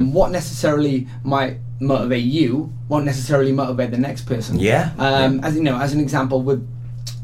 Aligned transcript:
what 0.00 0.30
necessarily 0.30 1.08
might 1.24 1.58
motivate 1.80 2.22
you 2.22 2.72
won't 2.88 3.04
necessarily 3.04 3.50
motivate 3.50 3.90
the 3.90 3.98
next 3.98 4.22
person. 4.22 4.58
Yeah. 4.58 4.92
Um, 4.96 5.42
as 5.42 5.56
you 5.56 5.62
know, 5.62 5.76
as 5.76 5.92
an 5.92 5.98
example, 5.98 6.40
with 6.40 6.66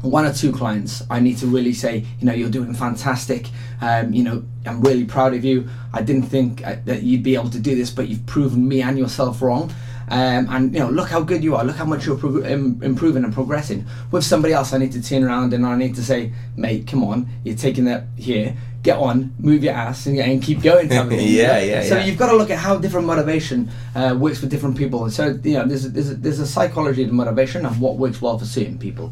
one 0.01 0.25
or 0.25 0.33
two 0.33 0.51
clients, 0.51 1.01
I 1.09 1.21
need 1.21 1.37
to 1.37 1.47
really 1.47 1.71
say, 1.71 2.05
you 2.19 2.25
know, 2.25 2.33
you're 2.33 2.49
doing 2.49 2.73
fantastic. 2.73 3.49
Um, 3.79 4.13
you 4.13 4.23
know, 4.23 4.43
I'm 4.65 4.81
really 4.81 5.05
proud 5.05 5.33
of 5.33 5.45
you. 5.45 5.69
I 5.93 6.01
didn't 6.01 6.23
think 6.23 6.65
uh, 6.67 6.75
that 6.83 7.03
you'd 7.03 7.23
be 7.23 7.35
able 7.35 7.49
to 7.51 7.59
do 7.59 7.75
this, 7.75 7.89
but 7.91 8.09
you've 8.09 8.25
proven 8.25 8.67
me 8.67 8.81
and 8.81 8.97
yourself 8.97 9.41
wrong. 9.41 9.73
Um, 10.09 10.47
and 10.49 10.73
you 10.73 10.79
know, 10.81 10.89
look 10.89 11.09
how 11.09 11.21
good 11.21 11.43
you 11.43 11.55
are. 11.55 11.63
Look 11.63 11.77
how 11.77 11.85
much 11.85 12.05
you're 12.05 12.17
pro- 12.17 12.43
Im- 12.43 12.83
improving 12.83 13.23
and 13.23 13.33
progressing. 13.33 13.85
With 14.11 14.23
somebody 14.23 14.53
else, 14.53 14.73
I 14.73 14.77
need 14.77 14.91
to 14.91 15.01
turn 15.01 15.23
around 15.23 15.53
and 15.53 15.65
I 15.65 15.75
need 15.75 15.95
to 15.95 16.03
say, 16.03 16.33
mate, 16.57 16.87
come 16.87 17.03
on, 17.03 17.27
you're 17.43 17.55
taking 17.55 17.85
that 17.85 18.03
here. 18.17 18.55
Get 18.85 18.99
on, 18.99 19.33
move 19.39 19.63
your 19.63 19.73
ass, 19.73 20.05
and, 20.05 20.19
and 20.19 20.43
keep 20.43 20.61
going. 20.61 20.89
type 20.89 21.05
of 21.05 21.09
thing, 21.09 21.27
you 21.27 21.41
Yeah, 21.41 21.57
yeah, 21.59 21.81
So 21.81 21.97
yeah. 21.97 22.05
you've 22.05 22.19
got 22.19 22.29
to 22.29 22.37
look 22.37 22.51
at 22.51 22.59
how 22.59 22.77
different 22.77 23.07
motivation 23.07 23.71
uh, 23.95 24.15
works 24.15 24.39
for 24.39 24.45
different 24.45 24.77
people. 24.77 25.03
And 25.03 25.11
so 25.11 25.39
you 25.43 25.53
know, 25.53 25.65
there's 25.65 25.85
a, 25.85 25.89
there's 25.89 26.11
a, 26.11 26.13
there's 26.13 26.39
a 26.39 26.45
psychology 26.45 27.03
of 27.03 27.11
motivation 27.11 27.65
and 27.65 27.81
what 27.81 27.97
works 27.97 28.21
well 28.21 28.37
for 28.37 28.45
certain 28.45 28.77
people. 28.77 29.11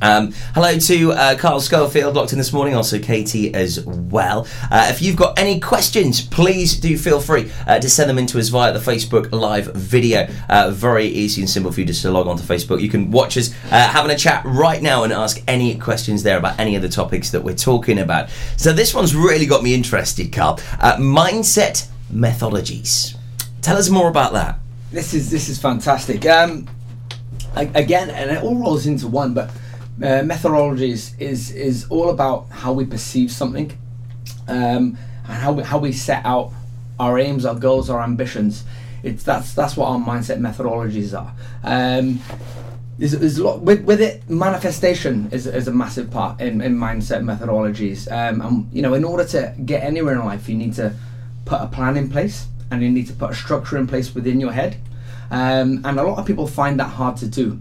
Um, 0.00 0.32
hello 0.54 0.78
to 0.78 1.12
uh, 1.12 1.36
Carl 1.36 1.60
Schofield, 1.60 2.14
locked 2.14 2.32
in 2.32 2.38
this 2.38 2.54
morning, 2.54 2.74
also 2.74 2.98
Katie 2.98 3.52
as 3.52 3.84
well. 3.84 4.46
Uh, 4.70 4.88
if 4.88 5.02
you've 5.02 5.16
got 5.16 5.38
any 5.38 5.60
questions, 5.60 6.22
please 6.22 6.80
do 6.80 6.96
feel 6.96 7.20
free 7.20 7.52
uh, 7.66 7.80
to 7.80 7.90
send 7.90 8.08
them 8.08 8.16
into 8.16 8.38
us 8.38 8.48
via 8.48 8.72
the 8.72 8.78
Facebook 8.78 9.30
live 9.30 9.66
video. 9.74 10.26
Uh, 10.48 10.70
very 10.70 11.04
easy 11.04 11.42
and 11.42 11.50
simple 11.50 11.70
for 11.70 11.80
you 11.80 11.86
just 11.86 12.00
to 12.00 12.10
log 12.10 12.26
on 12.26 12.38
to 12.38 12.42
Facebook. 12.42 12.80
You 12.80 12.88
can 12.88 13.10
watch 13.10 13.36
us 13.36 13.52
uh, 13.70 13.88
having 13.88 14.10
a 14.10 14.16
chat 14.16 14.42
right 14.46 14.80
now 14.80 15.04
and 15.04 15.12
ask 15.12 15.42
any 15.46 15.78
questions 15.78 16.22
there 16.22 16.38
about 16.38 16.58
any 16.58 16.76
of 16.76 16.82
the 16.82 16.88
topics 16.88 17.30
that 17.32 17.44
we're 17.44 17.54
talking 17.54 17.98
about. 17.98 18.30
So 18.56 18.69
this 18.72 18.94
one's 18.94 19.14
really 19.14 19.46
got 19.46 19.62
me 19.62 19.74
interested, 19.74 20.32
Carl. 20.32 20.60
Uh, 20.78 20.96
mindset 20.96 21.88
methodologies. 22.12 23.16
Tell 23.62 23.76
us 23.76 23.88
more 23.88 24.08
about 24.08 24.32
that. 24.32 24.58
This 24.90 25.14
is 25.14 25.30
this 25.30 25.48
is 25.48 25.58
fantastic. 25.58 26.26
Um, 26.26 26.66
again, 27.54 28.10
and 28.10 28.30
it 28.30 28.42
all 28.42 28.56
rolls 28.56 28.86
into 28.86 29.06
one, 29.06 29.34
but 29.34 29.50
uh, 30.02 30.22
methodologies 30.22 31.18
is 31.20 31.52
is 31.52 31.86
all 31.90 32.10
about 32.10 32.48
how 32.48 32.72
we 32.72 32.84
perceive 32.84 33.30
something, 33.30 33.70
um, 34.48 34.96
and 35.24 35.34
how 35.34 35.52
we, 35.52 35.62
how 35.62 35.78
we 35.78 35.92
set 35.92 36.24
out 36.24 36.52
our 36.98 37.18
aims, 37.18 37.44
our 37.44 37.54
goals, 37.54 37.90
our 37.90 38.02
ambitions. 38.02 38.64
It's 39.02 39.22
that's 39.22 39.54
that's 39.54 39.76
what 39.76 39.86
our 39.86 39.98
mindset 39.98 40.38
methodologies 40.38 41.18
are. 41.18 41.32
Um, 41.62 42.20
there's, 43.00 43.12
there's 43.12 43.38
a 43.38 43.44
lot 43.44 43.62
with, 43.62 43.82
with 43.84 44.00
it. 44.00 44.28
Manifestation 44.28 45.28
is, 45.32 45.46
is 45.46 45.66
a 45.66 45.72
massive 45.72 46.10
part 46.10 46.40
in, 46.40 46.60
in 46.60 46.76
mindset 46.76 47.22
methodologies. 47.24 48.10
Um, 48.12 48.40
and 48.42 48.68
you 48.72 48.82
know, 48.82 48.94
in 48.94 49.04
order 49.04 49.24
to 49.28 49.54
get 49.64 49.82
anywhere 49.82 50.14
in 50.14 50.24
life, 50.24 50.48
you 50.48 50.56
need 50.56 50.74
to 50.74 50.94
put 51.46 51.60
a 51.62 51.66
plan 51.66 51.96
in 51.96 52.10
place, 52.10 52.46
and 52.70 52.82
you 52.82 52.90
need 52.90 53.06
to 53.08 53.14
put 53.14 53.30
a 53.30 53.34
structure 53.34 53.78
in 53.78 53.86
place 53.86 54.14
within 54.14 54.38
your 54.38 54.52
head. 54.52 54.76
Um, 55.30 55.80
and 55.84 55.98
a 55.98 56.02
lot 56.02 56.18
of 56.18 56.26
people 56.26 56.46
find 56.46 56.78
that 56.78 56.88
hard 56.88 57.16
to 57.18 57.26
do, 57.26 57.58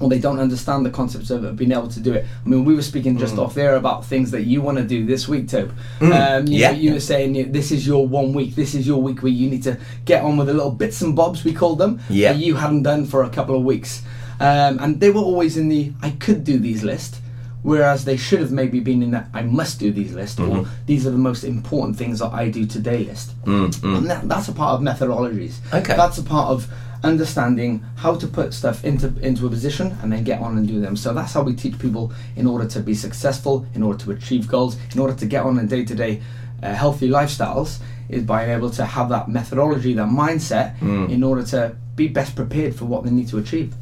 or 0.00 0.08
they 0.10 0.18
don't 0.18 0.38
understand 0.38 0.84
the 0.84 0.90
concepts 0.90 1.30
of 1.30 1.56
being 1.56 1.72
able 1.72 1.88
to 1.88 2.00
do 2.00 2.12
it. 2.12 2.26
I 2.44 2.48
mean, 2.48 2.64
we 2.66 2.74
were 2.74 2.82
speaking 2.82 3.16
just 3.16 3.38
off 3.38 3.54
there 3.54 3.76
about 3.76 4.04
things 4.04 4.30
that 4.32 4.42
you 4.42 4.60
want 4.60 4.76
to 4.78 4.84
do 4.84 5.06
this 5.06 5.26
week, 5.28 5.48
Tobe. 5.48 5.72
Um, 6.02 6.46
you, 6.46 6.58
Yeah. 6.58 6.72
know, 6.72 6.78
you 6.78 6.92
were 6.92 7.00
saying 7.00 7.52
this 7.52 7.72
is 7.72 7.86
your 7.86 8.06
one 8.06 8.32
week. 8.34 8.54
This 8.54 8.74
is 8.74 8.86
your 8.86 9.00
week 9.00 9.22
where 9.22 9.32
you 9.32 9.48
need 9.48 9.62
to 9.62 9.78
get 10.04 10.22
on 10.24 10.36
with 10.36 10.48
the 10.48 10.54
little 10.54 10.72
bits 10.72 11.00
and 11.02 11.16
bobs 11.16 11.42
we 11.44 11.52
call 11.54 11.74
them 11.76 12.00
Yeah. 12.10 12.32
that 12.34 12.38
you 12.38 12.54
hadn't 12.56 12.82
done 12.82 13.06
for 13.06 13.22
a 13.24 13.30
couple 13.30 13.56
of 13.56 13.62
weeks. 13.64 14.02
Um, 14.40 14.78
and 14.80 15.00
they 15.00 15.10
were 15.10 15.20
always 15.20 15.56
in 15.56 15.68
the 15.68 15.92
I 16.02 16.10
could 16.10 16.44
do 16.44 16.58
these 16.58 16.82
list, 16.82 17.20
whereas 17.62 18.04
they 18.04 18.16
should 18.16 18.40
have 18.40 18.50
maybe 18.52 18.80
been 18.80 19.02
in 19.02 19.10
that 19.12 19.28
I 19.32 19.42
must 19.42 19.78
do 19.80 19.90
these 19.92 20.12
list 20.12 20.40
or 20.40 20.48
Mm-hmm. 20.48 20.70
these 20.86 21.06
are 21.06 21.10
the 21.10 21.18
most 21.18 21.44
important 21.44 21.96
things 21.96 22.18
that 22.18 22.32
I 22.32 22.48
do 22.50 22.66
today 22.66 23.04
list. 23.04 23.32
And 23.46 23.72
that, 24.10 24.28
that's 24.28 24.48
a 24.48 24.52
part 24.52 24.74
of 24.74 24.80
methodologies. 24.80 25.54
Okay. 25.72 25.96
That's 25.96 26.18
a 26.18 26.22
part 26.22 26.48
of 26.50 26.66
understanding 27.02 27.84
how 27.96 28.14
to 28.16 28.26
put 28.26 28.54
stuff 28.54 28.84
into 28.84 29.06
into 29.20 29.46
a 29.46 29.50
position 29.50 29.96
and 30.02 30.10
then 30.12 30.24
get 30.24 30.40
on 30.40 30.56
and 30.58 30.66
do 30.66 30.80
them. 30.80 30.96
So 30.96 31.12
that's 31.14 31.32
how 31.34 31.42
we 31.42 31.54
teach 31.54 31.78
people 31.78 32.12
in 32.34 32.46
order 32.46 32.66
to 32.68 32.80
be 32.80 32.94
successful, 32.94 33.66
in 33.74 33.82
order 33.82 33.98
to 34.04 34.10
achieve 34.12 34.48
goals, 34.48 34.76
in 34.94 34.98
order 35.00 35.14
to 35.14 35.26
get 35.26 35.44
on 35.44 35.58
in 35.58 35.66
day 35.68 35.84
to 35.84 35.94
day 35.94 36.22
healthy 36.62 37.08
lifestyles, 37.10 37.78
is 38.08 38.22
by 38.22 38.46
being 38.46 38.56
able 38.56 38.70
to 38.70 38.84
have 38.86 39.10
that 39.10 39.28
methodology, 39.28 39.92
that 39.94 40.08
mindset, 40.08 40.78
Mm. 40.80 41.10
in 41.10 41.22
order 41.22 41.42
to 41.44 41.76
be 41.94 42.08
best 42.08 42.34
prepared 42.34 42.74
for 42.74 42.86
what 42.86 43.04
they 43.04 43.10
need 43.10 43.28
to 43.28 43.38
achieve. 43.38 43.74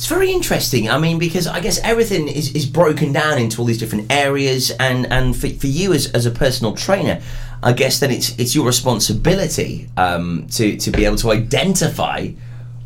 It's 0.00 0.06
very 0.06 0.32
interesting. 0.32 0.88
I 0.88 0.96
mean, 0.96 1.18
because 1.18 1.46
I 1.46 1.60
guess 1.60 1.78
everything 1.80 2.26
is, 2.26 2.54
is 2.54 2.64
broken 2.64 3.12
down 3.12 3.36
into 3.36 3.60
all 3.60 3.66
these 3.66 3.76
different 3.76 4.10
areas, 4.10 4.70
and 4.80 5.04
and 5.12 5.36
for, 5.36 5.50
for 5.50 5.66
you 5.66 5.92
as, 5.92 6.10
as 6.12 6.24
a 6.24 6.30
personal 6.30 6.74
trainer, 6.74 7.20
I 7.62 7.74
guess 7.74 8.00
then 8.00 8.10
it's 8.10 8.30
it's 8.38 8.54
your 8.54 8.64
responsibility 8.64 9.90
um, 9.98 10.46
to 10.52 10.78
to 10.78 10.90
be 10.90 11.04
able 11.04 11.16
to 11.18 11.32
identify 11.32 12.28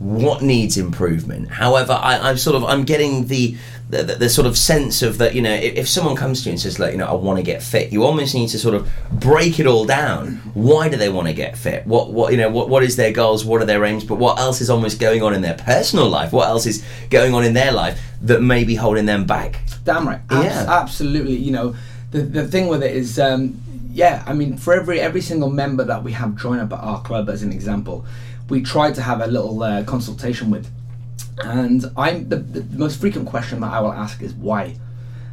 what 0.05 0.43
needs 0.43 0.77
improvement. 0.77 1.49
However, 1.51 1.95
I, 1.95 2.19
I'm 2.19 2.37
sort 2.37 2.57
of 2.57 2.65
I'm 2.65 2.85
getting 2.85 3.27
the 3.29 3.57
the, 3.89 4.03
the, 4.03 4.15
the 4.17 4.29
sort 4.29 4.47
of 4.47 4.57
sense 4.59 5.03
of 5.03 5.19
that 5.19 5.35
you 5.35 5.41
know 5.43 5.53
if, 5.55 5.75
if 5.77 5.89
someone 5.89 6.15
comes 6.17 6.43
to 6.43 6.49
you 6.49 6.53
and 6.53 6.61
says 6.61 6.79
like 6.79 6.93
you 6.93 6.99
know 6.99 7.07
I 7.07 7.15
want 7.15 7.39
to 7.39 7.43
get 7.43 7.63
fit, 7.63 7.91
you 7.91 8.05
almost 8.05 8.35
need 8.35 8.49
to 8.51 8.59
sort 8.59 8.75
of 8.75 8.87
break 9.11 9.59
it 9.59 9.67
all 9.67 9.87
down. 9.87 10.37
Why 10.53 10.89
do 10.91 10.97
they 10.99 11.09
want 11.09 11.29
to 11.29 11.35
get 11.35 11.57
fit? 11.57 11.87
What 11.87 12.13
what 12.13 12.33
you 12.33 12.37
know 12.39 12.51
what 12.51 12.69
what 12.69 12.83
is 12.83 12.97
their 12.97 13.13
goals? 13.13 13.45
What 13.47 13.63
are 13.63 13.65
their 13.65 13.83
aims? 13.85 14.05
But 14.05 14.17
what 14.17 14.39
else 14.39 14.61
is 14.61 14.69
almost 14.69 15.01
going 15.01 15.23
on 15.23 15.33
in 15.33 15.41
their 15.41 15.55
personal 15.57 16.09
life? 16.09 16.33
What 16.33 16.49
else 16.49 16.67
is 16.67 16.85
going 17.09 17.33
on 17.35 17.43
in 17.45 17.55
their 17.55 17.73
life 17.73 17.99
that 18.21 18.43
may 18.43 18.65
be 18.65 18.75
holding 18.75 19.07
them 19.07 19.25
back? 19.25 19.63
Damn 19.85 20.07
right. 20.07 20.21
Abs- 20.31 20.45
Yeah. 20.45 20.67
Absolutely. 20.83 21.37
You 21.37 21.53
know, 21.53 21.77
the 22.11 22.21
the 22.23 22.47
thing 22.47 22.69
with 22.69 22.83
it 22.83 22.95
is, 22.95 23.19
um, 23.19 23.59
yeah. 23.91 24.23
I 24.27 24.35
mean, 24.35 24.59
for 24.59 24.75
every 24.75 25.01
every 25.01 25.23
single 25.23 25.51
member 25.51 25.85
that 25.85 26.03
we 26.05 26.13
have 26.13 26.37
join 26.37 26.59
up 26.59 26.73
at 26.75 26.81
our 26.81 27.01
club, 27.03 27.29
as 27.31 27.43
an 27.43 27.53
example, 27.53 28.05
we 28.49 28.63
try 28.63 28.93
to 28.93 29.03
have 29.03 29.21
a 29.21 29.27
little 29.27 29.63
uh, 29.63 29.85
consultation 29.85 30.51
with. 30.51 30.71
And 31.39 31.85
I'm 31.97 32.29
the, 32.29 32.37
the 32.37 32.63
most 32.77 33.01
frequent 33.01 33.29
question 33.29 33.61
that 33.61 33.73
I 33.73 33.81
will 33.81 33.93
ask 33.93 34.23
is 34.23 34.35
why. 34.35 34.77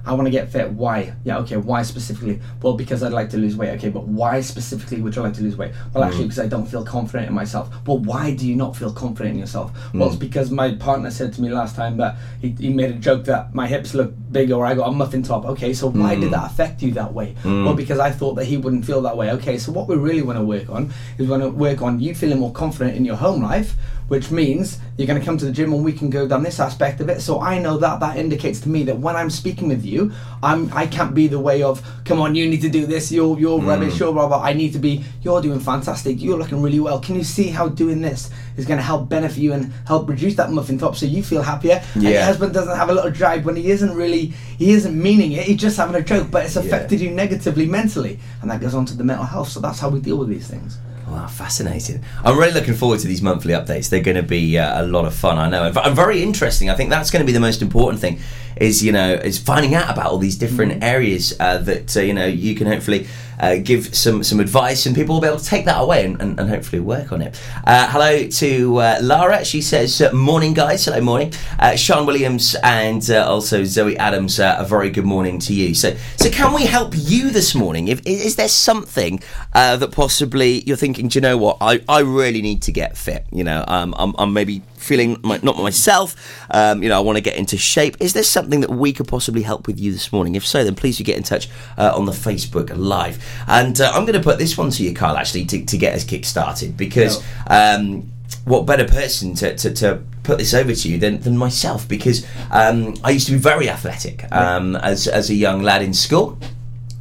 I 0.05 0.13
want 0.13 0.25
to 0.25 0.31
get 0.31 0.51
fit. 0.51 0.69
Why? 0.71 1.13
Yeah, 1.23 1.37
okay. 1.39 1.57
Why 1.57 1.83
specifically? 1.83 2.39
Well, 2.61 2.73
because 2.73 3.03
I'd 3.03 3.13
like 3.13 3.29
to 3.31 3.37
lose 3.37 3.55
weight. 3.55 3.71
Okay, 3.71 3.89
but 3.89 4.07
why 4.07 4.41
specifically 4.41 5.01
would 5.01 5.15
you 5.15 5.21
like 5.21 5.33
to 5.35 5.41
lose 5.41 5.55
weight? 5.55 5.73
Well, 5.93 6.03
actually, 6.03 6.25
mm. 6.25 6.29
because 6.29 6.39
I 6.39 6.47
don't 6.47 6.65
feel 6.65 6.83
confident 6.83 7.29
in 7.29 7.35
myself. 7.35 7.69
Well, 7.85 7.99
why 7.99 8.33
do 8.33 8.47
you 8.47 8.55
not 8.55 8.75
feel 8.75 8.91
confident 8.91 9.35
in 9.35 9.39
yourself? 9.39 9.71
Well, 9.93 10.07
it's 10.07 10.17
mm. 10.17 10.19
because 10.19 10.51
my 10.51 10.75
partner 10.75 11.11
said 11.11 11.33
to 11.33 11.41
me 11.41 11.49
last 11.49 11.75
time 11.75 11.97
that 11.97 12.17
he, 12.41 12.49
he 12.51 12.69
made 12.69 12.91
a 12.91 12.99
joke 12.99 13.25
that 13.25 13.53
my 13.53 13.67
hips 13.67 13.93
look 13.93 14.13
big 14.31 14.51
or 14.51 14.65
I 14.65 14.73
got 14.73 14.89
a 14.89 14.91
muffin 14.91 15.23
top. 15.23 15.45
Okay, 15.45 15.73
so 15.73 15.89
why 15.89 16.15
did 16.15 16.29
mm. 16.29 16.31
that 16.31 16.51
affect 16.51 16.81
you 16.81 16.91
that 16.91 17.13
way? 17.13 17.35
Well, 17.43 17.75
because 17.75 17.99
I 17.99 18.11
thought 18.11 18.35
that 18.35 18.45
he 18.45 18.57
wouldn't 18.57 18.85
feel 18.85 19.01
that 19.01 19.15
way. 19.15 19.31
Okay, 19.31 19.57
so 19.57 19.71
what 19.71 19.87
we 19.87 19.95
really 19.95 20.21
want 20.21 20.37
to 20.39 20.43
work 20.43 20.69
on 20.69 20.91
is 21.17 21.25
we 21.25 21.27
want 21.27 21.43
to 21.43 21.49
work 21.49 21.81
on 21.81 21.99
you 21.99 22.15
feeling 22.15 22.39
more 22.39 22.51
confident 22.51 22.95
in 22.95 23.05
your 23.05 23.15
home 23.15 23.41
life 23.43 23.75
which 24.11 24.29
means 24.29 24.77
you're 24.97 25.07
going 25.07 25.17
to 25.17 25.25
come 25.25 25.37
to 25.37 25.45
the 25.45 25.53
gym 25.53 25.71
and 25.71 25.85
we 25.85 25.93
can 25.93 26.09
go 26.09 26.27
down 26.27 26.43
this 26.43 26.59
aspect 26.59 26.99
of 26.99 27.07
it. 27.07 27.21
So 27.21 27.39
I 27.39 27.57
know 27.59 27.77
that 27.77 28.01
that 28.01 28.17
indicates 28.17 28.59
to 28.59 28.67
me 28.67 28.83
that 28.83 28.97
when 28.97 29.15
I'm 29.15 29.29
speaking 29.29 29.69
with 29.69 29.85
you, 29.85 30.11
I'm 30.43 30.69
I 30.73 30.85
can't 30.85 31.15
be 31.15 31.27
the 31.27 31.39
way 31.39 31.63
of 31.63 31.81
come 32.03 32.19
on, 32.19 32.35
you 32.35 32.45
need 32.45 32.59
to 32.63 32.69
do 32.69 32.85
this. 32.85 33.09
You're 33.09 33.39
you're 33.39 33.61
mm. 33.61 33.67
rubbish. 33.67 33.97
You're 33.97 34.11
blah 34.11 34.27
blah. 34.27 34.43
I 34.43 34.51
need 34.51 34.73
to 34.73 34.79
be. 34.79 35.05
You're 35.21 35.41
doing 35.41 35.61
fantastic. 35.61 36.21
You're 36.21 36.37
looking 36.37 36.61
really 36.61 36.81
well. 36.81 36.99
Can 36.99 37.15
you 37.15 37.23
see 37.23 37.47
how 37.47 37.69
doing 37.69 38.01
this 38.01 38.29
is 38.57 38.65
going 38.65 38.79
to 38.79 38.83
help 38.83 39.07
benefit 39.07 39.37
you 39.37 39.53
and 39.53 39.71
help 39.87 40.09
reduce 40.09 40.35
that 40.35 40.51
muffin 40.51 40.77
top 40.77 40.97
so 40.97 41.05
you 41.05 41.23
feel 41.23 41.41
happier? 41.41 41.81
Yeah. 41.95 42.01
And 42.01 42.03
your 42.03 42.23
husband 42.23 42.53
doesn't 42.53 42.75
have 42.75 42.89
a 42.89 42.93
little 42.93 43.11
drive 43.11 43.45
when 43.45 43.55
he 43.55 43.71
isn't 43.71 43.95
really 43.95 44.33
he 44.57 44.71
isn't 44.71 45.01
meaning 45.01 45.31
it. 45.31 45.43
He's 45.45 45.61
just 45.61 45.77
having 45.77 45.95
a 45.95 46.03
joke, 46.03 46.29
but 46.29 46.43
it's 46.43 46.57
affected 46.57 46.99
you 46.99 47.11
negatively 47.11 47.65
mentally, 47.65 48.19
and 48.41 48.51
that 48.51 48.59
goes 48.59 48.75
on 48.75 48.85
to 48.87 48.93
the 48.97 49.05
mental 49.05 49.25
health. 49.25 49.47
So 49.47 49.61
that's 49.61 49.79
how 49.79 49.87
we 49.87 50.01
deal 50.01 50.17
with 50.17 50.27
these 50.27 50.47
things. 50.47 50.79
Wow, 51.11 51.27
fascinating. 51.27 52.05
I'm 52.23 52.39
really 52.39 52.53
looking 52.53 52.73
forward 52.73 53.01
to 53.01 53.07
these 53.07 53.21
monthly 53.21 53.51
updates. 53.51 53.89
They're 53.89 54.01
going 54.01 54.15
to 54.15 54.23
be 54.23 54.57
uh, 54.57 54.81
a 54.81 54.87
lot 54.87 55.03
of 55.03 55.13
fun, 55.13 55.37
I 55.37 55.49
know. 55.49 55.65
And 55.65 55.77
and 55.77 55.93
very 55.93 56.23
interesting. 56.23 56.69
I 56.69 56.73
think 56.73 56.89
that's 56.89 57.11
going 57.11 57.19
to 57.19 57.25
be 57.25 57.33
the 57.33 57.39
most 57.41 57.61
important 57.61 57.99
thing 57.99 58.21
is, 58.55 58.83
you 58.83 58.91
know, 58.91 59.13
is 59.13 59.37
finding 59.37 59.75
out 59.75 59.89
about 59.89 60.07
all 60.07 60.17
these 60.17 60.37
different 60.37 60.83
areas 60.83 61.33
uh, 61.39 61.57
that, 61.59 61.95
uh, 61.95 62.01
you 62.01 62.13
know, 62.13 62.25
you 62.25 62.55
can 62.55 62.67
hopefully 62.67 63.07
uh, 63.39 63.55
give 63.55 63.95
some, 63.95 64.23
some 64.23 64.39
advice 64.39 64.85
and 64.85 64.95
people 64.95 65.15
will 65.15 65.21
be 65.21 65.27
able 65.27 65.39
to 65.39 65.45
take 65.45 65.65
that 65.65 65.81
away 65.81 66.05
and, 66.05 66.21
and, 66.21 66.39
and 66.39 66.49
hopefully 66.49 66.79
work 66.79 67.11
on 67.11 67.21
it. 67.21 67.39
Uh, 67.65 67.89
hello 67.89 68.27
to 68.27 68.77
uh, 68.77 68.99
Lara. 69.01 69.43
She 69.43 69.61
says, 69.61 69.99
uh, 69.99 70.13
morning, 70.13 70.53
guys. 70.53 70.85
Hello, 70.85 71.01
morning. 71.01 71.33
Uh, 71.57 71.75
Sean 71.75 72.05
Williams 72.05 72.55
and 72.63 73.09
uh, 73.09 73.25
also 73.27 73.63
Zoe 73.63 73.97
Adams, 73.97 74.39
uh, 74.39 74.57
a 74.59 74.65
very 74.65 74.91
good 74.91 75.05
morning 75.05 75.39
to 75.39 75.53
you. 75.53 75.73
So, 75.73 75.95
so 76.17 76.29
can 76.29 76.53
we 76.53 76.65
help 76.65 76.93
you 76.95 77.31
this 77.31 77.55
morning? 77.55 77.87
If, 77.87 78.05
is 78.05 78.35
there 78.35 78.47
something 78.47 79.21
uh, 79.53 79.77
that 79.77 79.91
possibly 79.91 80.61
you're 80.61 80.77
thinking, 80.77 81.07
do 81.07 81.17
you 81.17 81.21
know 81.21 81.37
what? 81.37 81.57
I, 81.61 81.81
I 81.89 82.01
really 82.01 82.41
need 82.43 82.61
to 82.63 82.71
get 82.71 82.95
fit. 82.95 83.25
You 83.31 83.43
know, 83.43 83.63
um, 83.67 83.95
I'm, 83.97 84.13
I'm 84.19 84.33
maybe 84.33 84.61
feeling 84.81 85.17
my, 85.23 85.39
not 85.41 85.57
myself. 85.57 86.15
Um, 86.49 86.83
you 86.83 86.89
know, 86.89 86.97
I 86.97 86.99
want 86.99 87.17
to 87.17 87.21
get 87.21 87.37
into 87.37 87.57
shape. 87.57 87.97
Is 87.99 88.13
there 88.13 88.23
something 88.23 88.61
that 88.61 88.71
we 88.71 88.93
could 88.93 89.07
possibly 89.07 89.43
help 89.43 89.67
with 89.67 89.79
you 89.79 89.91
this 89.91 90.11
morning? 90.11 90.35
If 90.35 90.45
so, 90.45 90.63
then 90.63 90.75
please 90.75 90.97
do 90.97 91.03
get 91.03 91.17
in 91.17 91.23
touch 91.23 91.49
uh, 91.77 91.93
on 91.95 92.05
the 92.05 92.11
Facebook 92.11 92.71
Live. 92.75 93.23
And 93.47 93.79
uh, 93.79 93.91
I'm 93.93 94.05
going 94.05 94.19
to 94.19 94.23
put 94.23 94.39
this 94.39 94.57
one 94.57 94.69
to 94.71 94.83
you, 94.83 94.93
Carl, 94.93 95.17
actually, 95.17 95.45
to, 95.45 95.65
to 95.65 95.77
get 95.77 95.95
us 95.95 96.03
kick 96.03 96.25
started 96.25 96.77
because. 96.77 97.23
Um, 97.47 98.11
what 98.45 98.65
better 98.65 98.87
person 98.87 99.35
to, 99.35 99.55
to, 99.57 99.73
to 99.73 100.01
put 100.23 100.37
this 100.37 100.53
over 100.53 100.73
to 100.73 100.89
you 100.89 100.97
than, 100.97 101.19
than 101.19 101.37
myself 101.37 101.87
because 101.87 102.25
um, 102.49 102.95
I 103.03 103.11
used 103.11 103.27
to 103.27 103.33
be 103.33 103.37
very 103.37 103.69
athletic 103.69 104.23
um, 104.31 104.77
as, 104.77 105.07
as 105.07 105.29
a 105.29 105.35
young 105.35 105.61
lad 105.61 105.81
in 105.81 105.93
school. 105.93 106.39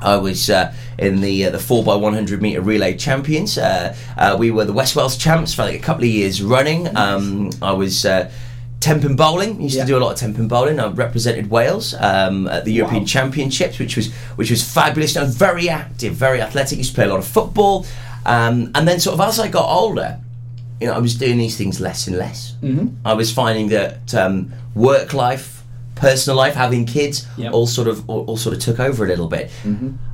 I 0.02 0.16
was 0.16 0.48
uh, 0.50 0.72
in 0.98 1.20
the 1.20 1.46
uh, 1.46 1.50
the 1.50 1.58
four 1.58 1.80
x 1.80 2.00
one 2.00 2.14
hundred 2.14 2.40
meter 2.42 2.60
relay 2.60 2.96
champions. 2.96 3.58
Uh, 3.58 3.94
uh, 4.16 4.36
we 4.38 4.50
were 4.50 4.64
the 4.64 4.72
West 4.72 4.96
Wales 4.96 5.16
champs 5.16 5.54
for 5.54 5.62
like 5.62 5.74
a 5.74 5.82
couple 5.82 6.04
of 6.04 6.10
years 6.10 6.42
running. 6.42 6.94
Um, 6.96 7.50
I 7.62 7.72
was. 7.72 8.04
Uh, 8.04 8.30
Tenpin 8.80 9.14
bowling 9.14 9.60
used 9.60 9.76
Yeah. 9.76 9.82
to 9.84 9.88
do 9.88 9.98
a 9.98 10.00
lot 10.00 10.12
of 10.12 10.18
Tenpin 10.18 10.48
bowling. 10.48 10.80
I 10.80 10.86
represented 10.88 11.50
Wales 11.50 11.94
um, 12.00 12.46
at 12.48 12.64
the 12.64 12.72
European 12.72 13.02
Wow. 13.02 13.06
Championships, 13.08 13.78
which 13.78 13.94
was 13.94 14.10
which 14.36 14.50
was 14.50 14.62
fabulous. 14.64 15.18
I 15.18 15.22
was 15.22 15.36
very 15.36 15.68
active, 15.68 16.14
very 16.14 16.40
athletic. 16.40 16.78
Used 16.78 16.92
to 16.92 16.94
play 16.94 17.04
a 17.04 17.08
lot 17.10 17.18
of 17.18 17.26
football, 17.26 17.84
um, 18.24 18.70
and 18.74 18.88
then 18.88 18.98
sort 18.98 19.12
of 19.14 19.20
as 19.20 19.38
I 19.38 19.48
got 19.48 19.68
older, 19.68 20.18
you 20.80 20.86
know, 20.86 20.94
I 20.94 20.98
was 20.98 21.14
doing 21.14 21.36
these 21.36 21.58
things 21.58 21.78
less 21.78 22.06
and 22.08 22.16
less. 22.16 22.54
Mm-hmm. 22.62 23.06
I 23.06 23.12
was 23.12 23.30
finding 23.30 23.68
that 23.68 24.14
um, 24.14 24.50
work 24.74 25.12
life, 25.12 25.59
personal 26.00 26.36
life, 26.36 26.54
having 26.54 26.84
kids, 26.86 27.26
Yep. 27.36 27.52
all 27.52 27.66
sort 27.66 27.86
of 27.86 28.08
all, 28.10 28.24
all 28.26 28.36
sort 28.36 28.56
of 28.56 28.60
took 28.60 28.80
over 28.80 29.04
a 29.04 29.08
little 29.08 29.28
bit. 29.28 29.50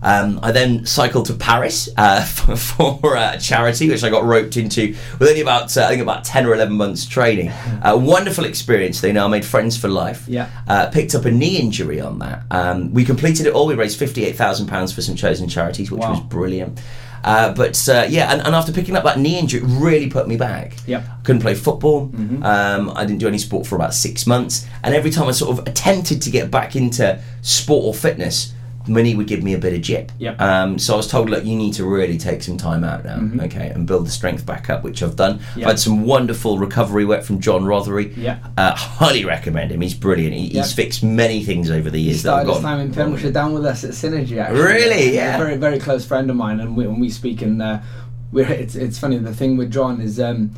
Um, 0.02 0.40
I 0.42 0.52
then 0.52 0.84
cycled 0.84 1.26
to 1.26 1.34
Paris 1.34 1.88
uh, 1.96 2.24
for, 2.26 2.56
for 2.56 3.16
a 3.16 3.38
charity, 3.40 3.88
which 3.88 4.04
I 4.04 4.10
got 4.10 4.24
roped 4.24 4.56
into 4.56 4.94
with 5.18 5.28
only 5.28 5.40
about 5.40 5.74
uh, 5.76 5.84
I 5.84 5.88
think 5.88 6.02
about 6.02 6.24
ten 6.24 6.44
or 6.46 6.54
eleven 6.54 6.76
months 6.76 7.06
training. 7.06 7.50
A 7.82 7.96
wonderful 8.14 8.44
experience. 8.44 9.00
They 9.00 9.12
know 9.12 9.24
I 9.24 9.28
made 9.28 9.44
friends 9.44 9.76
for 9.76 9.88
life. 9.88 10.26
Yeah. 10.28 10.50
Uh, 10.68 10.90
picked 10.90 11.14
up 11.14 11.24
a 11.24 11.30
knee 11.30 11.56
injury 11.58 12.00
on 12.00 12.18
that. 12.18 12.42
Um, 12.50 12.92
we 12.92 13.04
completed 13.04 13.46
it 13.46 13.54
all. 13.54 13.66
We 13.66 13.74
raised 13.74 13.98
fifty 13.98 14.24
eight 14.24 14.36
thousand 14.36 14.66
pounds 14.66 14.92
for 14.92 15.02
some 15.02 15.16
chosen 15.16 15.48
charities, 15.48 15.90
which 15.90 16.00
Wow. 16.02 16.10
was 16.10 16.20
brilliant. 16.20 16.78
Uh, 17.26 17.52
but 17.52 17.76
uh, 17.88 18.06
yeah, 18.08 18.32
and, 18.32 18.40
and 18.40 18.54
after 18.54 18.72
picking 18.72 18.96
up 18.96 19.02
that 19.02 19.18
knee 19.18 19.36
injury, 19.38 19.60
it 19.60 19.66
really 19.66 20.08
put 20.08 20.28
me 20.28 20.36
back. 20.36 20.76
Yep. 20.86 21.04
Couldn't 21.24 21.42
play 21.42 21.54
football. 21.54 22.10
Um, 22.44 22.90
I 22.94 23.04
didn't 23.04 23.18
do 23.18 23.26
any 23.26 23.38
sport 23.38 23.66
for 23.66 23.74
about 23.74 23.94
six 23.94 24.26
months. 24.26 24.64
And 24.84 24.94
every 24.94 25.10
time 25.10 25.26
I 25.26 25.32
sort 25.32 25.58
of 25.58 25.66
attempted 25.66 26.22
to 26.22 26.30
get 26.30 26.52
back 26.52 26.76
into 26.76 27.20
sport 27.42 27.84
or 27.84 27.92
fitness, 27.92 28.54
my 28.88 29.02
knee 29.02 29.14
would 29.14 29.26
give 29.26 29.42
me 29.42 29.54
a 29.54 29.58
bit 29.58 29.74
of 29.74 29.80
jip. 29.82 30.12
Yep. 30.18 30.40
Um, 30.40 30.78
so 30.78 30.94
I 30.94 30.96
was 30.96 31.08
told, 31.08 31.28
look, 31.30 31.44
you 31.44 31.56
need 31.56 31.74
to 31.74 31.84
really 31.84 32.18
take 32.18 32.42
some 32.42 32.56
time 32.56 32.84
out 32.84 33.04
now, 33.04 33.20
okay, 33.44 33.68
and 33.68 33.86
build 33.86 34.06
the 34.06 34.10
strength 34.10 34.46
back 34.46 34.70
up, 34.70 34.84
which 34.84 35.02
I've 35.02 35.16
done. 35.16 35.40
Yep. 35.56 35.56
I've 35.56 35.64
had 35.72 35.78
some 35.80 36.04
wonderful 36.04 36.58
recovery 36.58 37.04
work 37.04 37.24
from 37.24 37.40
John 37.40 37.64
Rothery. 37.64 38.16
Yep. 38.16 38.44
Uh, 38.56 38.74
highly 38.74 39.24
recommend 39.24 39.72
him. 39.72 39.80
He's 39.80 39.94
brilliant. 39.94 40.34
He, 40.34 40.46
Yep. 40.46 40.64
He's 40.64 40.72
fixed 40.72 41.02
many 41.02 41.42
things 41.44 41.70
over 41.70 41.90
the 41.90 42.00
years 42.00 42.16
I've 42.26 42.44
started 42.44 42.52
his 42.52 42.62
time 42.62 42.80
in 42.80 42.92
Pembrokeshire 42.92 43.32
down 43.32 43.52
with 43.54 43.64
us 43.66 43.84
at 43.84 43.90
Synergy. 43.90 44.38
Actually, 44.38 44.60
Really? 44.60 45.02
He's 45.06 45.14
Yeah. 45.14 45.34
a 45.34 45.38
very 45.38 45.56
very 45.56 45.78
close 45.78 46.04
friend 46.04 46.30
of 46.30 46.36
mine, 46.36 46.60
and 46.60 46.76
we, 46.76 46.86
when 46.86 47.00
we 47.00 47.10
speak, 47.10 47.42
and 47.42 47.60
uh, 47.60 47.80
we're 48.32 48.46
it's 48.50 48.74
it's 48.76 48.98
funny. 48.98 49.18
The 49.18 49.34
thing 49.34 49.56
with 49.56 49.72
John 49.72 50.00
is, 50.00 50.18
um, 50.20 50.50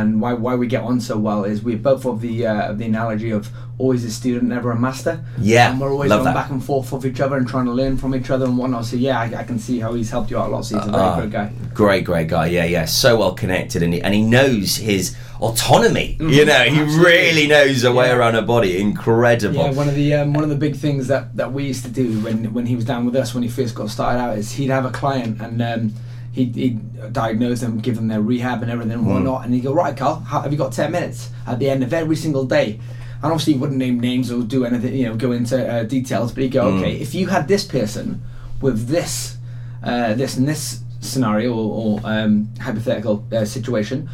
and 0.00 0.20
why 0.20 0.32
why 0.34 0.54
we 0.54 0.66
get 0.66 0.82
on 0.82 1.00
so 1.00 1.16
well 1.18 1.44
is 1.44 1.62
we're 1.62 1.76
both 1.78 2.04
of 2.06 2.20
the 2.20 2.46
uh, 2.46 2.70
of 2.70 2.78
the 2.78 2.84
analogy 2.86 3.30
of 3.30 3.48
always 3.76 4.04
a 4.04 4.10
student, 4.10 4.44
never 4.44 4.70
a 4.70 4.78
master. 4.78 5.24
Yeah, 5.38 5.70
and 5.70 5.80
we're 5.80 5.90
always 5.92 6.10
going 6.10 6.24
that. 6.24 6.34
back 6.34 6.50
and 6.50 6.62
forth 6.64 6.92
with 6.92 7.04
each 7.06 7.20
other 7.20 7.36
and 7.36 7.46
trying 7.48 7.64
to 7.66 7.72
learn 7.72 7.96
from 7.96 8.14
each 8.14 8.30
other 8.30 8.44
and 8.46 8.56
whatnot. 8.56 8.84
So 8.84 8.96
yeah, 8.96 9.18
I, 9.18 9.40
I 9.40 9.44
can 9.44 9.58
see 9.58 9.78
how 9.80 9.94
he's 9.94 10.10
helped 10.10 10.30
you 10.30 10.38
out 10.38 10.48
a 10.48 10.52
lot. 10.52 10.64
So 10.64 10.78
he's 10.78 10.86
a 10.88 10.90
very 10.90 11.02
Ah, 11.02 11.20
good 11.20 11.32
guy. 11.32 11.52
Great, 11.74 12.04
great 12.04 12.28
guy. 12.28 12.46
Yeah, 12.46 12.64
yeah. 12.66 12.84
So 12.84 13.16
well 13.18 13.34
connected, 13.34 13.82
and 13.82 13.92
he, 13.94 14.00
and 14.02 14.14
he 14.14 14.22
knows 14.22 14.76
his 14.76 15.16
autonomy. 15.40 16.16
Mhm, 16.20 16.32
You 16.32 16.44
know, 16.44 16.62
he 16.64 16.80
absolutely. 16.80 17.04
really 17.12 17.46
knows 17.48 17.84
a 17.84 17.92
way 17.92 18.06
Yeah. 18.06 18.16
around 18.16 18.34
a 18.36 18.42
body. 18.42 18.80
Incredible. 18.80 19.56
Yeah, 19.56 19.72
one 19.72 19.88
of 19.88 19.94
the 19.94 20.14
um, 20.14 20.32
one 20.32 20.44
of 20.44 20.50
the 20.50 20.56
big 20.56 20.76
things 20.76 21.08
that, 21.08 21.36
that 21.36 21.52
we 21.52 21.64
used 21.64 21.84
to 21.84 21.90
do 21.90 22.20
when 22.20 22.52
when 22.54 22.66
he 22.66 22.76
was 22.76 22.84
down 22.84 23.04
with 23.06 23.16
us 23.16 23.34
when 23.34 23.42
he 23.42 23.48
first 23.48 23.74
got 23.74 23.90
started 23.90 24.18
out 24.20 24.38
is 24.38 24.52
he'd 24.52 24.70
have 24.70 24.84
a 24.84 24.90
client 24.90 25.40
and 25.40 25.60
um, 25.62 25.92
he'd, 26.34 26.54
he'd 26.56 27.12
diagnose 27.12 27.60
them, 27.60 27.78
give 27.78 27.94
them 27.96 28.08
their 28.08 28.20
rehab 28.20 28.62
and 28.62 28.70
everything 28.70 28.92
and 28.92 29.06
whatnot, 29.06 29.44
and 29.44 29.54
he'd 29.54 29.62
go, 29.62 29.72
right, 29.72 29.96
Carl, 29.96 30.16
how, 30.20 30.40
have 30.40 30.52
you 30.52 30.58
got 30.58 30.72
ten 30.72 30.92
minutes 30.92 31.30
at 31.46 31.58
the 31.58 31.70
end 31.70 31.82
of 31.82 31.92
every 31.94 32.16
single 32.16 32.44
day? 32.44 32.80
And 33.22 33.32
obviously, 33.32 33.54
he 33.54 33.58
wouldn't 33.58 33.78
name 33.78 34.00
names 34.00 34.30
or 34.30 34.42
do 34.42 34.64
anything, 34.66 34.94
you 34.94 35.06
know, 35.08 35.16
go 35.16 35.32
into 35.32 35.56
uh, 35.66 35.84
details, 35.84 36.32
but 36.32 36.42
he'd 36.42 36.52
go, 36.52 36.66
okay, 36.78 36.96
if 37.00 37.14
you 37.14 37.28
had 37.28 37.48
this 37.48 37.64
person 37.64 38.20
with 38.60 38.88
this, 38.88 39.38
uh, 39.82 40.14
this 40.14 40.36
and 40.36 40.46
this 40.46 40.82
scenario 41.00 41.54
or, 41.54 42.00
or 42.00 42.00
um, 42.04 42.48
hypothetical 42.60 43.24
uh, 43.32 43.44
situation, 43.44 44.06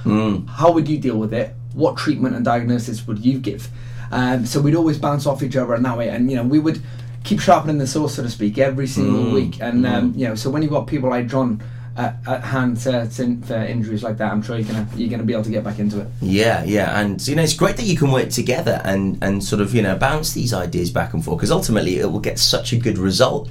how 0.46 0.70
would 0.70 0.88
you 0.88 0.99
deal 0.99 1.16
with 1.16 1.32
it? 1.34 1.55
What 1.75 1.96
treatment 1.96 2.37
and 2.37 2.44
diagnosis 2.44 3.06
would 3.06 3.25
you 3.25 3.38
give? 3.38 3.69
Um, 4.12 4.44
so 4.44 4.61
we'd 4.61 4.75
always 4.75 4.99
bounce 4.99 5.26
off 5.26 5.43
each 5.43 5.56
other 5.56 5.75
in 5.75 5.82
that 5.84 5.96
way, 5.96 6.08
and 6.11 6.31
you 6.31 6.37
know 6.37 6.43
we 6.44 6.58
would 6.58 6.82
keep 7.25 7.40
sharpening 7.40 7.78
the 7.78 7.87
sword, 7.87 8.11
so 8.11 8.23
to 8.23 8.31
speak, 8.31 8.58
every 8.58 8.87
single 8.87 9.31
week. 9.32 9.61
And 9.61 9.87
um, 9.87 10.12
you 10.16 10.26
know, 10.26 10.34
so 10.34 10.50
when 10.50 10.62
you've 10.62 10.73
got 10.73 10.87
people 10.87 11.11
like 11.11 11.26
John 11.28 11.62
at, 11.96 12.16
at 12.26 12.42
hand 12.42 12.78
to, 12.78 13.08
to, 13.08 13.37
for 13.42 13.54
injuries 13.54 14.02
like 14.02 14.16
that, 14.19 14.32
I'm 14.32 14.42
sure 14.42 14.56
you're 14.56 14.66
gonna 14.66 14.87
you're 14.94 15.10
gonna 15.10 15.25
be 15.25 15.32
able 15.32 15.44
to 15.44 15.50
get 15.50 15.64
back 15.64 15.78
into 15.78 16.00
it. 16.00 16.08
Yeah, 16.20 16.62
yeah, 16.64 17.00
and 17.00 17.26
you 17.26 17.34
know 17.34 17.42
it's 17.42 17.54
great 17.54 17.76
that 17.76 17.84
you 17.84 17.96
can 17.96 18.10
work 18.10 18.31
together 18.31 18.81
and 18.84 19.19
and 19.22 19.42
sort 19.42 19.60
of 19.60 19.75
you 19.75 19.82
know 19.82 19.96
bounce 19.96 20.32
these 20.32 20.52
ideas 20.52 20.90
back 20.90 21.14
and 21.14 21.25
forth 21.25 21.38
because 21.38 21.50
ultimately 21.50 21.98
it 21.98 22.10
will 22.10 22.20
get 22.20 22.38
such 22.38 22.72
a 22.72 22.76
good 22.76 22.98
result 22.98 23.48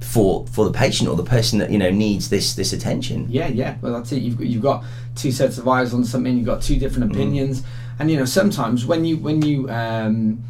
for 0.00 0.46
for 0.46 0.64
the 0.64 0.72
patient 0.72 1.08
or 1.08 1.16
the 1.16 1.24
person 1.24 1.58
that 1.58 1.70
you 1.70 1.78
know 1.78 1.90
needs 1.90 2.30
this 2.30 2.54
this 2.54 2.72
attention. 2.72 3.26
Yeah, 3.28 3.48
yeah. 3.48 3.76
Well, 3.80 3.92
that's 3.92 4.12
it. 4.12 4.22
You've 4.22 4.40
you've 4.40 4.62
got 4.62 4.84
two 5.16 5.32
sets 5.32 5.58
of 5.58 5.66
eyes 5.68 5.92
on 5.92 6.04
something. 6.04 6.36
You've 6.36 6.46
got 6.46 6.62
two 6.62 6.78
different 6.78 7.12
opinions, 7.12 7.62
and 7.98 8.10
you 8.10 8.16
know 8.16 8.24
sometimes 8.24 8.86
when 8.86 9.04
you 9.04 9.16
when 9.18 9.42
you 9.42 9.68
um, 9.70 10.42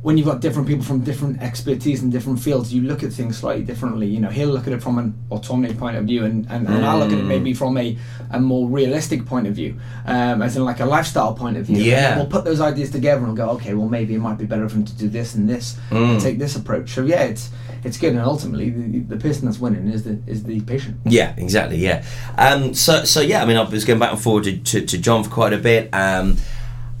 when 0.00 0.16
you've 0.16 0.26
got 0.26 0.40
different 0.40 0.68
people 0.68 0.84
from 0.84 1.00
different 1.00 1.42
expertise 1.42 2.02
and 2.02 2.12
different 2.12 2.38
fields, 2.38 2.72
you 2.72 2.82
look 2.82 3.02
at 3.02 3.12
things 3.12 3.36
slightly 3.36 3.64
differently. 3.64 4.06
You 4.06 4.20
know, 4.20 4.28
he'll 4.28 4.48
look 4.48 4.68
at 4.68 4.72
it 4.72 4.80
from 4.80 4.98
an 4.98 5.14
autonomy 5.30 5.74
point 5.74 5.96
of 5.96 6.04
view, 6.04 6.24
and, 6.24 6.46
and, 6.48 6.68
and 6.68 6.86
I'll 6.86 6.98
look 6.98 7.10
at 7.10 7.18
it 7.18 7.24
maybe 7.24 7.52
from 7.52 7.76
a, 7.76 7.98
a 8.30 8.38
more 8.38 8.68
realistic 8.68 9.26
point 9.26 9.48
of 9.48 9.54
view, 9.54 9.78
um, 10.06 10.40
as 10.40 10.56
in 10.56 10.64
like 10.64 10.78
a 10.78 10.86
lifestyle 10.86 11.34
point 11.34 11.56
of 11.56 11.66
view. 11.66 11.78
Yeah. 11.78 12.16
we'll 12.16 12.26
put 12.26 12.44
those 12.44 12.60
ideas 12.60 12.90
together 12.90 13.24
and 13.24 13.36
go, 13.36 13.50
okay, 13.50 13.74
well 13.74 13.88
maybe 13.88 14.14
it 14.14 14.20
might 14.20 14.38
be 14.38 14.46
better 14.46 14.68
for 14.68 14.76
him 14.76 14.84
to 14.84 14.94
do 14.94 15.08
this 15.08 15.34
and 15.34 15.48
this, 15.48 15.76
and 15.90 16.20
take 16.20 16.38
this 16.38 16.54
approach. 16.54 16.90
So 16.90 17.04
yeah, 17.04 17.24
it's 17.24 17.50
it's 17.84 17.98
good, 17.98 18.12
and 18.12 18.20
ultimately 18.20 18.70
the, 18.70 19.00
the 19.00 19.16
person 19.16 19.46
that's 19.46 19.58
winning 19.58 19.88
is 19.88 20.04
the 20.04 20.20
is 20.26 20.44
the 20.44 20.60
patient. 20.60 20.96
Yeah, 21.06 21.34
exactly. 21.36 21.78
Yeah. 21.78 22.04
Um, 22.36 22.72
so 22.72 23.04
so 23.04 23.20
yeah, 23.20 23.42
I 23.42 23.46
mean, 23.46 23.56
I 23.56 23.62
was 23.62 23.84
going 23.84 23.98
back 23.98 24.12
and 24.12 24.20
forward 24.20 24.44
to, 24.44 24.58
to, 24.58 24.86
to 24.86 24.98
John 24.98 25.24
for 25.24 25.30
quite 25.30 25.52
a 25.52 25.58
bit. 25.58 25.88
Um, 25.92 26.36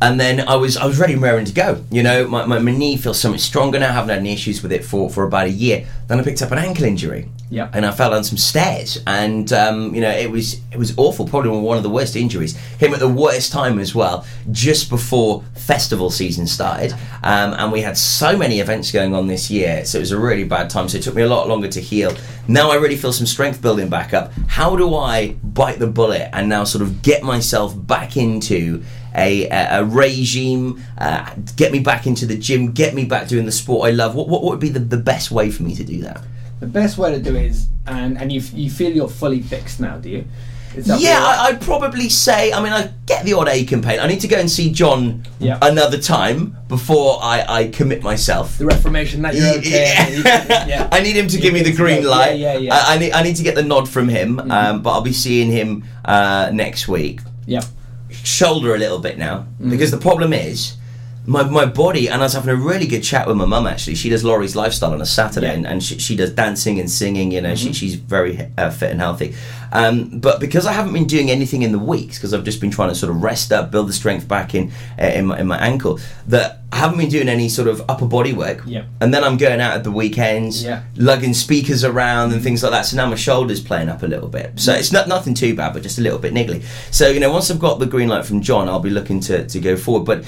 and 0.00 0.18
then 0.20 0.46
I 0.46 0.56
was 0.56 0.76
I 0.76 0.86
was 0.86 0.98
ready 0.98 1.14
and 1.14 1.22
raring 1.22 1.44
to 1.46 1.52
go. 1.52 1.84
You 1.90 2.02
know, 2.02 2.28
my, 2.28 2.46
my, 2.46 2.58
my 2.58 2.70
knee 2.70 2.96
feels 2.96 3.20
so 3.20 3.30
much 3.30 3.40
stronger 3.40 3.78
now. 3.78 3.88
I 3.88 3.92
haven't 3.92 4.10
had 4.10 4.18
any 4.18 4.32
issues 4.32 4.62
with 4.62 4.72
it 4.72 4.84
for, 4.84 5.10
for 5.10 5.24
about 5.24 5.46
a 5.46 5.50
year. 5.50 5.86
Then 6.06 6.20
I 6.20 6.22
picked 6.22 6.40
up 6.42 6.52
an 6.52 6.58
ankle 6.58 6.84
injury. 6.84 7.28
Yeah. 7.50 7.70
And 7.72 7.86
I 7.86 7.92
fell 7.92 8.10
down 8.10 8.24
some 8.24 8.36
stairs, 8.36 9.02
and 9.06 9.50
um, 9.54 9.94
you 9.94 10.02
know 10.02 10.10
it 10.10 10.30
was 10.30 10.60
it 10.70 10.76
was 10.76 10.96
awful. 10.98 11.26
Probably 11.26 11.50
one 11.50 11.78
of 11.78 11.82
the 11.82 11.88
worst 11.88 12.14
injuries. 12.14 12.58
Came 12.78 12.92
at 12.92 13.00
the 13.00 13.08
worst 13.08 13.52
time 13.52 13.78
as 13.78 13.94
well, 13.94 14.26
just 14.52 14.90
before 14.90 15.42
festival 15.54 16.10
season 16.10 16.46
started, 16.46 16.92
um, 17.22 17.54
and 17.54 17.72
we 17.72 17.80
had 17.80 17.96
so 17.96 18.36
many 18.36 18.60
events 18.60 18.92
going 18.92 19.14
on 19.14 19.26
this 19.28 19.50
year, 19.50 19.86
so 19.86 19.96
it 19.96 20.02
was 20.02 20.12
a 20.12 20.18
really 20.18 20.44
bad 20.44 20.68
time. 20.68 20.90
So 20.90 20.98
it 20.98 21.02
took 21.04 21.14
me 21.14 21.22
a 21.22 21.28
lot 21.28 21.48
longer 21.48 21.68
to 21.68 21.80
heal. 21.80 22.12
Now 22.48 22.70
I 22.70 22.76
really 22.76 22.96
feel 22.96 23.12
some 23.12 23.26
strength 23.26 23.62
building 23.62 23.88
back 23.88 24.12
up. 24.12 24.32
How 24.46 24.76
do 24.76 24.94
I 24.94 25.34
bite 25.42 25.78
the 25.78 25.86
bullet 25.86 26.30
and 26.32 26.48
now 26.48 26.64
sort 26.64 26.82
of 26.82 27.02
get 27.02 27.22
myself 27.22 27.74
back 27.86 28.16
into 28.16 28.82
a, 29.14 29.48
a, 29.48 29.84
regime, 29.84 30.82
uh, 30.98 31.34
get 31.56 31.72
me 31.72 31.78
back 31.80 32.06
into 32.06 32.26
the 32.26 32.36
gym, 32.36 32.72
get 32.72 32.94
me 32.94 33.04
back 33.04 33.28
doing 33.28 33.46
the 33.46 33.52
sport 33.52 33.88
I 33.88 33.92
love? 33.92 34.14
What, 34.14 34.28
what, 34.28 34.42
what 34.42 34.50
would 34.52 34.60
be 34.60 34.68
the, 34.70 34.80
the 34.80 34.96
best 34.96 35.30
way 35.30 35.50
for 35.50 35.62
me 35.62 35.74
to 35.74 35.84
do 35.84 36.00
that? 36.02 36.20
The 36.60 36.66
best 36.66 36.98
way 36.98 37.12
to 37.12 37.20
do 37.20 37.36
it 37.36 37.46
is, 37.46 37.68
and 37.86 38.18
and 38.18 38.32
you 38.32 38.40
you 38.52 38.68
feel 38.68 38.90
you're 38.92 39.08
fully 39.08 39.40
fixed 39.40 39.78
now, 39.80 39.96
do 39.98 40.08
you? 40.10 40.24
Yeah, 40.76 41.18
I, 41.24 41.46
I'd 41.48 41.60
probably 41.60 42.08
say. 42.08 42.52
I 42.52 42.62
mean, 42.62 42.72
I 42.72 42.90
get 43.06 43.24
the 43.24 43.32
odd 43.34 43.48
ache 43.48 43.72
and 43.72 43.82
pain. 43.82 43.98
I 44.00 44.06
need 44.06 44.20
to 44.20 44.28
go 44.28 44.36
and 44.38 44.50
see 44.50 44.70
John 44.70 45.24
Yeah. 45.40 45.58
another 45.62 45.98
time 45.98 46.56
before 46.68 47.18
I, 47.22 47.44
I 47.48 47.68
commit 47.68 48.02
myself. 48.02 48.58
the 48.58 48.66
reformation 48.66 49.22
that 49.22 49.34
you're 49.34 49.46
okay. 49.58 50.16
you- 50.16 50.22
yeah. 50.24 50.88
I 50.92 51.00
need 51.00 51.16
him 51.16 51.26
to 51.28 51.36
You 51.36 51.42
give 51.42 51.54
me 51.54 51.62
the 51.62 51.72
green 51.72 52.02
go- 52.02 52.10
light. 52.10 52.38
Yeah, 52.38 52.52
yeah, 52.54 52.58
yeah. 52.58 52.74
Mm-hmm. 52.76 52.90
I, 52.90 52.94
I 52.94 52.98
need 52.98 53.12
I 53.12 53.22
need 53.22 53.36
to 53.36 53.42
get 53.42 53.54
the 53.54 53.62
nod 53.62 53.88
from 53.88 54.08
him. 54.08 54.38
Um, 54.50 54.82
but 54.82 54.90
I'll 54.92 55.00
be 55.00 55.12
seeing 55.12 55.50
him 55.50 55.84
uh, 56.04 56.50
next 56.52 56.86
week. 56.88 57.20
yeah. 57.46 57.62
Shoulder 58.10 58.74
a 58.74 58.78
little 58.78 58.98
bit 58.98 59.18
now 59.18 59.46
Mm. 59.60 59.70
because 59.70 59.90
the 59.90 59.98
problem 59.98 60.32
is. 60.32 60.74
My, 61.28 61.42
my 61.44 61.66
body 61.66 62.08
and 62.08 62.22
I 62.22 62.24
was 62.24 62.32
having 62.32 62.50
a 62.50 62.56
really 62.56 62.86
good 62.86 63.02
chat 63.02 63.26
with 63.28 63.36
my 63.36 63.44
mum 63.44 63.66
actually. 63.66 63.96
She 63.96 64.08
does 64.08 64.24
Laurie's 64.24 64.56
lifestyle 64.56 64.92
on 64.94 65.00
a 65.02 65.06
Saturday 65.06 65.46
Yeah. 65.48 65.52
Mm-hmm. 65.52 65.64
and, 65.64 65.72
and 65.74 65.82
she, 65.82 65.98
she 65.98 66.16
does 66.16 66.30
dancing 66.32 66.80
and 66.80 66.90
singing. 66.90 67.30
You 67.32 67.42
know, 67.42 67.54
she, 67.54 67.72
she's 67.74 67.94
very 67.96 68.50
uh, 68.56 68.70
fit 68.70 68.90
and 68.90 69.00
healthy. 69.00 69.34
Um, 69.70 70.18
but 70.20 70.40
because 70.40 70.64
I 70.64 70.72
haven't 70.72 70.94
been 70.94 71.06
doing 71.06 71.30
anything 71.30 71.60
in 71.60 71.72
the 71.72 71.78
weeks, 71.78 72.16
because 72.16 72.32
I've 72.32 72.44
just 72.44 72.60
been 72.60 72.70
trying 72.70 72.88
to 72.88 72.94
sort 72.94 73.10
of 73.14 73.22
rest 73.22 73.52
up, 73.52 73.70
build 73.70 73.88
the 73.90 73.92
strength 73.92 74.26
back 74.26 74.54
in 74.54 74.72
uh, 74.98 75.04
in, 75.04 75.26
my, 75.26 75.38
in 75.40 75.46
my 75.46 75.58
ankle, 75.58 76.00
that 76.28 76.60
I 76.72 76.76
haven't 76.76 76.96
been 76.96 77.10
doing 77.10 77.28
any 77.28 77.50
sort 77.50 77.68
of 77.68 77.82
upper 77.90 78.06
body 78.06 78.32
work. 78.32 78.62
Yeah. 78.64 78.84
And 79.02 79.12
then 79.12 79.22
I'm 79.24 79.36
going 79.36 79.60
out 79.60 79.74
at 79.76 79.84
the 79.84 79.92
weekends, 79.92 80.64
Yeah. 80.64 80.84
lugging 80.96 81.34
speakers 81.34 81.84
around 81.84 82.32
and 82.32 82.42
things 82.42 82.62
like 82.62 82.72
that. 82.72 82.86
So 82.86 82.96
now 82.96 83.06
my 83.06 83.16
shoulders 83.16 83.60
playing 83.60 83.90
up 83.90 84.02
a 84.02 84.06
little 84.06 84.28
bit. 84.28 84.58
So 84.58 84.72
it's 84.72 84.92
not 84.92 85.06
nothing 85.08 85.34
too 85.34 85.54
bad, 85.54 85.74
but 85.74 85.82
just 85.82 85.98
a 85.98 86.02
little 86.02 86.18
bit 86.18 86.32
niggly. 86.32 86.64
So 86.90 87.08
you 87.10 87.20
know, 87.20 87.30
once 87.30 87.50
I've 87.50 87.58
got 87.58 87.78
the 87.78 87.86
green 87.86 88.08
light 88.08 88.24
from 88.24 88.40
John, 88.40 88.68
I'll 88.70 88.80
be 88.80 88.88
looking 88.90 89.20
to 89.20 89.46
to 89.46 89.60
go 89.60 89.76
forward. 89.76 90.06
But 90.06 90.24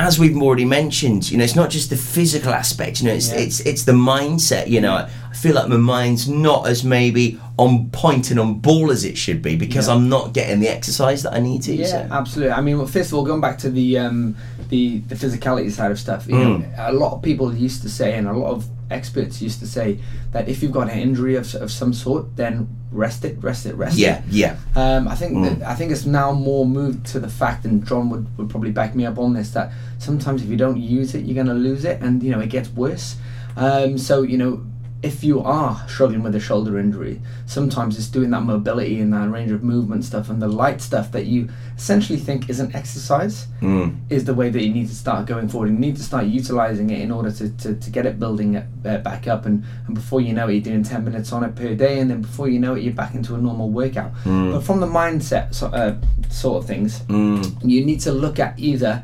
as 0.00 0.18
we've 0.18 0.36
already 0.40 0.64
mentioned, 0.64 1.30
you 1.30 1.38
know, 1.38 1.44
it's 1.44 1.56
not 1.56 1.70
just 1.70 1.90
the 1.90 1.96
physical 1.96 2.52
aspect. 2.52 3.00
You 3.00 3.08
know, 3.08 3.14
it's 3.14 3.30
Yeah. 3.30 3.38
it's 3.40 3.60
it's 3.60 3.84
the 3.84 3.92
mindset. 3.92 4.68
You 4.68 4.80
know, 4.80 4.94
I 4.94 5.34
feel 5.34 5.54
like 5.54 5.68
my 5.68 5.76
mind's 5.76 6.28
not 6.28 6.66
as 6.68 6.84
maybe 6.84 7.38
on 7.58 7.90
point 7.90 8.30
and 8.30 8.40
on 8.40 8.54
ball 8.60 8.90
as 8.90 9.04
it 9.04 9.16
should 9.18 9.42
be 9.42 9.56
because 9.56 9.86
Yeah. 9.88 9.94
I'm 9.94 10.08
not 10.08 10.32
getting 10.32 10.60
the 10.60 10.68
exercise 10.68 11.22
that 11.24 11.34
I 11.34 11.40
need 11.40 11.62
to. 11.62 11.74
Yeah, 11.74 11.86
so. 11.86 12.08
absolutely. 12.10 12.52
I 12.52 12.60
mean, 12.60 12.78
well, 12.78 12.86
first 12.86 13.10
of 13.10 13.14
all, 13.18 13.24
going 13.24 13.40
back 13.40 13.58
to 13.58 13.70
the 13.70 13.98
um, 13.98 14.36
the 14.68 14.98
the 15.08 15.14
physicality 15.14 15.70
side 15.70 15.90
of 15.90 15.98
stuff, 15.98 16.26
you 16.28 16.34
Mm. 16.34 16.60
know, 16.60 16.64
a 16.78 16.92
lot 16.92 17.12
of 17.12 17.22
people 17.22 17.54
used 17.54 17.82
to 17.82 17.88
say, 17.88 18.14
and 18.16 18.26
a 18.28 18.32
lot 18.32 18.50
of 18.52 18.64
experts 18.90 19.40
used 19.40 19.60
to 19.60 19.66
say 19.68 19.98
that 20.32 20.48
if 20.48 20.62
you've 20.62 20.72
got 20.72 20.90
an 20.90 20.98
injury 20.98 21.36
of, 21.36 21.54
of 21.56 21.70
some 21.70 21.92
sort, 21.92 22.36
then 22.36 22.66
rest 22.90 23.24
it, 23.24 23.36
rest 23.40 23.64
it, 23.66 23.74
rest 23.76 23.96
Yeah, 23.96 24.18
it. 24.18 24.24
yeah. 24.30 24.56
Um, 24.74 25.06
I 25.06 25.14
think 25.14 25.32
that, 25.44 25.62
I 25.64 25.76
think 25.76 25.92
it's 25.92 26.06
now 26.06 26.32
more 26.32 26.66
moved 26.66 27.06
to 27.12 27.20
the 27.20 27.28
fact, 27.28 27.64
and 27.64 27.86
John 27.86 28.10
would, 28.10 28.26
would 28.36 28.50
probably 28.50 28.72
back 28.72 28.96
me 28.96 29.06
up 29.06 29.16
on 29.18 29.32
this, 29.32 29.50
that 29.50 29.70
sometimes 30.00 30.42
if 30.42 30.48
you 30.48 30.56
don't 30.56 30.80
use 30.80 31.14
it, 31.14 31.24
you're 31.24 31.34
going 31.36 31.46
to 31.46 31.54
lose 31.54 31.84
it, 31.84 32.00
and 32.02 32.22
you 32.22 32.30
know 32.32 32.40
it 32.40 32.48
gets 32.50 32.68
worse. 32.70 33.16
Um, 33.56 33.96
so 33.98 34.22
you 34.22 34.38
know, 34.38 34.64
if 35.02 35.24
you 35.24 35.40
are 35.40 35.82
struggling 35.88 36.22
with 36.22 36.34
a 36.34 36.40
shoulder 36.40 36.78
injury, 36.78 37.20
sometimes 37.46 37.96
it's 37.96 38.06
doing 38.08 38.30
that 38.30 38.42
mobility 38.42 39.00
and 39.00 39.12
that 39.14 39.30
range 39.30 39.50
of 39.50 39.62
movement 39.62 40.04
stuff 40.04 40.28
and 40.28 40.42
the 40.42 40.46
light 40.48 40.80
stuff 40.82 41.10
that 41.12 41.24
you 41.24 41.48
essentially 41.76 42.18
think 42.18 42.50
is 42.50 42.60
an 42.60 42.74
exercise 42.76 43.46
Mm. 43.62 43.96
is 44.10 44.24
the 44.24 44.34
way 44.34 44.50
that 44.50 44.62
you 44.62 44.72
need 44.72 44.88
to 44.88 44.94
start 44.94 45.24
going 45.26 45.48
forward. 45.48 45.70
You 45.70 45.78
need 45.78 45.96
to 45.96 46.02
start 46.02 46.26
utilizing 46.26 46.90
it 46.90 47.00
in 47.00 47.10
order 47.10 47.30
to, 47.32 47.48
to, 47.48 47.74
to 47.74 47.90
get 47.90 48.04
it 48.06 48.18
building 48.18 48.54
it, 48.54 48.66
uh, 48.86 48.98
back 48.98 49.26
up. 49.26 49.44
And, 49.46 49.64
and 49.86 49.94
before 49.94 50.20
you 50.20 50.32
know 50.34 50.48
it, 50.48 50.52
you're 50.54 50.62
doing 50.62 50.82
10 50.82 51.04
minutes 51.04 51.32
on 51.32 51.44
it 51.44 51.54
per 51.56 51.74
day. 51.74 51.98
And 52.00 52.10
then 52.10 52.20
before 52.22 52.48
you 52.48 52.58
know 52.58 52.74
it, 52.74 52.82
you're 52.82 52.92
back 52.94 53.14
into 53.14 53.34
a 53.34 53.38
normal 53.38 53.68
workout. 53.70 54.12
But 54.24 54.60
from 54.60 54.80
the 54.80 54.86
mindset 54.86 55.54
so, 55.54 55.66
uh, 55.68 55.96
sort 56.30 56.62
of 56.62 56.66
things, 56.68 57.00
Mm. 57.08 57.56
you 57.64 57.84
need 57.84 58.00
to 58.00 58.12
look 58.12 58.38
at 58.38 58.58
either 58.58 59.02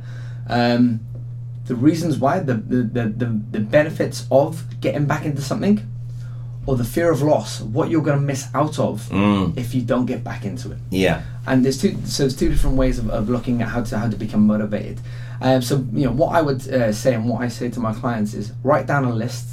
um, 0.49 1.01
the 1.67 1.75
reasons 1.75 2.19
why, 2.19 2.39
the, 2.41 2.55
the, 2.55 2.83
the, 3.05 3.27
the, 3.51 3.61
benefits 3.61 4.27
of 4.31 4.65
getting 4.81 5.05
back 5.07 5.25
into 5.25 5.43
something, 5.43 5.81
or 6.65 6.77
the 6.77 6.85
fear 6.85 7.11
of 7.11 7.23
loss, 7.23 7.61
what 7.61 7.91
you're 7.91 8.03
going 8.03 8.19
to 8.19 8.25
miss 8.25 8.47
out 8.55 8.79
of 8.79 9.09
Mm. 9.11 9.57
if 9.57 9.75
you 9.75 9.83
don't 9.83 10.07
get 10.07 10.23
back 10.25 10.45
into 10.45 10.71
it 10.73 10.79
Yeah. 10.91 11.23
and 11.47 11.65
there's 11.65 11.79
two 11.81 11.97
so 12.05 12.25
there's 12.25 12.37
two 12.37 12.49
different 12.49 12.77
ways 12.77 12.99
of, 12.99 13.09
of 13.11 13.29
looking 13.29 13.63
at 13.63 13.69
how 13.69 13.83
to 13.85 13.99
how 13.99 14.09
to 14.09 14.17
become 14.17 14.47
motivated 14.47 15.01
um, 15.41 15.63
so 15.63 15.77
you 15.93 16.07
know 16.07 16.11
what 16.13 16.35
i 16.35 16.43
would 16.43 16.67
uh, 16.69 16.93
say 16.93 17.15
and 17.15 17.29
what 17.29 17.41
i 17.43 17.47
say 17.49 17.69
to 17.71 17.79
my 17.79 17.93
clients 17.93 18.35
is 18.35 18.53
write 18.65 18.87
down 18.87 19.05
a 19.05 19.13
list 19.15 19.49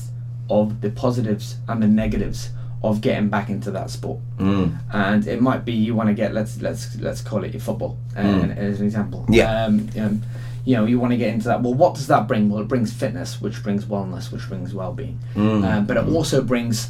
of 0.49 0.81
the 0.81 0.89
positives 0.89 1.57
and 1.67 1.83
the 1.83 1.87
negatives 1.87 2.49
of 2.83 2.99
getting 3.01 3.29
back 3.29 3.49
into 3.49 3.69
that 3.71 3.89
sport 3.91 4.19
Mm. 4.39 4.75
and 4.91 5.27
it 5.27 5.39
might 5.39 5.63
be 5.65 5.73
you 5.73 5.93
want 5.93 6.09
to 6.09 6.15
get 6.15 6.33
let's 6.33 6.61
let's 6.61 6.95
let's 6.99 7.21
call 7.21 7.43
it 7.43 7.53
your 7.53 7.61
football 7.61 7.95
uh, 8.17 8.21
as 8.21 8.79
an 8.79 8.85
example 8.87 9.25
Yeah. 9.29 9.65
um, 9.65 9.87
um, 9.99 10.21
you 10.65 10.75
know 10.75 10.85
you 10.85 10.99
want 10.99 11.11
to 11.11 11.17
get 11.17 11.33
into 11.33 11.47
that. 11.49 11.61
Well 11.61 11.73
what 11.73 11.95
does 11.95 12.07
that 12.07 12.27
bring? 12.27 12.49
Well 12.49 12.61
it 12.61 12.67
brings 12.67 12.91
fitness 12.93 13.41
which 13.41 13.61
brings 13.63 13.85
wellness 13.85 14.31
which 14.31 14.47
brings 14.47 14.73
well-being. 14.73 15.19
Um, 15.63 15.85
but 15.85 15.97
it 15.97 16.07
also 16.07 16.41
brings 16.41 16.89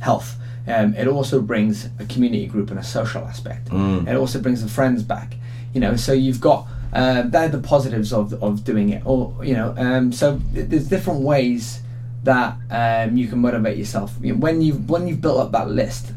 health. 0.00 0.36
Um, 0.68 0.94
it 0.94 1.06
also 1.06 1.40
brings 1.40 1.88
a 2.00 2.04
community 2.06 2.46
group 2.46 2.70
and 2.70 2.78
a 2.80 2.84
social 2.84 3.22
aspect. 3.24 3.68
It 4.08 4.16
also 4.16 4.40
brings 4.40 4.62
the 4.62 4.68
friends 4.68 5.02
back. 5.02 5.34
You 5.74 5.80
know 5.80 5.96
so 5.96 6.12
you've 6.12 6.40
got 6.40 6.66
uh, 6.92 7.22
they're 7.22 7.48
the 7.48 7.58
positives 7.58 8.12
of, 8.12 8.32
of 8.42 8.64
doing 8.64 8.88
it. 8.90 9.02
Or 9.06 9.34
you 9.44 9.54
know 9.54 9.74
um, 9.76 10.12
so 10.12 10.40
there's 10.52 10.88
different 10.88 11.20
ways 11.20 11.80
that 12.24 12.56
um, 12.70 13.16
you 13.16 13.28
can 13.28 13.38
motivate 13.38 13.76
yourself. 13.78 14.18
When 14.20 14.60
you've 14.60 14.90
when 14.90 15.06
you've 15.06 15.20
built 15.20 15.38
up 15.38 15.52
that 15.52 15.70
list 15.70 16.12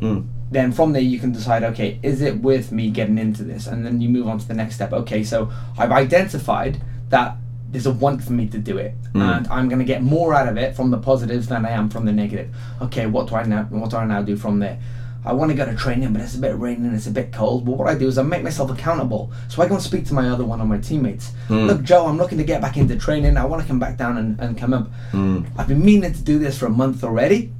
Mm. 0.00 0.26
Mm. 0.52 0.52
Mm. 0.52 0.52
then 0.52 0.72
from 0.72 0.92
there 0.92 1.02
you 1.02 1.18
can 1.18 1.32
decide 1.32 1.62
okay 1.64 1.98
is 2.02 2.20
it 2.20 2.34
worth 2.42 2.72
me 2.72 2.90
getting 2.90 3.18
into 3.18 3.42
this 3.42 3.66
and 3.66 3.84
then 3.84 4.00
you 4.00 4.08
move 4.08 4.26
on 4.28 4.38
to 4.38 4.46
the 4.48 4.54
next 4.54 4.74
step 4.76 4.92
okay 4.92 5.24
so 5.24 5.50
i've 5.78 5.92
identified 5.92 6.80
that 7.08 7.36
there's 7.70 7.86
a 7.86 7.90
want 7.90 8.22
for 8.22 8.32
me 8.32 8.46
to 8.48 8.58
do 8.58 8.76
it 8.78 8.94
and 9.38 9.48
i'm 9.48 9.68
going 9.68 9.78
to 9.78 9.84
get 9.84 10.02
more 10.02 10.34
out 10.34 10.46
of 10.48 10.56
it 10.56 10.76
from 10.76 10.90
the 10.90 10.98
positives 10.98 11.46
than 11.48 11.64
i 11.64 11.70
am 11.70 11.88
from 11.88 12.04
the 12.04 12.12
negative 12.12 12.48
okay 12.80 13.06
what 13.06 13.26
do 13.28 13.34
i 13.34 13.42
now 13.44 13.62
what 13.70 13.90
do 13.90 13.96
i 13.96 14.04
now 14.04 14.22
do 14.22 14.36
from 14.36 14.58
there 14.58 14.78
I 15.24 15.32
want 15.32 15.52
to 15.52 15.56
go 15.56 15.64
to 15.64 15.76
training, 15.76 16.12
but 16.12 16.20
it's 16.20 16.34
a 16.34 16.38
bit 16.40 16.58
raining, 16.58 16.84
and 16.84 16.96
it's 16.96 17.06
a 17.06 17.10
bit 17.12 17.32
cold. 17.32 17.64
But 17.64 17.76
what 17.78 17.86
I 17.88 17.94
do 17.94 18.08
is 18.08 18.18
I 18.18 18.22
make 18.24 18.42
myself 18.42 18.72
accountable. 18.72 19.30
So 19.46 19.62
I 19.62 19.68
go 19.68 19.74
and 19.74 19.82
speak 19.82 20.04
to 20.06 20.14
my 20.14 20.28
other 20.28 20.44
one 20.44 20.60
of 20.60 20.66
my 20.66 20.78
teammates. 20.78 21.30
Look, 21.68 21.82
Joe, 21.84 22.06
I'm 22.08 22.18
looking 22.18 22.38
to 22.38 22.44
get 22.44 22.60
back 22.60 22.76
into 22.76 22.96
training. 22.98 23.36
I 23.36 23.44
want 23.44 23.62
to 23.62 23.68
come 23.68 23.78
back 23.78 23.96
down 23.96 24.18
and, 24.18 24.40
and 24.40 24.58
come 24.58 24.74
up. 24.74 24.90
I've 25.56 25.68
been 25.68 25.84
meaning 25.84 26.12
to 26.12 26.20
do 26.22 26.40
this 26.40 26.58
for 26.58 26.66
a 26.66 26.70
month 26.70 27.04
already 27.04 27.52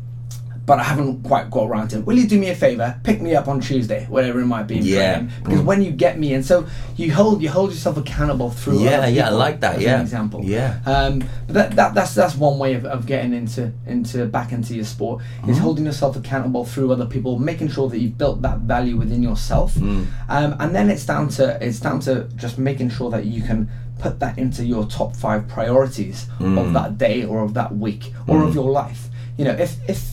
but 0.65 0.79
I 0.79 0.85
haven't 0.85 1.25
quite 1.25 1.51
got 1.51 1.69
around 1.69 1.89
to 1.89 1.99
it. 1.99 2.07
Will 2.07 2.17
you 2.17 2.29
do 2.29 2.39
me 2.39 2.51
a 2.51 2.55
favor? 2.55 2.99
Pick 3.03 3.21
me 3.21 3.35
up 3.35 3.49
on 3.49 3.61
Tuesday, 3.61 4.07
whatever 4.09 4.41
it 4.41 4.47
might 4.47 4.69
be. 4.69 4.77
Yeah. 4.79 5.23
Because 5.43 5.61
when 5.61 5.83
you 5.83 5.91
get 5.91 6.19
me, 6.19 6.35
and 6.35 6.45
so 6.45 6.67
you 6.97 7.13
hold 7.13 7.43
you 7.43 7.49
hold 7.51 7.71
yourself 7.71 7.97
accountable 7.97 8.51
through. 8.51 8.79
Yeah, 8.81 9.07
yeah, 9.07 9.27
I 9.27 9.31
like 9.31 9.61
that, 9.61 9.77
as 9.77 9.83
yeah. 9.83 9.97
An 9.97 10.01
example. 10.03 10.41
Yeah. 10.45 10.79
Um, 10.87 11.19
but 11.47 11.55
that, 11.55 11.71
that 11.77 11.95
that's 11.95 12.15
that's 12.15 12.37
one 12.37 12.59
way 12.59 12.75
of, 12.75 12.85
of 12.85 13.07
getting 13.07 13.33
into 13.35 13.73
into 13.87 14.27
back 14.27 14.53
into 14.53 14.75
your 14.75 14.85
sport 14.85 15.23
is 15.23 15.27
Mm-hmm. 15.57 15.63
holding 15.63 15.85
yourself 15.85 16.17
accountable 16.17 16.65
through 16.65 16.93
other 16.93 17.07
people, 17.07 17.39
making 17.39 17.69
sure 17.69 17.89
that 17.89 17.99
you've 17.99 18.17
built 18.17 18.43
that 18.43 18.59
value 18.61 18.97
within 18.97 19.23
yourself, 19.23 19.75
Mm. 19.75 20.07
um, 20.29 20.55
and 20.61 20.75
then 20.75 20.91
it's 20.91 21.05
down 21.05 21.29
to 21.31 21.59
it's 21.65 21.81
down 21.81 21.99
to 22.01 22.25
just 22.37 22.57
making 22.59 22.91
sure 22.91 23.11
that 23.11 23.25
you 23.27 23.43
can 23.43 23.69
put 23.99 24.19
that 24.21 24.39
into 24.39 24.65
your 24.65 24.85
top 24.87 25.15
five 25.17 25.47
priorities 25.49 26.27
Mm. 26.39 26.59
of 26.59 26.73
that 26.73 26.99
day 26.99 27.25
or 27.25 27.43
of 27.43 27.55
that 27.55 27.75
week 27.75 28.13
or 28.29 28.43
of 28.45 28.55
your 28.55 28.71
life. 28.71 29.09
You 29.37 29.45
know, 29.47 29.53
if 29.53 29.77
if 29.89 30.12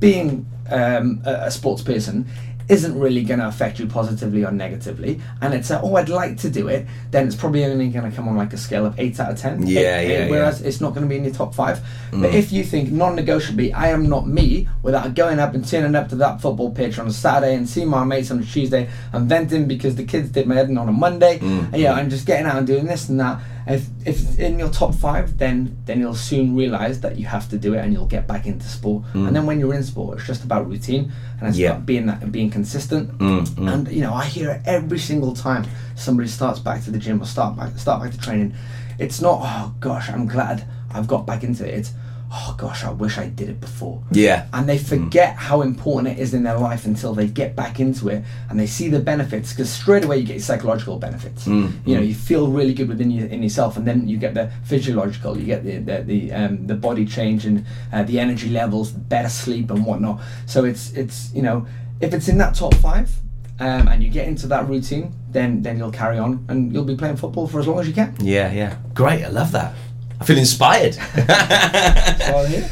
being 0.00 0.46
um, 0.70 1.22
a, 1.24 1.46
a 1.46 1.50
sports 1.50 1.82
person 1.82 2.26
isn't 2.68 2.98
really 2.98 3.22
going 3.22 3.38
to 3.38 3.46
affect 3.46 3.78
you 3.78 3.86
positively 3.86 4.44
or 4.44 4.50
negatively, 4.50 5.20
and 5.40 5.54
it's 5.54 5.70
a, 5.70 5.80
oh 5.80 5.94
I'd 5.94 6.08
like 6.08 6.36
to 6.38 6.50
do 6.50 6.66
it, 6.68 6.86
then 7.12 7.26
it's 7.26 7.36
probably 7.36 7.64
only 7.64 7.88
going 7.88 8.10
to 8.10 8.16
come 8.16 8.26
on 8.26 8.36
like 8.36 8.52
a 8.52 8.56
scale 8.56 8.84
of 8.84 8.98
eight 8.98 9.20
out 9.20 9.30
of 9.30 9.38
ten. 9.38 9.64
Yeah, 9.66 9.98
Eight- 9.98 10.08
yeah, 10.08 10.24
eight, 10.24 10.30
Whereas 10.30 10.62
it's 10.62 10.80
not 10.80 10.90
going 10.90 11.02
to 11.02 11.08
be 11.08 11.16
in 11.16 11.24
your 11.24 11.32
top 11.32 11.54
five. 11.54 11.80
But 12.10 12.32
mm. 12.32 12.34
if 12.34 12.50
you 12.50 12.64
think 12.64 12.90
non-negotiably, 12.90 13.72
I 13.72 13.90
am 13.90 14.08
not 14.08 14.26
me 14.26 14.68
without 14.82 15.14
going 15.14 15.38
up 15.38 15.54
and 15.54 15.66
turning 15.66 15.94
up 15.94 16.08
to 16.08 16.16
that 16.16 16.40
football 16.40 16.72
pitch 16.72 16.98
on 16.98 17.06
a 17.06 17.12
Saturday 17.12 17.54
and 17.54 17.68
seeing 17.68 17.88
my 17.88 18.02
mates 18.02 18.32
on 18.32 18.40
a 18.40 18.44
Tuesday 18.44 18.88
and 19.12 19.28
venting 19.28 19.68
because 19.68 19.94
the 19.94 20.04
kids 20.04 20.30
did 20.30 20.46
my 20.48 20.56
head 20.56 20.68
on 20.68 20.88
a 20.88 20.92
Monday, 20.92 21.38
mm, 21.38 21.48
mm. 21.48 21.72
and, 21.72 21.76
yeah, 21.76 21.92
I'm 21.92 22.10
just 22.10 22.26
getting 22.26 22.46
out 22.46 22.56
and 22.56 22.66
doing 22.66 22.86
this 22.86 23.08
and 23.08 23.20
that. 23.20 23.40
If 23.66 23.88
if 24.04 24.20
it's 24.22 24.36
in 24.36 24.58
your 24.60 24.68
top 24.70 24.94
five, 24.94 25.38
then 25.38 25.76
then 25.86 25.98
you'll 26.00 26.14
soon 26.14 26.54
realise 26.54 26.98
that 26.98 27.18
you 27.18 27.26
have 27.26 27.48
to 27.50 27.58
do 27.58 27.74
it 27.74 27.78
and 27.78 27.92
you'll 27.92 28.06
get 28.06 28.26
back 28.28 28.46
into 28.46 28.66
sport. 28.68 29.02
And 29.14 29.34
then 29.34 29.44
when 29.44 29.58
you're 29.58 29.74
in 29.74 29.82
sport, 29.82 30.18
it's 30.18 30.26
just 30.26 30.44
about 30.44 30.68
routine 30.68 31.10
and 31.40 31.48
it's 31.48 31.58
Yeah. 31.58 31.70
about 31.70 31.86
being 31.86 32.06
that 32.06 32.30
being 32.30 32.50
consistent. 32.50 33.18
Mm, 33.18 33.44
mm. 33.44 33.72
And 33.72 33.88
you 33.90 34.02
know, 34.02 34.14
I 34.14 34.24
hear 34.26 34.50
it 34.50 34.62
every 34.66 34.98
single 35.00 35.34
time 35.34 35.64
somebody 35.96 36.28
starts 36.28 36.60
back 36.60 36.84
to 36.84 36.90
the 36.92 36.98
gym 36.98 37.20
or 37.20 37.26
start 37.26 37.56
back 37.56 37.76
start 37.76 38.02
back 38.02 38.12
to 38.12 38.18
training. 38.18 38.54
It's 38.98 39.20
not 39.20 39.40
oh 39.42 39.74
gosh, 39.80 40.08
I'm 40.10 40.26
glad 40.26 40.64
I've 40.96 41.06
got 41.08 41.26
back 41.26 41.42
into 41.42 41.66
it. 41.66 41.74
It's 41.74 41.92
oh 42.32 42.54
gosh, 42.58 42.84
I 42.84 42.90
wish 42.90 43.18
I 43.18 43.28
did 43.28 43.48
it 43.48 43.60
before. 43.60 44.02
Yeah. 44.10 44.46
And 44.52 44.68
they 44.68 44.78
forget 44.78 45.36
how 45.36 45.62
important 45.62 46.18
it 46.18 46.20
is 46.20 46.34
in 46.34 46.42
their 46.42 46.58
life 46.58 46.84
until 46.84 47.14
they 47.14 47.28
get 47.28 47.54
back 47.54 47.78
into 47.78 48.08
it 48.08 48.24
and 48.50 48.58
they 48.58 48.66
see 48.66 48.88
the 48.88 48.98
benefits 48.98 49.52
because 49.52 49.70
straight 49.70 50.04
away 50.04 50.18
you 50.18 50.26
get 50.26 50.42
psychological 50.42 50.98
benefits. 50.98 51.46
You 51.46 51.94
know, 51.96 52.02
you 52.02 52.14
feel 52.14 52.48
really 52.48 52.74
good 52.74 52.88
within 52.88 53.10
you, 53.10 53.26
in 53.26 53.42
yourself, 53.42 53.76
and 53.76 53.86
then 53.86 54.08
you 54.08 54.16
get 54.18 54.34
the 54.34 54.50
physiological, 54.64 55.38
you 55.38 55.46
get 55.46 55.64
the 55.64 55.78
the 55.78 56.02
the, 56.02 56.32
um, 56.32 56.66
the 56.66 56.74
body 56.74 57.06
change 57.06 57.46
and 57.46 57.64
uh, 57.92 58.02
the 58.02 58.18
energy 58.18 58.50
levels, 58.50 58.90
better 58.90 59.28
sleep 59.28 59.70
and 59.70 59.84
whatnot. 59.86 60.20
So 60.46 60.64
it's 60.64 60.92
it's 60.92 61.32
you 61.32 61.42
know 61.42 61.66
if 62.00 62.12
it's 62.12 62.28
in 62.28 62.38
that 62.38 62.54
top 62.54 62.74
five. 62.74 63.10
Um, 63.58 63.88
and 63.88 64.02
you 64.02 64.10
get 64.10 64.28
into 64.28 64.46
that 64.48 64.68
routine, 64.68 65.14
then 65.30 65.62
then 65.62 65.78
you'll 65.78 65.90
carry 65.90 66.18
on 66.18 66.44
and 66.50 66.74
you'll 66.74 66.84
be 66.84 66.94
playing 66.94 67.16
football 67.16 67.48
for 67.48 67.58
as 67.58 67.66
long 67.66 67.80
as 67.80 67.88
you 67.88 67.94
can. 67.94 68.14
Yeah, 68.20 68.52
yeah. 68.52 68.76
Great, 68.92 69.24
I 69.24 69.28
love 69.28 69.50
that. 69.52 69.72
I 70.20 70.24
feel 70.24 70.38
inspired. 70.38 70.96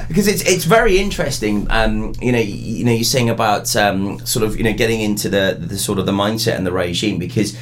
Because 0.08 0.28
it's 0.28 0.42
it's 0.42 0.64
very 0.64 0.98
interesting. 0.98 1.66
Um, 1.70 2.12
you 2.20 2.32
know, 2.32 2.38
you, 2.38 2.54
you 2.54 2.84
know, 2.84 2.92
you're 2.92 3.04
saying 3.04 3.30
about 3.30 3.74
um, 3.76 4.24
sort 4.26 4.44
of 4.44 4.56
you 4.56 4.62
know 4.62 4.72
getting 4.72 5.00
into 5.00 5.28
the 5.28 5.56
the 5.58 5.78
sort 5.78 5.98
of 5.98 6.06
the 6.06 6.12
mindset 6.12 6.56
and 6.56 6.66
the 6.66 6.72
regime 6.72 7.18
because 7.18 7.56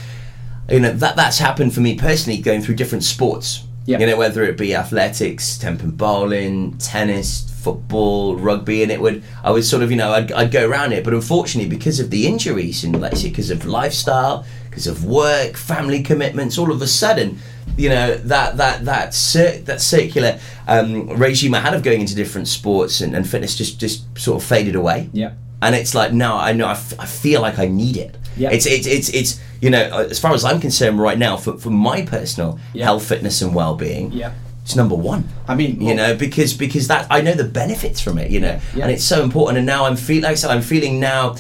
you 0.71 0.81
know 0.81 0.93
that 0.93 1.17
that's 1.17 1.39
happened 1.39 1.75
for 1.75 1.81
me 1.81 1.97
personally 1.97 2.41
going 2.41 2.61
through 2.61 2.75
different 2.75 3.05
sports. 3.05 3.65
Yeah. 3.87 3.99
You 3.99 4.07
know, 4.07 4.17
whether 4.17 4.45
it 4.45 4.57
be 4.57 4.75
athletics, 4.75 5.59
tenpin 5.59 5.93
bowling, 5.93 6.79
tennis, 6.79 7.51
football, 7.63 8.37
rugby, 8.37 8.83
and 8.83 8.93
it 8.93 9.01
would 9.01 9.23
I 9.43 9.51
would 9.51 9.65
sort 9.65 9.83
of 9.83 9.91
you 9.91 9.97
know 9.97 10.13
I'd, 10.13 10.33
I'd 10.33 10.51
go 10.51 10.69
around 10.69 10.93
it, 10.93 11.05
but 11.05 11.15
unfortunately 11.15 11.71
because 11.71 12.01
of 12.01 12.11
the 12.11 12.27
injuries 12.27 12.85
and 12.85 13.01
let's 13.01 13.23
say 13.23 13.31
because 13.31 13.51
of 13.51 13.65
lifestyle, 13.65 14.45
because 14.73 14.87
of 14.87 15.05
work, 15.05 15.55
family 15.59 16.03
commitments, 16.03 16.57
all 16.57 16.73
of 16.73 16.81
a 16.81 16.87
sudden, 16.87 17.39
you 17.77 17.91
know 17.91 18.15
that 18.17 18.57
that 18.57 18.85
that 18.87 19.13
cir- 19.15 19.59
that 19.67 19.81
circular 19.83 20.41
um, 20.67 21.09
regime 21.11 21.55
I 21.55 21.61
had 21.61 21.75
of 21.75 21.83
going 21.83 22.01
into 22.01 22.15
different 22.15 22.49
sports 22.49 23.03
and, 23.03 23.15
and 23.15 23.29
fitness 23.29 23.55
just 23.55 23.79
just 23.79 24.05
sort 24.19 24.43
of 24.43 24.49
faded 24.49 24.75
away 24.75 25.11
Yeah. 25.13 25.33
and 25.63 25.75
it's 25.75 25.95
like 25.95 26.13
no 26.13 26.37
i 26.37 26.53
know 26.53 26.67
I, 26.67 26.73
f- 26.73 26.99
I 26.99 27.07
feel 27.07 27.41
like 27.41 27.59
i 27.59 27.67
need 27.67 27.97
it 27.97 28.17
Yeah. 28.37 28.51
it's 28.51 28.67
it's 28.67 28.87
it's 28.87 29.09
it's 29.11 29.41
you 29.63 29.71
know 29.71 30.07
as 30.11 30.19
far 30.19 30.35
as 30.35 30.45
i'm 30.45 30.61
concerned 30.61 31.01
right 31.01 31.17
now 31.19 31.37
for, 31.37 31.57
for 31.57 31.71
my 31.71 32.03
personal 32.03 32.59
Yeah. 32.75 32.85
health 32.85 33.07
fitness 33.09 33.41
and 33.43 33.55
well-being 33.55 34.11
Yeah. 34.13 34.33
it's 34.65 34.75
number 34.77 34.97
one 34.97 35.29
I 35.49 35.55
mean, 35.55 35.81
you 35.81 35.87
well- 35.87 35.97
know 35.97 36.17
because 36.17 36.53
because 36.53 36.89
that 36.89 37.07
i 37.11 37.21
know 37.23 37.33
the 37.35 37.45
benefits 37.63 38.01
from 38.01 38.19
it 38.19 38.31
you 38.31 38.41
know 38.41 38.61
Yeah. 38.75 38.83
and 38.85 38.93
it's 38.93 39.05
so 39.05 39.23
important 39.23 39.57
and 39.59 39.67
now 39.67 39.85
i'm 39.87 39.97
feeling 39.97 40.25
like 40.25 40.33
i 40.33 40.35
said 40.35 40.51
i'm 40.51 40.63
feeling 40.63 40.99
now 41.01 41.37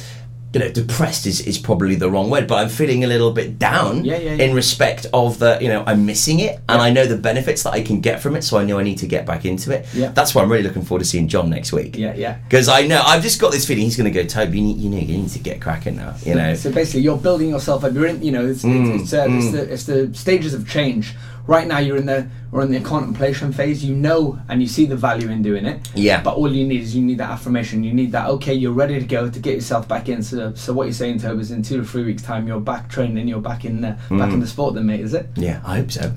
you 0.54 0.60
know 0.60 0.68
depressed 0.70 1.26
is, 1.26 1.40
is 1.46 1.56
probably 1.58 1.94
the 1.94 2.10
wrong 2.10 2.28
word 2.30 2.46
but 2.46 2.56
i'm 2.56 2.68
feeling 2.68 3.04
a 3.04 3.06
little 3.06 3.30
bit 3.32 3.58
down 3.58 4.04
Yeah, 4.04 4.16
yeah, 4.18 4.34
yeah. 4.34 4.44
in 4.44 4.54
respect 4.54 5.06
of 5.12 5.38
the 5.38 5.58
you 5.60 5.68
know 5.68 5.82
i'm 5.86 6.04
missing 6.04 6.40
it 6.40 6.60
and 6.68 6.80
i 6.82 6.90
know 6.90 7.06
the 7.06 7.16
benefits 7.16 7.62
that 7.62 7.72
i 7.72 7.82
can 7.82 8.00
get 8.00 8.20
from 8.20 8.36
it 8.36 8.42
so 8.42 8.58
i 8.58 8.64
know 8.64 8.78
i 8.78 8.82
need 8.82 8.98
to 8.98 9.06
get 9.06 9.24
back 9.24 9.44
into 9.44 9.72
it 9.72 9.86
Yeah. 9.94 10.08
that's 10.08 10.34
why 10.34 10.42
i'm 10.42 10.50
really 10.50 10.62
looking 10.64 10.82
forward 10.82 11.00
to 11.04 11.08
seeing 11.08 11.26
john 11.28 11.48
next 11.50 11.72
week 11.72 11.96
Yeah, 11.96 12.14
yeah. 12.14 12.38
because 12.48 12.68
I 12.68 12.86
know 12.86 13.00
I've 13.04 13.22
just 13.22 13.40
got 13.40 13.50
this 13.52 13.66
feeling 13.66 13.84
he's 13.84 13.96
going 13.96 14.12
to 14.12 14.22
go. 14.22 14.26
Toby, 14.26 14.58
you 14.58 14.64
need, 14.64 14.76
you 14.78 14.90
need, 14.90 15.08
you 15.08 15.18
need 15.18 15.30
to 15.30 15.38
get 15.38 15.60
cracking 15.60 15.96
now. 15.96 16.14
You 16.24 16.34
know, 16.34 16.54
So 16.54 16.70
basically, 16.72 17.02
you're 17.02 17.16
building 17.18 17.48
yourself 17.50 17.84
up. 17.84 17.92
You're 17.92 18.06
in, 18.06 18.22
you 18.22 18.32
know, 18.32 18.46
it's, 18.46 18.62
Mm, 18.62 18.94
it's, 19.02 19.02
it's, 19.04 19.12
uh, 19.12 19.26
it's, 19.28 19.46
mm. 19.46 19.52
the, 19.52 19.72
it's 19.72 19.84
the 19.84 20.14
stages 20.14 20.54
of 20.54 20.68
change 20.68 21.14
right 21.46 21.66
now 21.66 21.78
you're 21.78 21.96
in 21.96 22.06
the 22.06 22.28
or 22.52 22.62
in 22.62 22.70
the 22.70 22.80
contemplation 22.80 23.50
phase. 23.52 23.82
You 23.84 23.94
know 23.94 24.38
and 24.48 24.60
you 24.60 24.68
see 24.68 24.84
the 24.84 24.96
value 24.96 25.28
in 25.30 25.42
doing 25.42 25.64
it. 25.64 25.80
Yeah. 25.94 26.22
But 26.22 26.36
all 26.36 26.52
you 26.52 26.66
need 26.66 26.82
is 26.82 26.94
you 26.94 27.02
need 27.02 27.18
that 27.18 27.30
affirmation. 27.30 27.82
You 27.82 27.92
need 27.94 28.12
that 28.12 28.28
okay, 28.28 28.52
you're 28.54 28.72
ready 28.72 28.98
to 29.00 29.06
go 29.06 29.30
to 29.30 29.38
get 29.40 29.54
yourself 29.54 29.88
back 29.88 30.08
in. 30.08 30.22
So, 30.22 30.52
so 30.54 30.72
what 30.72 30.84
you're 30.84 30.92
saying, 30.92 31.20
Toby, 31.20 31.40
is 31.40 31.50
in 31.50 31.62
two 31.62 31.78
to 31.78 31.84
three 31.84 32.04
weeks' 32.04 32.22
time 32.22 32.46
you're 32.46 32.60
back 32.60 32.88
training, 32.90 33.26
you're 33.28 33.40
back 33.40 33.64
in 33.64 33.80
the 33.80 33.88
back 33.92 34.30
Mm. 34.30 34.34
in 34.34 34.40
the 34.40 34.46
sport, 34.46 34.74
then 34.74 34.86
mate, 34.86 35.00
is 35.00 35.14
it? 35.14 35.26
Yeah, 35.36 35.60
I 35.64 35.78
hope 35.78 35.90
so. 35.90 36.12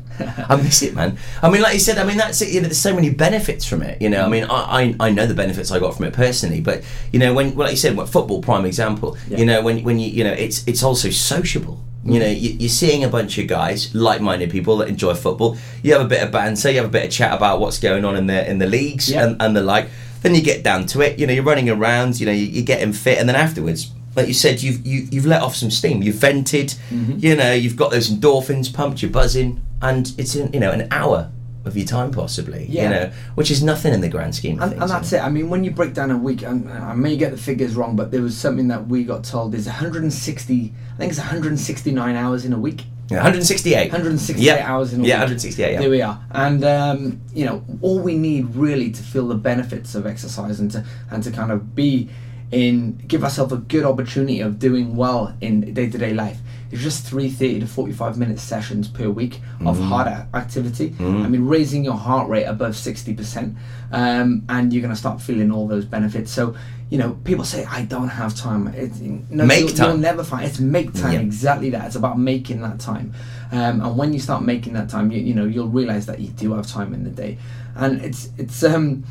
I 0.49 0.55
miss 0.57 0.81
it, 0.81 0.93
man. 0.93 1.17
I 1.41 1.49
mean, 1.49 1.61
like 1.61 1.73
you 1.73 1.79
said, 1.79 1.97
I 1.97 2.03
mean 2.03 2.17
that's 2.17 2.41
it. 2.41 2.49
You 2.49 2.61
know, 2.61 2.67
there's 2.67 2.77
so 2.79 2.93
many 2.93 3.09
benefits 3.09 3.65
from 3.65 3.81
it. 3.81 4.01
You 4.01 4.09
know, 4.09 4.25
I 4.25 4.29
mean, 4.29 4.43
I, 4.45 4.95
I, 4.99 5.07
I 5.07 5.09
know 5.11 5.25
the 5.25 5.33
benefits 5.33 5.71
I 5.71 5.79
got 5.79 5.95
from 5.95 6.05
it 6.05 6.13
personally, 6.13 6.61
but 6.61 6.83
you 7.11 7.19
know, 7.19 7.33
when 7.33 7.55
well, 7.55 7.65
like 7.67 7.71
you 7.71 7.77
said, 7.77 7.95
what 7.95 8.09
football 8.09 8.41
prime 8.41 8.65
example. 8.65 9.17
Yeah. 9.29 9.37
You 9.37 9.45
know, 9.45 9.61
when 9.61 9.83
when 9.83 9.99
you 9.99 10.09
you 10.09 10.23
know, 10.23 10.33
it's 10.33 10.67
it's 10.67 10.83
also 10.83 11.09
sociable. 11.09 11.79
You 12.05 12.19
know, 12.19 12.27
you, 12.27 12.51
you're 12.59 12.69
seeing 12.69 13.03
a 13.03 13.09
bunch 13.09 13.39
of 13.39 13.47
guys, 13.47 13.93
like-minded 13.95 14.51
people 14.51 14.77
that 14.77 14.87
enjoy 14.89 15.15
football. 15.15 15.57
You 15.81 15.93
have 15.93 16.01
a 16.03 16.07
bit 16.07 16.21
of 16.21 16.31
banter, 16.31 16.69
you 16.69 16.77
have 16.77 16.85
a 16.85 16.89
bit 16.89 17.05
of 17.05 17.11
chat 17.11 17.33
about 17.33 17.59
what's 17.59 17.79
going 17.79 18.05
on 18.05 18.15
in 18.15 18.27
the 18.27 18.47
in 18.49 18.59
the 18.59 18.67
leagues 18.67 19.09
Yeah. 19.09 19.25
and, 19.25 19.41
and 19.41 19.55
the 19.55 19.61
like. 19.61 19.89
Then 20.21 20.35
you 20.35 20.41
get 20.43 20.63
down 20.63 20.85
to 20.87 21.01
it. 21.01 21.17
You 21.19 21.25
know, 21.27 21.33
you're 21.33 21.43
running 21.43 21.69
around. 21.69 22.19
You 22.19 22.27
know, 22.27 22.31
you, 22.31 22.45
you're 22.45 22.65
getting 22.65 22.93
fit, 22.93 23.17
and 23.17 23.27
then 23.27 23.35
afterwards, 23.35 23.91
like 24.15 24.27
you 24.27 24.33
said, 24.35 24.61
you've 24.61 24.85
you, 24.85 25.07
you've 25.11 25.25
let 25.25 25.41
off 25.41 25.55
some 25.55 25.71
steam. 25.71 26.03
You've 26.03 26.15
vented. 26.15 26.69
Mm-hmm. 26.89 27.17
You 27.19 27.35
know, 27.35 27.53
you've 27.53 27.75
got 27.75 27.89
those 27.91 28.09
endorphins 28.09 28.71
pumped. 28.73 29.01
You're 29.01 29.11
buzzing, 29.11 29.61
and 29.81 30.11
it's 30.17 30.35
in, 30.35 30.53
you 30.53 30.59
know 30.59 30.71
an 30.71 30.87
hour 30.91 31.31
of 31.65 31.75
your 31.75 31.85
time 31.85 32.11
possibly. 32.11 32.67
Yeah. 32.69 32.83
You 32.83 32.89
know, 32.89 33.11
which 33.35 33.49
is 33.51 33.63
nothing 33.63 33.93
in 33.93 34.01
the 34.01 34.09
grand 34.09 34.35
scheme 34.35 34.57
of 34.57 34.63
And, 34.63 34.71
things. 34.71 34.81
and 34.83 34.91
that's 34.91 35.11
it. 35.13 35.21
I 35.21 35.29
mean, 35.29 35.49
when 35.49 35.63
you 35.63 35.71
break 35.71 35.93
down 35.93 36.11
a 36.11 36.17
week, 36.17 36.43
and 36.43 36.69
I 36.71 36.93
may 36.93 37.17
get 37.17 37.31
the 37.31 37.37
figures 37.37 37.75
wrong, 37.75 37.95
but 37.95 38.11
there 38.11 38.21
was 38.21 38.37
something 38.37 38.67
that 38.69 38.87
we 38.87 39.03
got 39.03 39.23
told 39.23 39.51
there's 39.51 39.65
160, 39.65 40.73
I 40.93 40.97
think 40.97 41.09
it's 41.09 41.19
169 41.19 42.15
hours 42.15 42.45
in 42.45 42.53
a 42.53 42.59
week. 42.59 42.83
Yeah, 43.09 43.17
168. 43.17 43.91
168 43.91 44.43
Yeah. 44.43 44.65
hours 44.71 44.91
in 44.93 44.99
a 44.99 45.03
week. 45.03 45.09
Yeah, 45.09 45.15
week. 45.17 45.21
168. 45.29 45.73
Yeah. 45.73 45.79
There 45.79 45.89
we 45.91 46.01
are. 46.01 46.19
And 46.31 46.63
um, 46.63 47.21
you 47.35 47.45
know, 47.45 47.63
all 47.81 47.99
we 47.99 48.17
need 48.17 48.55
really 48.55 48.89
to 48.91 49.03
feel 49.03 49.27
the 49.27 49.35
benefits 49.35 49.93
of 49.93 50.07
exercise 50.07 50.59
and 50.59 50.71
to 50.71 50.83
and 51.11 51.23
to 51.23 51.29
kind 51.31 51.51
of 51.51 51.75
be 51.75 52.09
in 52.51 52.97
give 53.07 53.23
ourselves 53.23 53.53
a 53.53 53.57
good 53.57 53.83
opportunity 53.85 54.39
of 54.39 54.57
doing 54.57 54.95
well 54.95 55.35
in 55.41 55.73
day 55.73 55.87
to 55.89 55.97
day 55.99 56.13
life. 56.13 56.39
It's 56.75 56.83
just 56.83 57.05
three 57.05 57.29
thirty 57.29 57.61
to 57.61 57.67
forty 57.67 57.93
five 57.93 58.17
minute 58.17 58.37
sessions 58.37 58.89
per 58.89 59.09
week 59.09 59.39
of 59.65 59.79
hard 59.79 60.07
a- 60.07 60.27
activity. 60.33 60.93
I 60.99 61.03
mean, 61.03 61.45
raising 61.47 61.85
your 61.85 61.93
heart 61.93 62.27
rate 62.27 62.43
above 62.43 62.75
sixty 62.75 63.13
percent, 63.13 63.55
um, 63.93 64.43
and 64.49 64.73
you're 64.73 64.81
going 64.81 64.93
to 64.93 64.99
start 64.99 65.21
feeling 65.21 65.51
all 65.51 65.67
those 65.67 65.85
benefits. 65.85 66.31
So. 66.31 66.55
You 66.91 66.99
know, 66.99 67.17
people 67.23 67.43
say 67.43 67.65
I 67.65 67.81
don't 67.81 68.09
have 68.09 68.35
time. 68.35 68.67
It's, 68.67 68.99
no, 68.99 69.43
Make 69.43 69.61
you'll, 69.61 69.69
time. 69.69 69.89
You'll 69.89 69.97
never 69.97 70.23
find. 70.23 70.45
It's 70.45 70.59
make 70.59 70.93
time. 70.93 71.13
Yeah. 71.13 71.19
Exactly 71.21 71.71
that. 71.71 71.87
It's 71.87 71.95
about 71.95 72.19
making 72.19 72.61
that 72.61 72.79
time. 72.79 73.11
Um, 73.51 73.81
and 73.81 73.97
when 73.97 74.13
you 74.13 74.19
start 74.19 74.43
making 74.43 74.73
that 74.73 74.87
time, 74.87 75.09
you, 75.11 75.19
you 75.19 75.33
know 75.33 75.45
you'll 75.45 75.67
realize 75.67 76.05
that 76.05 76.19
you 76.19 76.27
do 76.27 76.53
have 76.53 76.67
time 76.67 76.93
in 76.93 77.03
the 77.03 77.09
day, 77.09 77.39
and 77.75 77.99
it's 78.05 78.29
it's 78.37 78.63
um, 78.63 79.03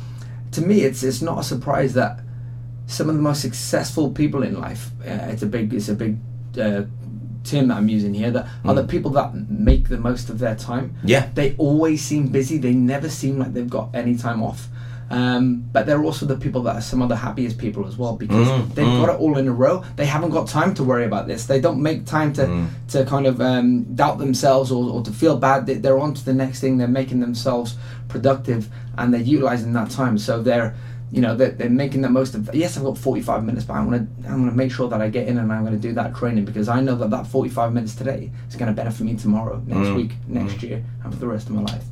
to 0.51 0.61
me 0.61 0.83
it's 0.83 1.03
it's 1.03 1.21
not 1.21 1.37
a 1.39 1.43
surprise 1.43 1.93
that 1.95 2.21
some 2.87 3.09
of 3.09 3.15
the 3.15 3.21
most 3.21 3.41
successful 3.41 4.09
people 4.09 4.41
in 4.41 4.57
life. 4.57 4.91
Uh, 5.01 5.27
it's 5.33 5.43
a 5.43 5.47
big 5.47 5.73
it's 5.73 5.89
a 5.89 5.95
big 5.95 6.17
uh, 6.57 6.83
term 7.45 7.67
that 7.69 7.77
I'm 7.77 7.87
using 7.89 8.13
here. 8.13 8.31
That 8.31 8.47
are 8.65 8.73
the 8.75 8.83
people 8.83 9.11
that 9.11 9.33
make 9.49 9.87
the 9.89 9.97
most 9.97 10.29
of 10.29 10.39
their 10.39 10.55
time. 10.55 10.95
Yeah. 11.03 11.29
They 11.33 11.55
always 11.57 12.01
seem 12.03 12.27
busy. 12.27 12.57
They 12.57 12.73
never 12.73 13.09
seem 13.09 13.37
like 13.39 13.53
they've 13.53 13.69
got 13.69 13.89
any 13.93 14.15
time 14.17 14.41
off. 14.43 14.67
Um, 15.07 15.63
but 15.71 15.85
they're 15.85 16.03
also 16.03 16.25
the 16.25 16.35
people 16.35 16.63
that 16.63 16.75
are 16.77 16.81
some 16.81 17.03
of 17.03 17.09
the 17.09 17.15
happiest 17.15 17.59
people 17.59 17.85
as 17.87 17.95
well 17.95 18.15
because 18.15 18.47
Mm, 18.47 18.73
they've 18.73 18.87
mm. 18.87 19.05
got 19.05 19.13
it 19.13 19.19
all 19.21 19.37
in 19.37 19.47
a 19.47 19.51
row. 19.51 19.83
They 19.97 20.07
haven't 20.07 20.31
got 20.31 20.47
time 20.47 20.73
to 20.73 20.83
worry 20.83 21.05
about 21.05 21.27
this. 21.27 21.45
They 21.45 21.61
don't 21.61 21.79
make 21.79 22.05
time 22.05 22.33
to 22.33 22.47
Mm. 22.47 22.67
to 22.89 23.05
kind 23.05 23.27
of 23.27 23.39
um, 23.39 23.83
doubt 23.95 24.17
themselves 24.17 24.71
or, 24.71 24.83
or 24.89 25.03
to 25.03 25.11
feel 25.11 25.37
bad. 25.37 25.67
They, 25.67 25.75
they're 25.75 25.99
on 25.99 26.15
to 26.15 26.25
the 26.25 26.33
next 26.33 26.59
thing. 26.59 26.77
They're 26.79 26.87
making 26.87 27.19
themselves 27.19 27.75
productive 28.07 28.67
and 28.97 29.13
they're 29.13 29.21
utilizing 29.21 29.73
that 29.73 29.91
time. 29.91 30.17
So 30.17 30.41
they're 30.41 30.73
you 31.15 31.21
know 31.21 31.35
they're, 31.35 31.51
they're 31.51 31.69
making 31.69 32.01
the 32.01 32.09
most 32.09 32.35
of. 32.35 32.53
Yes, 32.53 32.77
I've 32.77 32.83
got 32.83 32.97
45 32.97 33.43
minutes, 33.45 33.65
but 33.65 33.73
I'm 33.75 33.85
gonna 33.85 34.07
I'm 34.27 34.39
gonna 34.43 34.51
make 34.51 34.71
sure 34.71 34.89
that 34.89 35.01
I 35.01 35.09
get 35.09 35.27
in 35.27 35.37
and 35.37 35.51
I'm 35.51 35.63
gonna 35.63 35.77
do 35.77 35.93
that 35.93 36.13
training 36.15 36.43
because 36.45 36.67
I 36.67 36.81
know 36.81 36.95
that 36.95 37.09
that 37.09 37.25
45 37.27 37.73
minutes 37.73 37.95
today 37.95 38.31
is 38.49 38.55
gonna 38.55 38.73
benefit 38.73 39.03
me 39.05 39.15
tomorrow, 39.15 39.61
next 39.65 39.87
Mm, 39.89 39.95
week, 39.95 40.11
next 40.27 40.61
year, 40.61 40.83
and 41.03 41.13
for 41.13 41.19
the 41.19 41.27
rest 41.27 41.47
of 41.47 41.53
my 41.55 41.61
life. 41.61 41.85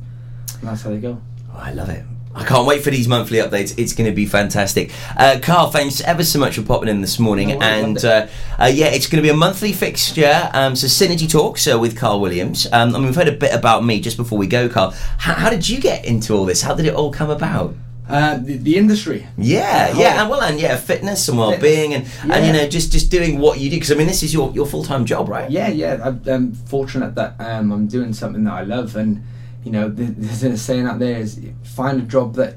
And 0.60 0.68
that's 0.68 0.82
how 0.82 0.90
they 0.90 0.98
go. 0.98 1.20
Oh, 1.52 1.58
I 1.58 1.72
love 1.72 1.88
it. 1.88 2.04
I 2.36 2.44
can't 2.44 2.66
wait 2.66 2.82
for 2.82 2.90
these 2.90 3.06
monthly 3.06 3.38
updates. 3.38 3.78
It's 3.78 3.92
going 3.92 4.10
to 4.10 4.14
be 4.14 4.26
fantastic. 4.26 4.90
Uh, 5.16 5.38
Carl, 5.40 5.70
thanks 5.70 6.00
ever 6.00 6.24
so 6.24 6.40
much 6.40 6.56
for 6.56 6.62
popping 6.62 6.88
in 6.88 7.00
this 7.00 7.20
morning. 7.20 7.48
No 7.50 7.60
and 7.60 8.04
uh, 8.04 8.26
uh, 8.58 8.64
yeah, 8.74 8.86
it's 8.86 9.06
going 9.06 9.22
to 9.22 9.22
be 9.22 9.28
a 9.28 9.36
monthly 9.36 9.72
fixture. 9.72 10.50
Um, 10.52 10.74
so 10.74 10.88
Synergy 10.88 11.30
Talks 11.30 11.72
uh, 11.72 11.78
with 11.78 11.96
Carl 11.96 12.20
Williams. 12.20 12.66
Um, 12.72 12.88
I 12.92 12.98
mean, 12.98 13.04
we've 13.06 13.14
heard 13.14 13.28
a 13.28 13.32
bit 13.46 13.54
about 13.54 13.84
me 13.84 14.00
just 14.00 14.16
before 14.16 14.36
we 14.36 14.48
go, 14.48 14.68
Carl. 14.68 14.92
How, 15.18 15.34
how 15.34 15.48
did 15.48 15.68
you 15.68 15.80
get 15.80 16.04
into 16.04 16.34
all 16.34 16.44
this? 16.44 16.60
How 16.60 16.74
did 16.74 16.86
it 16.86 16.94
all 16.94 17.12
come 17.12 17.30
about? 17.30 17.72
Uh, 18.06 18.36
the, 18.36 18.58
the 18.58 18.76
industry. 18.76 19.26
Yeah, 19.38 19.92
Oh. 19.94 19.98
yeah, 19.98 20.20
and 20.20 20.28
well, 20.30 20.42
and 20.42 20.60
yeah, 20.60 20.76
fitness 20.76 21.26
and 21.28 21.38
well-being, 21.38 21.94
and 21.94 22.04
and 22.30 22.44
you 22.46 22.52
know, 22.52 22.68
just 22.68 22.92
just 22.92 23.10
doing 23.10 23.38
what 23.38 23.58
you 23.58 23.70
do. 23.70 23.76
Because 23.76 23.92
I 23.92 23.94
mean, 23.94 24.06
this 24.06 24.22
is 24.22 24.32
your 24.34 24.52
your 24.52 24.66
full-time 24.66 25.04
job, 25.06 25.28
right? 25.30 25.50
Yeah, 25.50 25.68
yeah. 25.68 26.00
I'm, 26.04 26.20
I'm 26.26 26.52
fortunate 26.52 27.14
that 27.14 27.34
um, 27.38 27.72
I'm 27.72 27.86
doing 27.86 28.12
something 28.12 28.44
that 28.44 28.52
I 28.52 28.62
love, 28.62 28.94
and 28.96 29.22
you 29.64 29.72
know, 29.72 29.88
there's 29.88 30.42
a 30.54 30.58
saying 30.58 30.86
out 30.86 30.98
there 30.98 31.18
is 31.18 31.40
find 31.62 31.98
a 32.00 32.04
job 32.04 32.34
that 32.34 32.56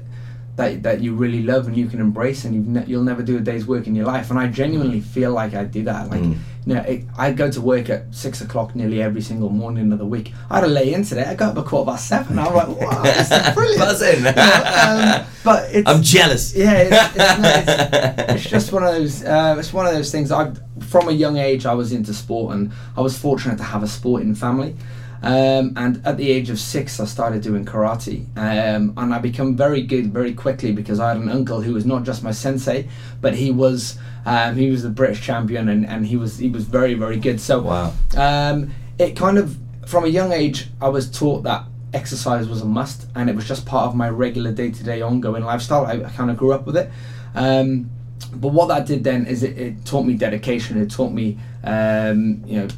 that, 0.56 0.82
that 0.82 1.00
you 1.00 1.14
really 1.14 1.42
love 1.42 1.66
and 1.66 1.76
you 1.76 1.86
can 1.86 2.00
embrace, 2.00 2.44
and 2.44 2.54
you've 2.54 2.66
ne- 2.66 2.84
you'll 2.86 3.04
never 3.04 3.22
do 3.22 3.38
a 3.38 3.40
day's 3.40 3.64
work 3.66 3.86
in 3.86 3.94
your 3.94 4.04
life. 4.06 4.28
And 4.30 4.38
I 4.38 4.48
genuinely 4.48 5.00
feel 5.00 5.32
like 5.32 5.54
I 5.54 5.64
do 5.64 5.82
that. 5.84 6.10
Like, 6.10 6.20
Mm. 6.20 6.36
Know, 6.74 6.82
it, 6.82 7.04
I 7.16 7.32
go 7.32 7.50
to 7.50 7.60
work 7.60 7.88
at 7.88 8.14
six 8.14 8.40
o'clock 8.40 8.74
nearly 8.74 9.00
every 9.00 9.22
single 9.22 9.48
morning 9.48 9.90
of 9.92 9.98
the 9.98 10.06
week. 10.06 10.32
I 10.50 10.56
had 10.56 10.60
to 10.62 10.66
lay 10.66 10.92
in 10.92 11.02
today. 11.02 11.24
I 11.24 11.34
got 11.34 11.52
up 11.52 11.64
at 11.64 11.66
quarter 11.66 11.90
past 11.90 12.08
seven. 12.08 12.38
I'm 12.38 12.54
like, 12.54 12.68
wow, 12.68 13.02
this 13.02 13.30
is 13.30 13.50
brilliant. 13.54 13.78
Buzzing. 13.80 14.16
You 14.16 14.22
know, 14.22 15.20
um, 15.20 15.26
but 15.44 15.74
it's 15.74 15.88
I'm 15.88 16.02
jealous. 16.02 16.54
yeah, 16.54 16.72
it's, 16.78 17.16
it's, 17.16 18.18
it's, 18.28 18.32
it's 18.34 18.50
just 18.50 18.72
one 18.72 18.82
of 18.82 18.92
those. 18.92 19.24
Uh, 19.24 19.56
it's 19.58 19.72
one 19.72 19.86
of 19.86 19.94
those 19.94 20.12
things. 20.12 20.30
I, 20.30 20.52
from 20.88 21.08
a 21.08 21.12
young 21.12 21.38
age, 21.38 21.64
I 21.64 21.74
was 21.74 21.92
into 21.92 22.12
sport, 22.12 22.54
and 22.54 22.70
I 22.96 23.00
was 23.00 23.16
fortunate 23.16 23.56
to 23.58 23.64
have 23.64 23.82
a 23.82 23.88
sporting 23.88 24.34
family. 24.34 24.76
Um, 25.22 25.72
and 25.76 26.00
at 26.06 26.16
the 26.16 26.30
age 26.30 26.48
of 26.48 26.58
six, 26.58 27.00
I 27.00 27.04
started 27.04 27.42
doing 27.42 27.64
karate, 27.64 28.24
um, 28.36 28.94
and 28.96 29.12
I 29.12 29.18
became 29.18 29.56
very 29.56 29.82
good 29.82 30.12
very 30.12 30.32
quickly 30.32 30.72
because 30.72 31.00
I 31.00 31.08
had 31.08 31.16
an 31.16 31.28
uncle 31.28 31.60
who 31.60 31.74
was 31.74 31.84
not 31.84 32.04
just 32.04 32.22
my 32.22 32.30
sensei, 32.30 32.88
but 33.20 33.34
he 33.34 33.50
was 33.50 33.98
um, 34.26 34.56
he 34.56 34.70
was 34.70 34.82
the 34.82 34.90
British 34.90 35.20
champion, 35.20 35.68
and, 35.68 35.84
and 35.86 36.06
he 36.06 36.16
was 36.16 36.38
he 36.38 36.48
was 36.48 36.64
very 36.64 36.94
very 36.94 37.16
good. 37.18 37.40
So 37.40 37.62
Wow. 37.62 37.92
um, 38.16 38.70
it 38.98 39.16
kind 39.16 39.38
of 39.38 39.56
from 39.86 40.04
a 40.04 40.08
young 40.08 40.32
age 40.32 40.68
I 40.80 40.88
was 40.88 41.10
taught 41.10 41.42
that 41.44 41.64
exercise 41.94 42.48
was 42.48 42.60
a 42.60 42.66
must 42.66 43.06
and 43.14 43.30
it 43.30 43.34
was 43.36 43.48
just 43.48 43.64
part 43.64 43.86
of 43.86 43.94
my 43.94 44.10
regular 44.10 44.52
day-to-day 44.52 45.00
ongoing 45.00 45.42
lifestyle 45.42 45.86
I, 45.86 45.92
I 46.04 46.10
kind 46.10 46.30
of 46.30 46.36
grew 46.36 46.52
up 46.52 46.66
with 46.66 46.76
it 46.76 46.90
um, 47.34 47.90
but 48.34 48.48
what 48.48 48.68
that 48.68 48.84
did 48.84 49.04
then 49.04 49.24
is 49.24 49.42
it, 49.42 49.56
it 49.56 49.86
taught 49.86 50.04
me 50.04 50.14
dedication 50.14 50.78
it 50.78 50.90
taught 50.90 51.12
me 51.12 51.38
um, 51.64 52.42
you 52.46 52.60
know 52.60 52.68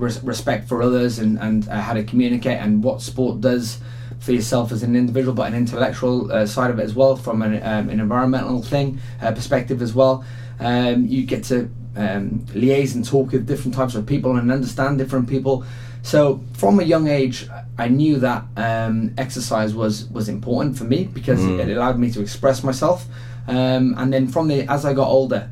res- 0.00 0.22
respect 0.22 0.68
for 0.68 0.82
others 0.82 1.18
and, 1.18 1.38
and 1.38 1.68
uh, 1.68 1.80
how 1.80 1.92
to 1.94 2.02
communicate 2.04 2.58
and 2.58 2.82
what 2.82 3.00
sport 3.02 3.40
does 3.40 3.78
for 4.18 4.32
yourself 4.32 4.70
as 4.72 4.82
an 4.82 4.94
individual 4.96 5.34
but 5.34 5.46
an 5.48 5.54
intellectual 5.54 6.30
uh, 6.32 6.44
side 6.46 6.70
of 6.70 6.78
it 6.78 6.82
as 6.82 6.94
well 6.94 7.16
from 7.16 7.42
an, 7.42 7.54
um, 7.62 7.88
an 7.88 8.00
environmental 8.00 8.62
thing 8.62 8.98
uh, 9.22 9.32
perspective 9.32 9.80
as 9.82 9.94
well 9.94 10.24
um, 10.60 11.06
you 11.06 11.24
get 11.24 11.42
to 11.44 11.70
um, 11.96 12.40
liaise 12.54 12.94
and 12.94 13.04
talk 13.04 13.32
with 13.32 13.46
different 13.46 13.74
types 13.74 13.94
of 13.94 14.04
people 14.06 14.36
and 14.36 14.50
understand 14.52 14.98
different 14.98 15.28
people 15.28 15.64
so 16.02 16.40
from 16.54 16.80
a 16.80 16.82
young 16.82 17.08
age 17.08 17.48
I 17.78 17.88
knew 17.88 18.18
that 18.20 18.44
um, 18.56 19.14
exercise 19.18 19.74
was 19.74 20.04
was 20.10 20.28
important 20.28 20.76
for 20.76 20.84
me 20.84 21.04
because 21.04 21.40
Mm. 21.40 21.58
it 21.60 21.76
allowed 21.76 21.98
me 21.98 22.10
to 22.12 22.20
express 22.20 22.62
myself 22.62 23.06
um, 23.48 23.94
and 23.96 24.12
then 24.12 24.28
from 24.28 24.48
the 24.48 24.70
as 24.70 24.84
I 24.84 24.92
got 24.92 25.08
older 25.08 25.50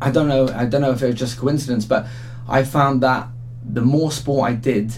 I 0.00 0.10
don't 0.10 0.28
know. 0.28 0.48
I 0.48 0.66
don't 0.66 0.82
know 0.82 0.90
if 0.90 1.02
it 1.02 1.06
was 1.06 1.14
just 1.14 1.38
coincidence, 1.38 1.86
but 1.86 2.06
I 2.46 2.62
found 2.64 3.00
that 3.02 3.26
the 3.72 3.80
more 3.82 4.10
sport 4.12 4.50
I 4.50 4.54
did, 4.54 4.96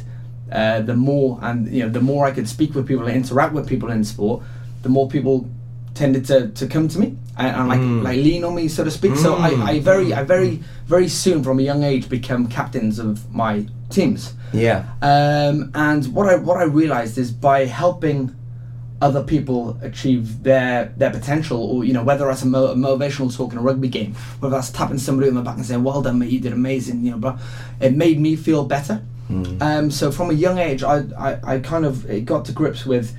uh, 0.50 0.80
the 0.82 0.96
more 0.96 1.38
and 1.42 1.72
you 1.72 1.82
know 1.84 1.88
the 1.88 2.00
more 2.00 2.26
I 2.26 2.30
could 2.32 2.48
speak 2.48 2.74
with 2.74 2.86
people 2.86 3.06
and 3.06 3.16
interact 3.16 3.52
with 3.54 3.66
people 3.68 3.90
in 3.90 4.04
sport, 4.04 4.42
the 4.82 4.88
more 4.88 5.08
people 5.08 5.48
tended 5.94 6.26
to, 6.26 6.48
to 6.48 6.66
come 6.66 6.88
to 6.88 6.98
me 6.98 7.16
and, 7.38 7.56
and 7.56 7.68
like 7.68 7.80
Mm. 7.80 8.02
like 8.02 8.16
lean 8.18 8.44
on 8.44 8.54
me, 8.54 8.68
so 8.68 8.84
to 8.84 8.90
speak. 8.90 9.16
So 9.16 9.34
Mm. 9.36 9.62
I, 9.66 9.70
I 9.72 9.80
very 9.80 10.12
I 10.12 10.22
very 10.24 10.62
very 10.86 11.08
soon 11.08 11.42
from 11.42 11.58
a 11.58 11.62
young 11.62 11.82
age 11.82 12.08
became 12.08 12.46
captains 12.48 12.98
of 12.98 13.32
my 13.34 13.66
teams. 13.90 14.34
Yeah. 14.52 14.84
Um, 15.02 15.70
and 15.74 16.06
what 16.14 16.28
I 16.28 16.36
what 16.36 16.58
I 16.58 16.64
realized 16.64 17.16
is 17.18 17.30
by 17.32 17.64
helping 17.64 18.35
other 19.00 19.22
people 19.22 19.78
achieve 19.82 20.42
their 20.42 20.86
their 20.96 21.10
potential, 21.10 21.62
or 21.62 21.84
you 21.84 21.92
know 21.92 22.02
whether 22.02 22.26
that's 22.26 22.42
a, 22.42 22.46
mo- 22.46 22.68
a 22.68 22.74
motivational 22.74 23.34
talk 23.34 23.52
in 23.52 23.58
a 23.58 23.62
rugby 23.62 23.88
game, 23.88 24.14
whether 24.40 24.54
that's 24.56 24.70
tapping 24.70 24.98
somebody 24.98 25.28
on 25.28 25.34
the 25.34 25.42
back 25.42 25.56
and 25.56 25.66
saying, 25.66 25.84
"Well 25.84 26.02
done, 26.02 26.18
mate, 26.18 26.30
you 26.30 26.40
did 26.40 26.52
amazing," 26.52 27.04
you 27.04 27.10
know, 27.10 27.18
but 27.18 27.38
it 27.80 27.94
made 27.94 28.18
me 28.18 28.36
feel 28.36 28.64
better. 28.64 29.02
Um, 29.60 29.90
so 29.90 30.12
from 30.12 30.30
a 30.30 30.34
young 30.34 30.58
age, 30.58 30.82
I, 30.82 30.98
I 31.18 31.54
I 31.54 31.58
kind 31.58 31.84
of 31.84 32.08
it 32.08 32.24
got 32.24 32.44
to 32.46 32.52
grips 32.52 32.86
with, 32.86 33.14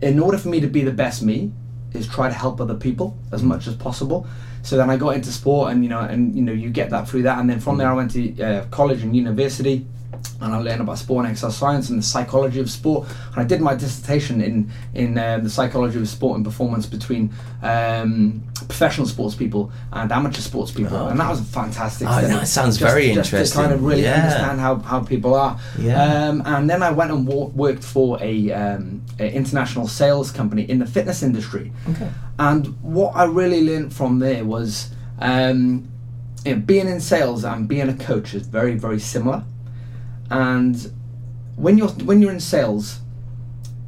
in 0.00 0.18
order 0.18 0.38
for 0.38 0.48
me 0.48 0.58
to 0.60 0.66
be 0.66 0.82
the 0.82 0.90
best 0.92 1.22
me, 1.22 1.52
is 1.92 2.08
try 2.08 2.28
to 2.28 2.34
help 2.34 2.60
other 2.60 2.74
people 2.74 3.16
as 3.30 3.42
much 3.42 3.66
as 3.66 3.74
possible. 3.76 4.26
So 4.62 4.76
then 4.76 4.90
I 4.90 4.96
got 4.96 5.10
into 5.14 5.30
sport, 5.30 5.70
and 5.72 5.82
you 5.84 5.90
know, 5.90 6.00
and 6.00 6.34
you 6.34 6.42
know, 6.42 6.52
you 6.52 6.70
get 6.70 6.90
that 6.90 7.08
through 7.08 7.22
that, 7.22 7.38
and 7.38 7.48
then 7.48 7.60
from 7.60 7.76
there 7.78 7.88
I 7.88 7.92
went 7.94 8.10
to 8.12 8.42
uh, 8.42 8.64
college 8.70 9.02
and 9.02 9.14
university, 9.14 9.86
and 10.40 10.52
I 10.54 10.58
learned 10.58 10.80
about 10.80 10.98
sport 10.98 11.24
and 11.24 11.32
exercise 11.32 11.56
science 11.56 11.88
and 11.90 11.98
the 11.98 12.02
psychology 12.02 12.58
of 12.60 12.68
sport. 12.70 13.08
And 13.32 13.36
I 13.40 13.44
did 13.44 13.60
my 13.60 13.74
dissertation 13.74 14.40
in 14.40 14.70
in 14.94 15.16
uh, 15.16 15.38
the 15.38 15.48
psychology 15.50 15.98
of 15.98 16.08
sport 16.08 16.36
and 16.36 16.44
performance 16.44 16.84
between 16.86 17.32
um, 17.62 18.42
professional 18.68 19.06
sports 19.06 19.34
people 19.34 19.70
and 19.92 20.10
amateur 20.12 20.40
sports 20.40 20.70
people, 20.72 20.96
Oh, 20.96 21.08
and 21.08 21.18
that 21.20 21.28
was 21.30 21.40
a 21.40 21.44
fantastic. 21.44 22.08
Oh, 22.10 22.20
that 22.20 22.48
sounds 22.48 22.78
Just- 22.78 22.92
very 22.92 23.14
just 23.14 23.32
interesting. 23.32 23.56
To 23.62 23.68
kind 23.68 23.72
of 23.74 23.84
really 23.84 24.02
Yeah. 24.02 24.22
understand 24.22 24.60
how, 24.60 24.76
how 24.76 25.00
people 25.00 25.34
are. 25.34 25.58
Yeah. 25.78 26.02
Um, 26.28 26.42
and 26.44 26.68
then 26.68 26.82
I 26.82 26.90
went 26.90 27.10
and 27.12 27.26
wo- 27.26 27.52
worked 27.54 27.84
for 27.84 28.18
a, 28.20 28.52
um, 28.52 29.02
a 29.18 29.30
international 29.32 29.86
sales 29.88 30.30
company 30.30 30.62
in 30.68 30.78
the 30.78 30.86
fitness 30.86 31.22
industry. 31.22 31.72
Okay. 31.90 32.08
And 32.38 32.66
what 32.82 33.14
I 33.14 33.24
really 33.24 33.64
learned 33.64 33.92
from 33.92 34.18
there 34.18 34.44
was 34.44 34.90
um, 35.20 35.88
you 36.44 36.54
know, 36.56 36.60
being 36.60 36.88
in 36.88 37.00
sales 37.00 37.44
and 37.44 37.68
being 37.68 37.88
a 37.88 37.94
coach 37.94 38.34
is 38.34 38.46
very, 38.46 38.74
very 38.74 38.98
similar. 38.98 39.44
And 40.32 40.90
when 41.56 41.76
you're 41.76 41.90
when 42.08 42.22
you're 42.22 42.32
in 42.32 42.40
sales, 42.40 43.00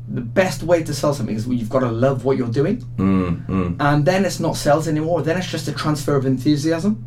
the 0.06 0.20
best 0.20 0.62
way 0.62 0.82
to 0.84 0.92
sell 0.92 1.14
something 1.14 1.34
is 1.34 1.46
you've 1.48 1.70
got 1.70 1.80
to 1.80 1.90
love 1.90 2.24
what 2.26 2.36
you're 2.36 2.48
doing, 2.60 2.76
Mm, 2.98 3.46
mm. 3.46 3.76
and 3.80 4.04
then 4.04 4.24
it's 4.26 4.38
not 4.38 4.56
sales 4.56 4.86
anymore. 4.86 5.22
Then 5.22 5.38
it's 5.38 5.50
just 5.50 5.66
a 5.68 5.72
transfer 5.72 6.14
of 6.16 6.26
enthusiasm. 6.26 7.06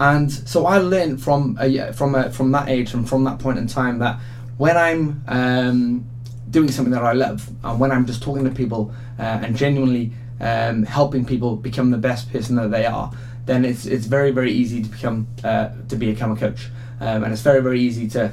And 0.00 0.30
so 0.32 0.66
I 0.66 0.78
learned 0.78 1.22
from 1.22 1.56
a, 1.60 1.92
from 1.92 2.16
a, 2.16 2.30
from 2.30 2.50
that 2.52 2.68
age 2.68 2.92
and 2.94 3.08
from 3.08 3.22
that 3.24 3.38
point 3.38 3.58
in 3.58 3.68
time 3.68 4.00
that 4.00 4.18
when 4.58 4.76
I'm 4.76 5.22
um, 5.28 6.04
doing 6.50 6.70
something 6.72 6.92
that 6.92 7.04
I 7.04 7.12
love 7.12 7.48
and 7.62 7.78
when 7.78 7.92
I'm 7.92 8.04
just 8.06 8.20
talking 8.22 8.42
to 8.44 8.50
people 8.50 8.92
uh, 9.20 9.22
and 9.44 9.54
genuinely 9.54 10.10
um, 10.40 10.82
helping 10.82 11.24
people 11.24 11.54
become 11.54 11.90
the 11.90 11.98
best 11.98 12.32
person 12.32 12.56
that 12.56 12.72
they 12.72 12.84
are, 12.86 13.12
then 13.46 13.64
it's 13.64 13.86
it's 13.86 14.06
very 14.06 14.32
very 14.32 14.50
easy 14.50 14.82
to 14.82 14.88
become 14.88 15.28
uh, 15.44 15.68
to 15.88 15.94
become 15.94 16.32
a 16.32 16.36
coach, 16.36 16.68
um, 17.02 17.24
and 17.24 17.32
it's 17.32 17.42
very 17.42 17.60
very 17.60 17.80
easy 17.80 18.08
to 18.08 18.32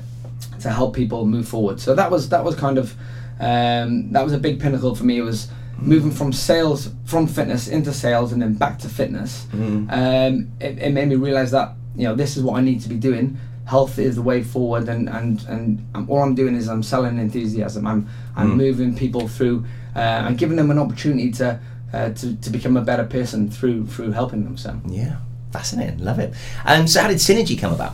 to 0.61 0.69
help 0.69 0.95
people 0.95 1.25
move 1.25 1.47
forward. 1.47 1.79
So 1.79 1.95
that 1.95 2.09
was 2.11 2.29
that 2.29 2.43
was 2.43 2.55
kind 2.55 2.77
of 2.77 2.93
um, 3.39 4.11
that 4.11 4.23
was 4.23 4.33
a 4.33 4.37
big 4.37 4.59
pinnacle 4.59 4.95
for 4.95 5.03
me. 5.05 5.17
It 5.17 5.23
was 5.23 5.47
moving 5.77 6.11
from 6.11 6.33
sales 6.33 6.89
from 7.05 7.25
fitness 7.25 7.67
into 7.67 7.93
sales 7.93 8.31
and 8.33 8.41
then 8.41 8.53
back 8.53 8.77
to 8.79 8.89
fitness. 8.89 9.47
Um, 9.89 10.51
it, 10.59 10.77
it 10.77 10.91
made 10.93 11.07
me 11.07 11.15
realize 11.15 11.51
that 11.51 11.73
you 11.95 12.03
know 12.07 12.15
this 12.15 12.37
is 12.37 12.43
what 12.43 12.57
I 12.57 12.61
need 12.61 12.81
to 12.81 12.89
be 12.89 12.95
doing. 12.95 13.37
Health 13.65 13.99
is 13.99 14.15
the 14.15 14.21
way 14.21 14.43
forward, 14.43 14.89
and 14.89 15.09
and 15.09 15.43
and 15.47 15.85
um, 15.95 16.09
all 16.09 16.21
I'm 16.21 16.35
doing 16.35 16.55
is 16.55 16.67
I'm 16.67 16.83
selling 16.83 17.17
enthusiasm. 17.19 17.87
I'm 17.87 18.07
I'm 18.35 18.57
moving 18.57 18.95
people 18.95 19.27
through 19.27 19.65
uh, 19.95 19.99
and 20.27 20.37
giving 20.37 20.57
them 20.57 20.71
an 20.71 20.79
opportunity 20.79 21.31
to. 21.33 21.59
Uh, 21.91 22.13
to, 22.13 22.35
to 22.35 22.51
become 22.51 22.77
a 22.77 22.81
better 22.81 23.03
person 23.03 23.49
through 23.49 23.83
through 23.87 24.11
helping 24.11 24.43
them. 24.43 24.55
So 24.57 24.79
Yeah. 24.85 25.15
Fascinating. 25.51 25.97
Love 26.05 26.19
it. 26.19 26.35
And 26.63 26.87
so, 26.87 27.01
how 27.01 27.07
did 27.07 27.17
Synergy 27.17 27.57
come 27.59 27.73
about? 27.73 27.93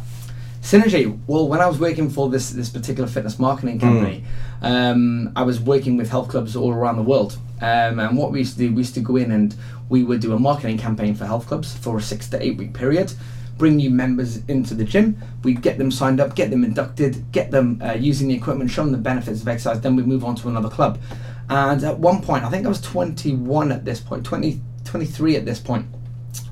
Synergy. 0.66 1.16
Well, 1.28 1.48
when 1.48 1.62
I 1.62 1.68
was 1.68 1.80
working 1.80 2.10
for 2.10 2.28
this 2.28 2.50
this 2.50 2.70
particular 2.70 3.08
fitness 3.08 3.38
marketing 3.38 3.80
company, 3.80 4.24
um, 4.64 5.32
I 5.36 5.44
was 5.44 5.60
working 5.60 5.96
with 5.96 6.10
health 6.10 6.30
clubs 6.30 6.56
all 6.56 6.74
around 6.74 6.96
the 6.96 7.04
world. 7.04 7.38
Um, 7.62 8.00
and 8.00 8.18
what 8.18 8.32
we 8.32 8.40
used 8.40 8.54
to 8.54 8.58
do, 8.58 8.72
we 8.72 8.80
used 8.80 8.96
to 8.96 9.00
go 9.00 9.16
in 9.16 9.32
and 9.32 9.56
we 9.90 10.02
would 10.02 10.22
do 10.22 10.34
a 10.34 10.40
marketing 10.40 10.80
campaign 10.80 11.14
for 11.14 11.28
health 11.28 11.46
clubs 11.46 11.78
for 11.78 11.98
a 11.98 12.02
six 12.02 12.28
to 12.30 12.44
eight 12.44 12.58
week 12.58 12.74
period. 12.74 13.14
Bring 13.60 13.76
new 13.76 13.92
members 13.92 14.38
into 14.48 14.74
the 14.74 14.84
gym. 14.84 15.22
We'd 15.44 15.62
get 15.62 15.78
them 15.78 15.92
signed 15.92 16.20
up, 16.20 16.36
get 16.36 16.50
them 16.50 16.64
inducted, 16.64 17.32
get 17.32 17.52
them 17.52 17.80
uh, 17.86 17.94
using 17.94 18.28
the 18.30 18.34
equipment, 18.34 18.72
show 18.72 18.82
them 18.82 18.92
the 18.92 18.98
benefits 18.98 19.44
of 19.44 19.48
exercise. 19.48 19.82
Then 19.82 19.96
we 19.96 20.02
move 20.02 20.26
on 20.26 20.36
to 20.38 20.50
another 20.50 20.70
club. 20.70 21.00
And 21.48 21.84
at 21.84 22.00
one 22.00 22.24
point, 22.24 22.44
I 22.44 22.50
think 22.50 22.66
I 22.66 22.70
was 22.70 22.82
21 22.82 23.72
at 23.72 23.86
this 23.86 24.00
point, 24.00 24.26
20, 24.26 24.60
23 24.84 25.36
at 25.36 25.46
this 25.46 25.60
point 25.60 25.86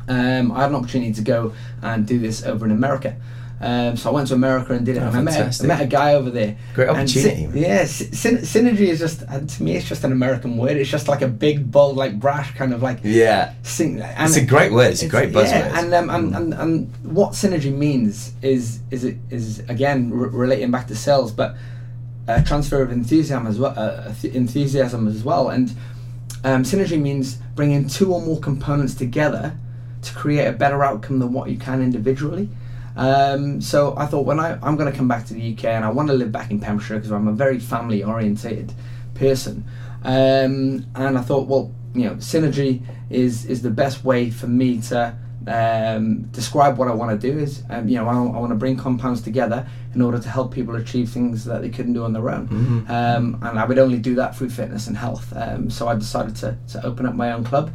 um, 0.08 0.52
I 0.52 0.62
had 0.62 0.70
an 0.70 0.76
opportunity 0.76 1.14
to 1.14 1.22
go 1.22 1.54
and 1.82 2.06
do 2.06 2.20
this 2.20 2.44
over 2.44 2.66
in 2.66 2.72
America. 2.72 3.16
Um, 3.66 3.96
so 3.96 4.10
I 4.10 4.14
went 4.14 4.28
to 4.28 4.34
America 4.34 4.74
and 4.74 4.86
did 4.86 4.98
it. 4.98 5.00
Oh, 5.00 5.08
and 5.08 5.16
I 5.18 5.22
met, 5.22 5.40
a, 5.40 5.64
I 5.64 5.68
met 5.68 5.82
a 5.82 5.88
guy 5.88 6.16
over 6.16 6.30
there. 6.30 6.58
Great 6.76 6.90
And 6.90 6.98
opportunity. 6.98 7.60
yeah, 7.62 7.86
sy- 7.86 8.42
synergy 8.44 8.88
is 8.94 9.00
just 9.00 9.24
uh, 9.24 9.40
to 9.40 9.64
me, 9.64 9.78
it's 9.78 9.88
just 9.88 10.04
an 10.04 10.12
American 10.12 10.58
word. 10.58 10.76
It's 10.76 10.90
just 10.90 11.08
like 11.08 11.22
a 11.22 11.28
big, 11.30 11.72
bold, 11.72 11.96
like 11.96 12.20
brash 12.20 12.54
kind 12.56 12.74
of 12.74 12.82
like. 12.82 13.00
Yeah. 13.04 13.54
And 13.80 14.28
It's 14.28 14.36
a 14.36 14.46
great 14.46 14.74
word. 14.74 14.92
It's 14.92 15.02
a 15.04 15.08
great 15.08 15.32
buzzword. 15.32 15.52
Yeah, 15.52 15.80
and, 15.80 15.94
um, 15.94 16.10
and, 16.10 16.36
and 16.36 16.54
and 16.54 16.96
what 17.04 17.32
synergy 17.32 17.74
means 17.74 18.34
is 18.42 18.80
is 18.92 19.06
it 19.06 19.18
is 19.30 19.60
again 19.70 20.12
r- 20.12 20.28
relating 20.28 20.70
back 20.70 20.88
to 20.88 20.96
sales, 20.96 21.32
but 21.32 21.56
a 22.28 22.42
transfer 22.44 22.82
of 22.82 22.92
enthusiasm 22.92 23.48
as 23.48 23.60
well, 23.60 23.74
uh, 23.78 24.14
enthusiasm 24.24 25.08
as 25.08 25.24
well, 25.24 25.50
and 25.50 25.70
um, 26.44 26.64
synergy 26.64 27.00
means 27.00 27.36
bringing 27.56 27.88
two 27.88 28.14
or 28.14 28.22
more 28.22 28.40
components 28.40 28.94
together 28.96 29.56
to 30.02 30.14
create 30.14 30.48
a 30.48 30.52
better 30.52 30.84
outcome 30.84 31.20
than 31.20 31.32
what 31.32 31.50
you 31.50 31.58
can 31.58 31.82
individually. 31.82 32.50
Um, 32.96 33.62
so 33.62 33.96
I 33.98 34.06
thought 34.06 34.26
when 34.26 34.40
I, 34.40 34.58
I'm 34.62 34.76
going 34.76 34.92
to 34.92 34.98
come 34.98 35.08
back 35.08 35.26
to 35.28 35.34
the 35.34 35.54
UK 35.54 35.66
and 35.66 35.84
I 35.84 35.90
want 35.90 36.10
to 36.10 36.14
live 36.14 36.32
back 36.32 36.52
in 36.52 36.60
Pembrokeshire 36.60 36.98
because 36.98 37.12
I'm 37.12 37.28
a 37.28 37.34
very 37.34 37.60
family 37.60 38.04
orientated 38.04 38.74
person. 39.16 39.66
Um, 40.04 40.86
and 40.96 41.18
I 41.18 41.22
thought, 41.22 41.48
well, 41.48 41.72
you 41.94 42.06
know, 42.06 42.16
synergy 42.16 42.82
is 43.10 43.46
is 43.46 43.62
the 43.62 43.70
best 43.70 44.04
way 44.04 44.30
for 44.32 44.48
me 44.48 44.82
to 44.82 45.16
um, 45.48 46.24
describe 46.32 46.78
what 46.78 46.88
I 46.88 46.94
want 46.94 47.20
to 47.20 47.32
do. 47.32 47.38
Is 47.38 47.64
um, 47.70 47.88
you 47.88 47.98
know, 47.98 48.08
I, 48.08 48.14
I 48.14 48.40
want 48.40 48.50
to 48.50 48.56
bring 48.56 48.78
compounds 48.78 49.22
together 49.22 49.68
in 49.94 50.02
order 50.02 50.20
to 50.20 50.30
help 50.30 50.52
people 50.52 50.76
achieve 50.76 51.10
things 51.10 51.46
that 51.46 51.62
they 51.62 51.70
couldn't 51.70 51.94
do 51.94 52.04
on 52.04 52.14
their 52.14 52.30
own. 52.30 52.48
Um, 52.90 53.40
and 53.44 53.60
I 53.60 53.66
would 53.66 53.78
only 53.78 54.00
do 54.00 54.16
that 54.16 54.36
through 54.36 54.50
fitness 54.50 54.88
and 54.88 54.98
health. 54.98 55.32
Um, 55.36 55.70
so 55.70 55.88
I 55.88 55.96
decided 55.96 56.36
to 56.38 56.58
to 56.70 56.86
open 56.86 57.06
up 57.06 57.16
my 57.16 57.32
own 57.32 57.44
club. 57.44 57.72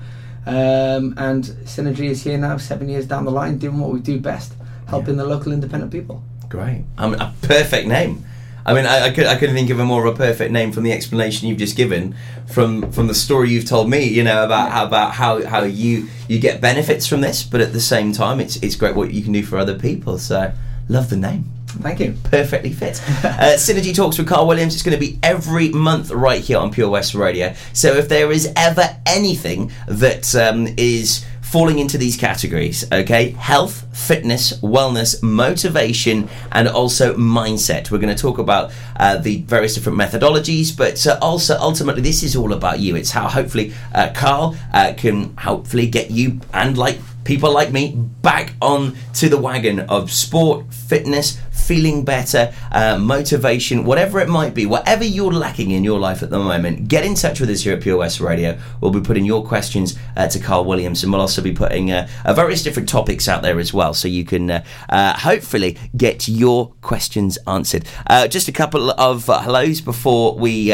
Um, 0.46 1.14
and 1.18 1.44
Synergy 1.64 2.08
is 2.08 2.22
here 2.22 2.38
now, 2.38 2.56
seven 2.56 2.88
years 2.88 3.06
down 3.06 3.24
the 3.26 3.30
line, 3.30 3.58
doing 3.58 3.78
what 3.78 3.92
we 3.92 4.00
do 4.00 4.18
best, 4.18 4.54
helping 4.88 5.16
the 5.16 5.24
local 5.24 5.52
independent 5.52 5.92
people. 5.92 6.22
Great. 6.48 6.84
I 6.96 7.08
mean, 7.08 7.20
a 7.20 7.34
perfect 7.42 7.86
name. 7.86 8.24
I 8.64 8.74
mean, 8.74 8.84
I, 8.84 9.06
I, 9.06 9.10
could, 9.10 9.26
I 9.26 9.36
couldn't 9.36 9.54
think 9.54 9.70
of 9.70 9.78
a 9.80 9.84
more 9.84 10.04
of 10.04 10.14
a 10.14 10.16
perfect 10.16 10.52
name 10.52 10.72
from 10.72 10.82
the 10.82 10.92
explanation 10.92 11.48
you've 11.48 11.58
just 11.58 11.76
given, 11.76 12.14
from 12.46 12.92
from 12.92 13.06
the 13.06 13.14
story 13.14 13.50
you've 13.50 13.64
told 13.64 13.88
me. 13.88 14.04
You 14.04 14.22
know 14.24 14.44
about 14.44 14.70
how 14.72 14.84
about 14.84 15.12
how, 15.12 15.44
how 15.46 15.62
you 15.62 16.08
you 16.28 16.38
get 16.38 16.60
benefits 16.60 17.06
from 17.06 17.22
this, 17.22 17.42
but 17.42 17.62
at 17.62 17.72
the 17.72 17.80
same 17.80 18.12
time, 18.12 18.40
it's 18.40 18.56
it's 18.56 18.76
great 18.76 18.94
what 18.94 19.10
you 19.12 19.22
can 19.22 19.32
do 19.32 19.42
for 19.42 19.56
other 19.56 19.78
people. 19.78 20.18
So, 20.18 20.52
love 20.88 21.08
the 21.08 21.16
name. 21.16 21.50
Thank 21.68 22.00
you. 22.00 22.14
Perfectly 22.24 22.72
fit. 22.72 23.00
Uh, 23.38 23.54
Synergy 23.56 23.94
Talks 23.94 24.18
with 24.18 24.26
Carl 24.26 24.48
Williams. 24.48 24.74
It's 24.74 24.82
going 24.82 24.98
to 24.98 25.00
be 25.00 25.18
every 25.22 25.68
month 25.68 26.10
right 26.10 26.42
here 26.42 26.58
on 26.58 26.72
Pure 26.72 26.88
West 26.88 27.14
Radio. 27.14 27.54
So 27.72 27.94
if 27.94 28.08
there 28.08 28.32
is 28.32 28.52
ever 28.56 28.96
anything 29.06 29.70
that 29.86 30.34
um, 30.34 30.66
is 30.76 31.24
falling 31.50 31.78
into 31.78 31.96
these 31.96 32.16
categories, 32.16 32.84
okay, 32.92 33.30
health, 33.30 33.86
fitness, 33.96 34.60
wellness, 34.60 35.22
motivation, 35.22 36.28
and 36.52 36.68
also 36.68 37.14
mindset. 37.14 37.90
We're 37.90 37.98
going 37.98 38.14
to 38.14 38.20
talk 38.20 38.36
about 38.36 38.70
uh, 38.96 39.16
the 39.16 39.42
various 39.42 39.74
different 39.74 39.98
methodologies, 39.98 40.76
but 40.76 41.06
uh, 41.06 41.18
also 41.22 41.56
ultimately 41.58 42.02
this 42.02 42.22
is 42.22 42.36
all 42.36 42.52
about 42.52 42.80
you. 42.80 42.96
It's 42.96 43.12
how 43.12 43.28
hopefully 43.28 43.72
uh, 43.94 44.10
Carl 44.14 44.56
uh, 44.74 44.92
can 44.96 45.34
hopefully 45.38 45.86
get 45.86 46.10
you 46.10 46.40
and 46.52 46.76
like 46.76 46.98
people 47.24 47.52
like 47.52 47.72
me 47.72 47.94
back 47.96 48.52
on 48.60 48.96
to 49.14 49.28
the 49.28 49.38
wagon 49.38 49.80
of 49.80 50.10
sport, 50.10 50.72
fitness, 50.72 51.38
feeling 51.68 52.02
better, 52.02 52.50
uh, 52.72 52.96
motivation, 52.96 53.84
whatever 53.84 54.20
it 54.20 54.28
might 54.28 54.54
be, 54.54 54.64
whatever 54.64 55.04
you're 55.04 55.30
lacking 55.30 55.70
in 55.70 55.84
your 55.84 55.98
life 56.00 56.22
at 56.22 56.30
the 56.30 56.38
moment, 56.38 56.88
get 56.88 57.04
in 57.04 57.14
touch 57.14 57.40
with 57.40 57.50
us 57.50 57.60
here 57.60 57.74
at 57.74 57.82
Pure 57.82 57.98
West 57.98 58.20
Radio. 58.20 58.58
We'll 58.80 58.90
be 58.90 59.02
putting 59.02 59.26
your 59.26 59.44
questions 59.44 59.98
uh, 60.16 60.28
to 60.28 60.38
Carl 60.38 60.64
Williams, 60.64 61.02
and 61.02 61.12
we'll 61.12 61.20
also 61.20 61.42
be 61.42 61.52
putting 61.52 61.92
uh, 61.92 62.08
uh, 62.24 62.32
various 62.32 62.62
different 62.62 62.88
topics 62.88 63.28
out 63.28 63.42
there 63.42 63.58
as 63.60 63.74
well, 63.74 63.92
so 63.92 64.08
you 64.08 64.24
can 64.24 64.50
uh, 64.50 64.64
uh, 64.88 65.12
hopefully 65.18 65.76
get 65.94 66.26
your 66.26 66.72
questions 66.80 67.36
answered. 67.46 67.84
Just 68.30 68.48
a 68.48 68.52
couple 68.52 68.90
of 68.90 69.26
hellos 69.26 69.82
before 69.82 70.36
we 70.36 70.72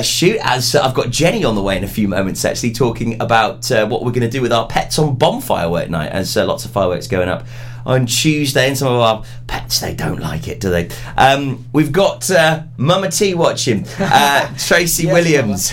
shoot, 0.00 0.38
as 0.40 0.74
I've 0.74 0.94
got 0.94 1.10
Jenny 1.10 1.44
on 1.44 1.54
the 1.54 1.62
way 1.62 1.76
in 1.76 1.84
a 1.84 1.88
few 1.88 2.08
moments, 2.08 2.46
actually 2.46 2.72
talking 2.72 3.20
about 3.20 3.68
what 3.68 4.04
we're 4.04 4.12
going 4.12 4.20
to 4.22 4.30
do 4.30 4.40
with 4.40 4.54
our 4.54 4.66
pets 4.66 4.98
on 4.98 5.16
bonfire 5.16 5.68
work 5.68 5.90
night, 5.90 6.12
as 6.12 6.34
lots 6.34 6.64
of 6.64 6.70
fireworks 6.70 7.08
going 7.08 7.28
up 7.28 7.44
on 7.90 8.06
Tuesday, 8.06 8.68
and 8.68 8.78
some 8.78 8.86
of 8.86 9.00
our 9.00 9.24
pets 9.48 9.80
they 9.80 9.94
don't 9.94 10.20
like 10.20 10.46
it, 10.46 10.60
do 10.60 10.70
they? 10.70 10.88
Um, 11.16 11.66
we've 11.72 11.90
got 11.90 12.30
uh, 12.30 12.62
Mama 12.76 13.10
T 13.10 13.34
watching, 13.34 13.84
uh, 13.98 14.54
Tracy 14.58 15.04
Yes, 15.04 15.12
Williams. 15.12 15.72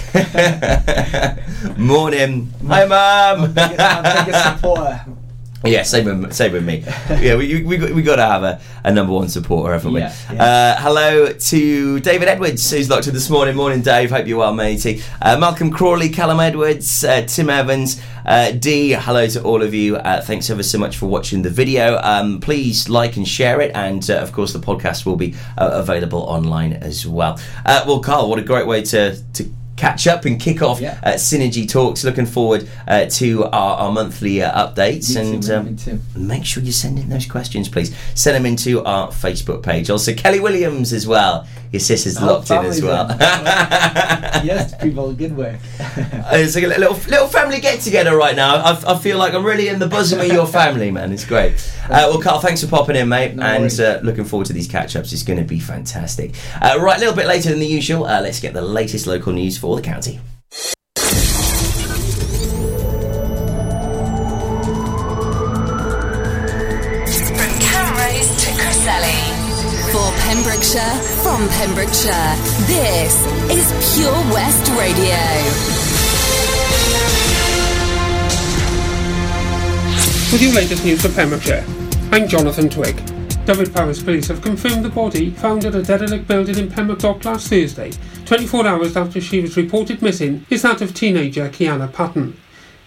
Morning, 1.78 2.52
hi 2.68 2.86
Mum. 2.86 3.54
Biggest, 3.54 4.26
biggest 4.26 4.44
supporter. 4.56 5.06
Yeah, 5.64 5.84
same 5.84 6.22
with, 6.22 6.34
same 6.34 6.52
with 6.54 6.66
me. 6.66 6.84
Yeah, 7.20 7.36
we 7.36 7.64
we 7.64 7.78
got, 7.78 7.92
we 7.92 8.04
got 8.04 8.18
to 8.18 8.26
have 8.26 8.44
a, 8.44 8.62
a 8.84 8.92
number 8.92 9.12
one 9.12 9.28
supporter, 9.28 9.74
haven't 9.74 9.94
we? 9.94 10.02
Yeah, 10.02 10.14
yeah. 10.32 10.44
Uh, 10.44 10.82
hello 10.82 11.34
to 11.34 12.00
David 12.02 12.28
Edwards, 12.28 12.70
who's 12.70 12.90
locked 12.90 13.08
in 13.08 13.14
this 13.14 13.30
morning. 13.30 13.56
Morning, 13.56 13.82
Dave. 13.82 14.12
Hope 14.12 14.28
you're 14.28 14.38
well, 14.38 14.54
matey. 14.54 15.02
Uh, 15.22 15.38
Malcolm 15.40 15.72
Crawley, 15.72 16.10
Callum 16.10 16.40
Edwards, 16.40 17.04
uh, 17.04 17.22
Tim 17.24 17.50
Evans, 17.50 18.00
uh, 18.26 18.52
D. 18.52 18.92
Hello 18.92 19.26
to 19.28 19.42
all 19.44 19.64
of 19.64 19.74
you. 19.74 19.96
Uh, 19.98 20.22
thanks 20.22 20.50
ever 20.50 20.62
so 20.64 20.78
much 20.78 20.98
for 20.98 21.08
watching 21.08 21.42
the 21.42 21.50
video. 21.50 22.00
Um, 22.04 22.40
please 22.40 22.88
like 22.88 23.18
and 23.18 23.28
share 23.28 23.60
it, 23.60 23.72
and 23.74 24.08
uh, 24.12 24.18
of 24.18 24.32
course 24.34 24.54
the 24.54 24.60
podcast 24.60 25.06
will 25.06 25.16
be 25.16 25.34
uh, 25.58 25.70
available 25.74 26.22
online 26.22 26.74
as 26.74 27.08
well. 27.08 27.40
Uh, 27.66 27.84
well, 27.88 28.00
Carl, 28.00 28.30
what 28.30 28.38
a 28.38 28.44
great 28.44 28.68
way 28.68 28.84
to 28.84 29.22
to 29.34 29.50
catch 29.78 30.08
up 30.08 30.26
and 30.26 30.40
kick 30.42 30.62
off 30.62 30.82
Yeah. 30.82 31.00
uh, 31.04 31.14
Synergy 31.14 31.70
Talks. 31.70 32.04
Looking 32.04 32.26
forward 32.26 32.68
uh, 32.88 33.06
to 33.06 33.46
our, 33.46 33.78
our 33.78 33.92
monthly 33.92 34.42
uh, 34.42 34.68
updates. 34.68 35.14
Too, 35.14 35.20
and 35.20 35.50
um, 36.00 36.02
make 36.28 36.44
sure 36.46 36.62
you 36.64 36.72
send 36.74 37.00
in 37.00 37.08
those 37.10 37.26
questions, 37.28 37.70
please. 37.70 37.96
Send 38.16 38.36
them 38.36 38.46
into 38.46 38.84
our 38.84 39.08
Facebook 39.10 39.64
page. 39.64 39.90
Also, 39.90 40.14
Kelly 40.14 40.40
Williams 40.42 40.92
as 40.92 41.08
well. 41.08 41.48
Your 41.72 41.80
sister's 41.82 42.18
Oh, 42.18 42.26
locked 42.26 42.50
in 42.50 42.66
as 42.66 42.82
well. 42.82 43.08
yes, 44.44 44.74
people, 44.82 45.14
good 45.14 45.36
work. 45.36 45.58
it's 45.80 46.56
like 46.56 46.64
a 46.64 46.68
little 46.68 46.94
little 47.10 47.28
family 47.28 47.60
get 47.60 47.82
together 47.82 48.16
right 48.16 48.36
now. 48.36 48.56
I, 48.56 48.94
I 48.94 48.98
feel 48.98 49.18
like 49.18 49.34
I'm 49.34 49.46
really 49.46 49.68
in 49.68 49.80
the 49.80 49.88
bosom 49.88 50.20
of 50.20 50.28
your 50.28 50.48
family, 50.48 50.92
man. 50.92 51.12
It's 51.12 51.26
great. 51.26 51.54
Uh, 51.90 52.08
well, 52.10 52.22
Carl, 52.22 52.40
thanks 52.40 52.62
for 52.62 52.68
popping 52.68 52.96
in, 52.98 53.08
mate, 53.08 53.36
No 53.36 53.44
and 53.44 53.80
uh, 53.80 54.00
looking 54.04 54.26
forward 54.26 54.48
to 54.48 54.54
these 54.54 54.68
catch 54.68 54.96
ups. 54.96 55.14
It's 55.14 55.24
going 55.24 55.40
to 55.40 55.46
be 55.46 55.60
fantastic. 55.60 56.36
Uh, 56.62 56.78
right, 56.82 56.98
a 56.98 57.00
little 57.00 57.16
bit 57.16 57.28
later 57.28 57.50
than 57.50 57.60
the 57.60 57.68
usual. 57.68 58.06
Uh, 58.06 58.22
let's 58.22 58.40
get 58.42 58.54
the 58.54 58.62
latest 58.62 59.08
local 59.08 59.32
news 59.32 59.58
for 59.58 59.76
the 59.76 59.82
county. 59.82 60.20
From 67.38 67.52
Camrose 67.62 68.32
to 68.44 68.50
Cresselly. 68.60 69.22
For 69.92 70.12
Pembrokeshire, 70.28 70.96
from 71.24 71.48
Pembrokeshire, 71.50 72.36
this 72.68 73.16
is 73.50 73.96
Pure 73.96 74.34
West 74.34 74.70
Radio. 74.78 75.77
With 80.30 80.42
your 80.42 80.54
latest 80.54 80.84
news 80.84 81.02
for 81.02 81.10
Pembrokeshire, 81.14 81.64
I'm 82.12 82.28
Jonathan 82.28 82.68
Twigg. 82.68 82.98
Dyfed-Powys 83.46 84.04
Police 84.04 84.28
have 84.28 84.42
confirmed 84.42 84.84
the 84.84 84.90
body 84.90 85.30
found 85.30 85.64
at 85.64 85.74
a 85.74 85.82
derelict 85.82 86.28
building 86.28 86.58
in 86.58 86.70
Pembroke 86.70 87.00
Dock 87.00 87.24
last 87.24 87.48
Thursday, 87.48 87.94
24 88.26 88.68
hours 88.68 88.98
after 88.98 89.22
she 89.22 89.40
was 89.40 89.56
reported 89.56 90.02
missing, 90.02 90.46
is 90.50 90.64
that 90.64 90.82
of 90.82 90.94
teenager 90.94 91.48
Kiana 91.48 91.92
Patton. 91.94 92.38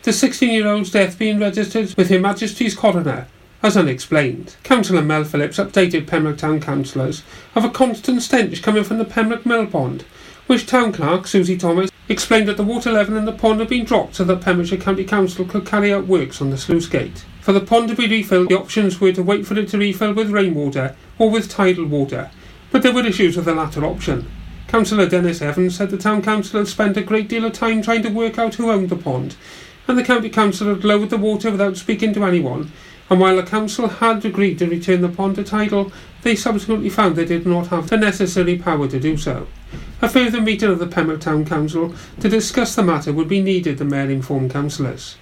The 0.03 0.13
16 0.13 0.51
year 0.51 0.69
old's 0.69 0.91
death 0.91 1.19
being 1.19 1.39
registered 1.39 1.95
with 1.95 2.11
Her 2.11 2.21
Majesty's 2.21 2.75
Coroner 2.75 3.27
as 3.63 3.75
unexplained. 3.75 4.57
Councillor 4.63 5.03
Mel 5.03 5.25
Phillips 5.25 5.57
updated 5.57 6.07
Pembroke 6.07 6.37
Town 6.37 6.61
councillors 6.61 7.23
of 7.55 7.65
a 7.65 7.71
constant 7.71 8.21
stench 8.21 8.63
coming 8.63 8.85
from 8.85 8.99
the 8.99 9.05
Pembroke 9.07 9.47
Mill 9.47 9.67
Pond, 9.67 10.05
which 10.51 10.67
Town 10.67 10.91
Clerk 10.91 11.29
Susie 11.29 11.57
Thomas 11.57 11.93
explained 12.09 12.49
that 12.49 12.57
the 12.57 12.65
water 12.65 12.91
level 12.91 13.17
in 13.17 13.25
the 13.25 13.31
pond 13.31 13.61
had 13.61 13.69
been 13.69 13.85
dropped 13.85 14.17
so 14.17 14.25
that 14.25 14.41
Pembrokeshire 14.41 14.81
County 14.81 15.05
Council 15.05 15.45
could 15.45 15.65
carry 15.65 15.93
out 15.93 16.09
works 16.09 16.43
on 16.43 16.51
the 16.51 16.59
sluice 16.59 16.89
gate. 16.89 17.25
For 17.41 17.53
the 17.53 17.61
pond 17.61 17.89
to 17.89 17.95
be 17.95 18.09
refilled, 18.09 18.49
the 18.49 18.59
options 18.59 19.01
were 19.01 19.13
to 19.13 19.23
wait 19.23 19.47
for 19.47 19.57
it 19.57 19.69
to 19.69 19.79
refill 19.79 20.13
with 20.13 20.33
rainwater 20.33 20.97
or 21.21 21.31
with 21.31 21.49
tidal 21.49 21.85
water, 21.85 22.33
but 22.73 22.83
there 22.83 22.93
were 22.93 23.07
issues 23.07 23.37
with 23.37 23.45
the 23.45 23.55
latter 23.55 23.85
option. 23.85 24.29
Councillor 24.67 25.09
Dennis 25.09 25.41
Evans 25.41 25.77
said 25.77 25.91
the 25.91 25.97
Town 25.97 26.21
Council 26.21 26.59
had 26.59 26.67
spent 26.67 26.97
a 26.97 27.03
great 27.03 27.29
deal 27.29 27.45
of 27.45 27.53
time 27.53 27.81
trying 27.81 28.03
to 28.03 28.09
work 28.09 28.37
out 28.37 28.57
who 28.57 28.73
owned 28.73 28.89
the 28.89 28.97
pond, 28.97 29.37
and 29.87 29.97
the 29.97 30.03
County 30.03 30.31
Council 30.31 30.67
had 30.67 30.83
lowered 30.83 31.11
the 31.11 31.17
water 31.17 31.53
without 31.53 31.77
speaking 31.77 32.13
to 32.15 32.25
anyone, 32.25 32.73
and 33.09 33.21
while 33.21 33.37
the 33.37 33.45
Council 33.45 33.87
had 33.87 34.25
agreed 34.25 34.59
to 34.59 34.67
return 34.67 35.01
the 35.01 35.09
pond 35.09 35.37
to 35.37 35.45
tidal, 35.45 35.93
they 36.23 36.35
subsequently 36.35 36.91
found 36.91 37.15
they 37.15 37.25
did 37.25 37.47
not 37.47 37.69
have 37.69 37.89
the 37.89 37.97
necessary 37.97 38.59
power 38.59 38.89
to 38.89 38.99
do 38.99 39.17
so. 39.17 39.47
A 40.03 40.09
further 40.09 40.41
meeting 40.41 40.71
of 40.71 40.79
the 40.79 40.87
Pembroke 40.87 41.21
Town 41.21 41.45
Council 41.45 41.95
to 42.21 42.29
discuss 42.31 42.75
the 42.75 42.83
matter 42.83 43.13
would 43.13 43.29
be 43.29 43.43
needed, 43.43 43.77
the 43.77 43.85
Mayor 43.85 44.09
informed 44.09 44.51
councillors. 44.51 45.19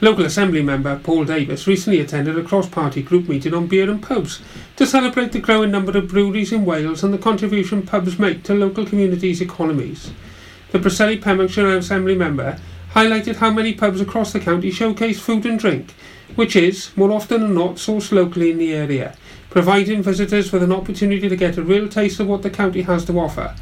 Local 0.00 0.24
Assembly 0.24 0.62
member 0.62 0.98
Paul 0.98 1.24
Davies 1.24 1.68
recently 1.68 2.00
attended 2.00 2.36
a 2.36 2.42
cross-party 2.42 3.02
group 3.02 3.28
meeting 3.28 3.54
on 3.54 3.68
beer 3.68 3.88
and 3.88 4.02
pubs 4.02 4.42
to 4.74 4.84
celebrate 4.84 5.30
the 5.30 5.38
growing 5.38 5.70
number 5.70 5.96
of 5.96 6.08
breweries 6.08 6.50
in 6.50 6.64
Wales 6.64 7.04
and 7.04 7.14
the 7.14 7.18
contribution 7.18 7.82
pubs 7.86 8.18
make 8.18 8.42
to 8.42 8.54
local 8.54 8.84
communities' 8.84 9.40
economies. 9.40 10.10
The 10.72 10.80
Preseli 10.80 11.22
Pembrokeshire 11.22 11.76
Assembly 11.76 12.16
member 12.16 12.58
highlighted 12.94 13.36
how 13.36 13.52
many 13.52 13.74
pubs 13.74 14.00
across 14.00 14.32
the 14.32 14.40
county 14.40 14.72
showcase 14.72 15.20
food 15.20 15.46
and 15.46 15.56
drink, 15.56 15.94
which 16.34 16.56
is, 16.56 16.90
more 16.96 17.12
often 17.12 17.42
than 17.42 17.54
not, 17.54 17.76
sourced 17.76 18.10
locally 18.10 18.50
in 18.50 18.58
the 18.58 18.74
area, 18.74 19.16
providing 19.50 20.02
visitors 20.02 20.50
with 20.50 20.64
an 20.64 20.72
opportunity 20.72 21.28
to 21.28 21.36
get 21.36 21.56
a 21.56 21.62
real 21.62 21.88
taste 21.88 22.18
of 22.18 22.26
what 22.26 22.42
the 22.42 22.50
county 22.50 22.82
has 22.82 23.04
to 23.04 23.18
offer, 23.20 23.54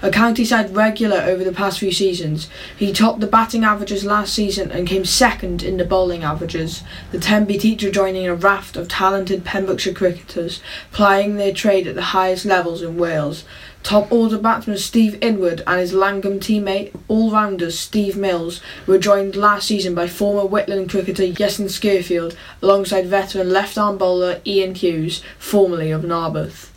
A 0.00 0.12
county 0.12 0.44
side 0.44 0.76
regular 0.76 1.16
over 1.16 1.42
the 1.42 1.50
past 1.50 1.80
few 1.80 1.90
seasons, 1.90 2.48
he 2.76 2.92
topped 2.92 3.18
the 3.18 3.26
batting 3.26 3.64
averages 3.64 4.04
last 4.04 4.32
season 4.32 4.70
and 4.70 4.86
came 4.86 5.04
second 5.04 5.60
in 5.60 5.76
the 5.76 5.84
bowling 5.84 6.22
averages, 6.22 6.84
the 7.10 7.18
Tenby 7.18 7.58
teacher 7.58 7.90
joining 7.90 8.24
a 8.28 8.34
raft 8.36 8.76
of 8.76 8.86
talented 8.86 9.44
Pembrokeshire 9.44 9.92
cricketers 9.92 10.62
plying 10.92 11.34
their 11.36 11.52
trade 11.52 11.88
at 11.88 11.96
the 11.96 12.14
highest 12.14 12.44
levels 12.44 12.80
in 12.80 12.96
Wales. 12.96 13.42
Top 13.82 14.12
order 14.12 14.38
batsman 14.38 14.78
Steve 14.78 15.18
Inwood 15.20 15.64
and 15.66 15.80
his 15.80 15.92
Llangwm 15.92 16.38
teammate, 16.38 16.94
all-rounder 17.08 17.72
Steve 17.72 18.16
Mills, 18.16 18.60
were 18.86 18.98
joined 18.98 19.34
last 19.34 19.66
season 19.66 19.96
by 19.96 20.06
former 20.06 20.48
Whitland 20.48 20.90
cricketer 20.90 21.24
Yesson 21.24 21.68
Skirfield 21.68 22.36
alongside 22.62 23.06
veteran 23.06 23.50
left-arm 23.50 23.98
bowler 23.98 24.40
Ian 24.46 24.76
Hughes, 24.76 25.24
formerly 25.40 25.90
of 25.90 26.04
Narberth. 26.04 26.67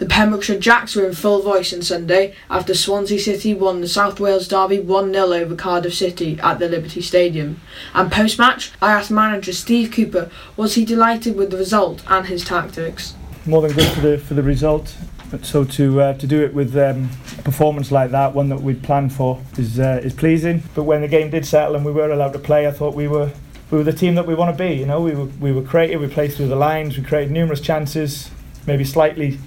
The 0.00 0.06
Pembrokeshire 0.06 0.58
Jacks 0.58 0.96
were 0.96 1.04
in 1.04 1.12
full 1.12 1.42
voice 1.42 1.74
on 1.74 1.82
Sunday 1.82 2.34
after 2.48 2.72
Swansea 2.72 3.18
City 3.18 3.52
won 3.52 3.82
the 3.82 3.86
South 3.86 4.18
Wales 4.18 4.48
Derby 4.48 4.80
1 4.80 5.12
0 5.12 5.32
over 5.34 5.54
Cardiff 5.54 5.92
City 5.92 6.40
at 6.42 6.58
the 6.58 6.70
Liberty 6.70 7.02
Stadium. 7.02 7.60
And 7.92 8.10
post 8.10 8.38
match, 8.38 8.72
I 8.80 8.92
asked 8.92 9.10
manager 9.10 9.52
Steve 9.52 9.92
Cooper 9.92 10.30
was 10.56 10.74
he 10.74 10.86
delighted 10.86 11.36
with 11.36 11.50
the 11.50 11.58
result 11.58 12.02
and 12.08 12.26
his 12.26 12.42
tactics. 12.46 13.14
more 13.44 13.60
than 13.60 13.72
good 13.72 13.92
for 13.92 14.00
the 14.00 14.16
for 14.16 14.32
the 14.32 14.42
result. 14.42 14.96
But 15.30 15.44
so 15.44 15.64
to 15.64 16.00
uh, 16.00 16.14
to 16.14 16.26
do 16.26 16.42
it 16.42 16.54
with 16.54 16.74
um, 16.78 17.10
a 17.38 17.42
performance 17.42 17.92
like 17.92 18.10
that, 18.12 18.34
one 18.34 18.48
that 18.48 18.62
we'd 18.62 18.82
planned 18.82 19.12
for, 19.12 19.42
is 19.58 19.78
uh, 19.78 20.00
is 20.02 20.14
pleasing. 20.14 20.62
But 20.74 20.84
when 20.84 21.02
the 21.02 21.08
game 21.08 21.28
did 21.28 21.44
settle 21.44 21.76
and 21.76 21.84
we 21.84 21.92
were 21.92 22.10
allowed 22.10 22.32
to 22.32 22.38
play, 22.38 22.66
I 22.66 22.70
thought 22.70 22.94
we 22.94 23.06
were 23.06 23.32
we 23.70 23.76
were 23.76 23.84
the 23.84 23.92
team 23.92 24.14
that 24.14 24.26
we 24.26 24.34
want 24.34 24.56
to 24.56 24.64
be. 24.64 24.76
You 24.76 24.86
know, 24.86 25.02
we 25.02 25.14
were 25.14 25.26
we 25.26 25.52
were 25.52 25.62
creative. 25.62 26.00
We 26.00 26.08
played 26.08 26.32
through 26.32 26.48
the 26.48 26.56
lines. 26.56 26.96
We 26.96 27.04
created 27.04 27.32
numerous 27.32 27.60
chances. 27.60 28.30
maybe 28.66 28.84
slightly 28.84 29.38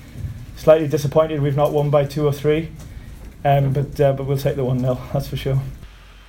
slightly 0.64 0.88
disappointed 0.88 1.42
we've 1.42 1.58
not 1.58 1.74
won 1.74 1.90
by 1.90 2.06
two 2.06 2.26
or 2.26 2.32
three. 2.32 2.70
Um, 3.44 3.74
but 3.74 4.00
uh, 4.00 4.14
but 4.14 4.26
we'll 4.26 4.38
take 4.38 4.56
the 4.56 4.64
one 4.64 4.80
0 4.80 4.98
that's 5.12 5.28
for 5.28 5.36
sure. 5.36 5.60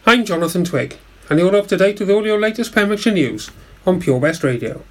I'm 0.05 0.25
Jonathan 0.25 0.65
Twigg, 0.65 0.99
and 1.31 1.39
you're 1.39 1.55
up 1.55 1.69
to 1.69 1.77
date 1.77 2.01
with 2.01 2.11
all 2.11 2.27
your 2.27 2.41
latest 2.41 2.75
Pembrokeshire 2.75 3.13
news 3.13 3.51
on 3.87 4.01
Pure 4.01 4.19
West 4.19 4.43
Radio. 4.43 4.83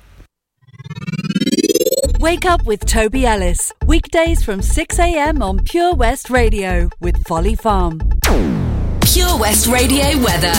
Wake 2.19 2.45
up 2.45 2.63
with 2.63 2.85
Toby 2.85 3.25
Ellis. 3.25 3.73
Weekdays 3.85 4.41
from 4.45 4.61
6am 4.61 5.41
on 5.41 5.59
Pure 5.65 5.95
West 5.95 6.29
Radio 6.29 6.89
with 7.01 7.21
Folly 7.27 7.55
Farm. 7.55 7.99
Pure 9.13 9.37
West 9.37 9.67
Radio 9.67 10.17
weather. 10.23 10.51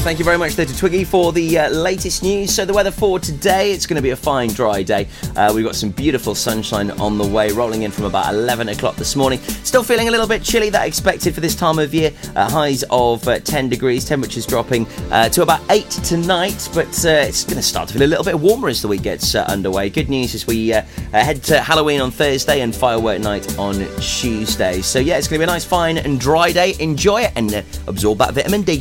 Thank 0.00 0.18
you 0.18 0.24
very 0.24 0.38
much 0.38 0.54
there 0.54 0.64
to 0.64 0.74
Twiggy 0.78 1.04
for 1.04 1.32
the 1.32 1.58
uh, 1.58 1.68
latest 1.68 2.22
news. 2.22 2.54
So 2.54 2.64
the 2.64 2.72
weather 2.72 2.90
for 2.90 3.18
today, 3.18 3.72
it's 3.72 3.84
going 3.84 3.96
to 3.96 4.02
be 4.02 4.10
a 4.10 4.16
fine 4.16 4.48
dry 4.48 4.82
day. 4.82 5.08
Uh, 5.36 5.52
we've 5.54 5.64
got 5.64 5.74
some 5.74 5.90
beautiful 5.90 6.34
sunshine 6.34 6.90
on 6.92 7.18
the 7.18 7.26
way, 7.26 7.50
rolling 7.52 7.82
in 7.82 7.90
from 7.90 8.06
about 8.06 8.32
11 8.32 8.70
o'clock 8.70 8.96
this 8.96 9.16
morning. 9.16 9.40
Still 9.40 9.82
feeling 9.82 10.08
a 10.08 10.10
little 10.10 10.26
bit 10.26 10.42
chilly, 10.42 10.70
that 10.70 10.86
expected 10.86 11.34
for 11.34 11.40
this 11.40 11.54
time 11.54 11.78
of 11.78 11.92
year. 11.92 12.12
Uh, 12.34 12.48
highs 12.48 12.84
of 12.90 13.26
uh, 13.28 13.40
10 13.40 13.68
degrees, 13.68 14.06
temperatures 14.06 14.46
dropping 14.46 14.86
uh, 15.10 15.28
to 15.28 15.42
about 15.42 15.60
8 15.68 15.90
tonight, 15.90 16.70
but 16.72 16.86
uh, 17.04 17.26
it's 17.28 17.44
going 17.44 17.56
to 17.56 17.62
start 17.62 17.88
to 17.88 17.94
feel 17.94 18.04
a 18.04 18.08
little 18.08 18.24
bit 18.24 18.38
warmer 18.38 18.68
as 18.68 18.80
the 18.80 18.88
week 18.88 19.02
gets 19.02 19.34
underway. 19.34 19.90
Good 19.90 20.08
news 20.08 20.34
as 20.34 20.46
we 20.46 20.68
head 20.68 21.42
to 21.44 21.60
Halloween 21.60 22.00
on 22.00 22.12
Thursday 22.12 22.62
and 22.62 22.74
firework 22.74 23.20
night 23.20 23.58
on 23.58 23.74
Tuesday. 24.00 24.80
So 24.80 25.00
yeah, 25.00 25.18
it's 25.18 25.28
going 25.28 25.40
to 25.40 25.46
be 25.46 25.50
a 25.50 25.52
nice, 25.52 25.66
fine 25.66 25.98
and 25.98 26.18
dry 26.18 26.52
day. 26.52 26.74
Enjoy 26.78 27.22
it 27.22 27.32
and 27.36 27.52
absorb 27.98 28.18
that 28.18 28.32
vitamin 28.32 28.62
D. 28.62 28.76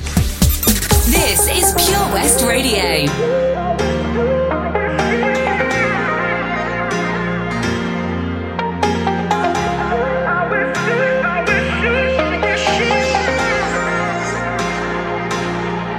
This 1.10 1.48
is 1.50 1.74
Pure 1.88 2.08
West 2.14 2.46
Radio. 2.46 3.10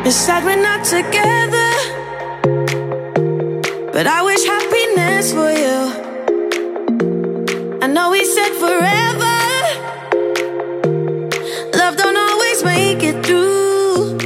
It's 0.06 0.14
sad 0.14 0.44
we're 0.44 0.62
not 0.62 0.84
together, 0.84 1.70
but 3.92 4.06
I 4.06 4.22
wish 4.22 4.44
happiness 4.46 5.32
for 5.32 5.50
you. 5.50 5.78
I 7.82 7.88
know 7.88 8.10
we 8.12 8.24
said 8.24 8.52
forever. 8.60 9.27
Through. 13.24 14.18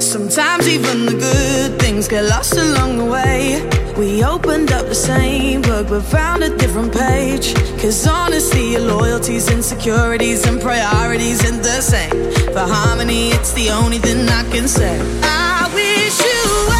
Sometimes 0.00 0.68
even 0.68 1.06
the 1.06 1.12
good 1.12 1.78
things 1.80 2.08
get 2.08 2.24
lost 2.24 2.56
along 2.56 2.98
the 2.98 3.04
way. 3.04 3.62
We 3.96 4.24
opened 4.24 4.72
up 4.72 4.86
the 4.86 4.94
same 4.94 5.62
book 5.62 5.88
but 5.88 6.02
found 6.02 6.42
a 6.42 6.56
different 6.56 6.92
page. 6.92 7.54
Cause 7.80 8.06
honestly, 8.06 8.72
your 8.72 8.80
loyalties, 8.80 9.50
insecurities, 9.50 10.46
and 10.46 10.60
priorities 10.60 11.44
ain't 11.44 11.62
the 11.62 11.80
same. 11.80 12.32
For 12.54 12.66
harmony, 12.76 13.30
it's 13.30 13.52
the 13.52 13.70
only 13.70 13.98
thing 13.98 14.28
I 14.28 14.42
can 14.50 14.68
say. 14.68 14.98
I 15.22 15.70
wish 15.74 16.18
you 16.20 16.79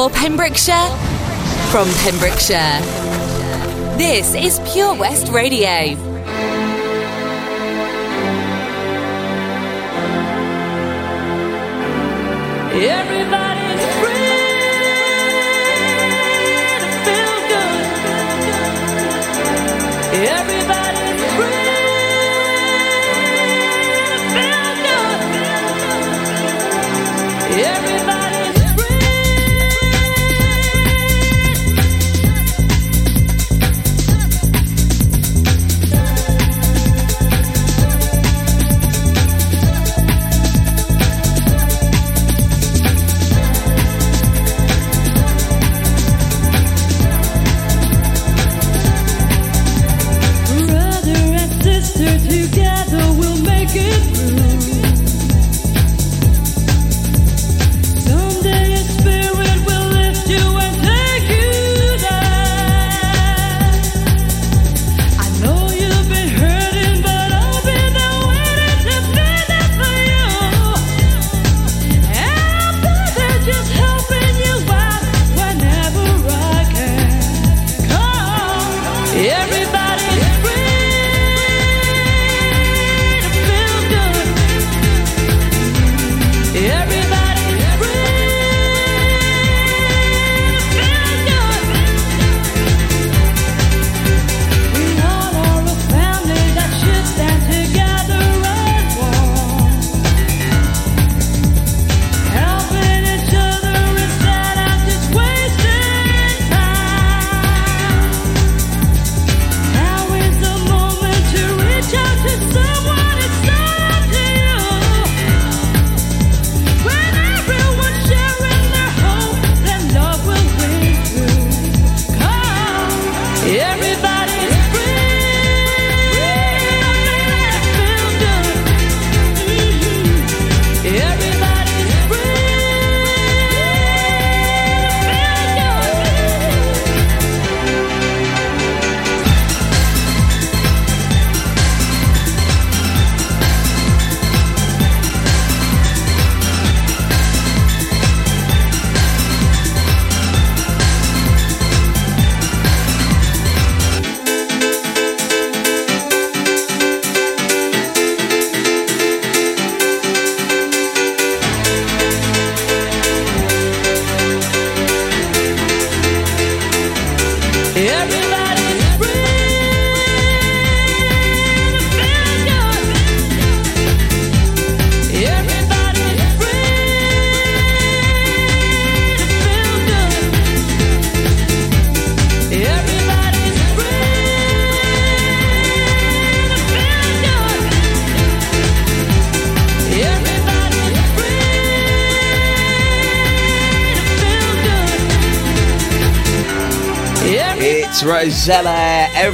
For 0.00 0.08
Pembrokeshire, 0.08 0.88
from 1.70 1.86
Pembrokeshire. 1.98 2.80
This 3.98 4.34
is 4.34 4.58
Pure 4.72 4.94
West 4.94 5.30
Radio. 5.30 5.68
Everybody's 12.72 13.49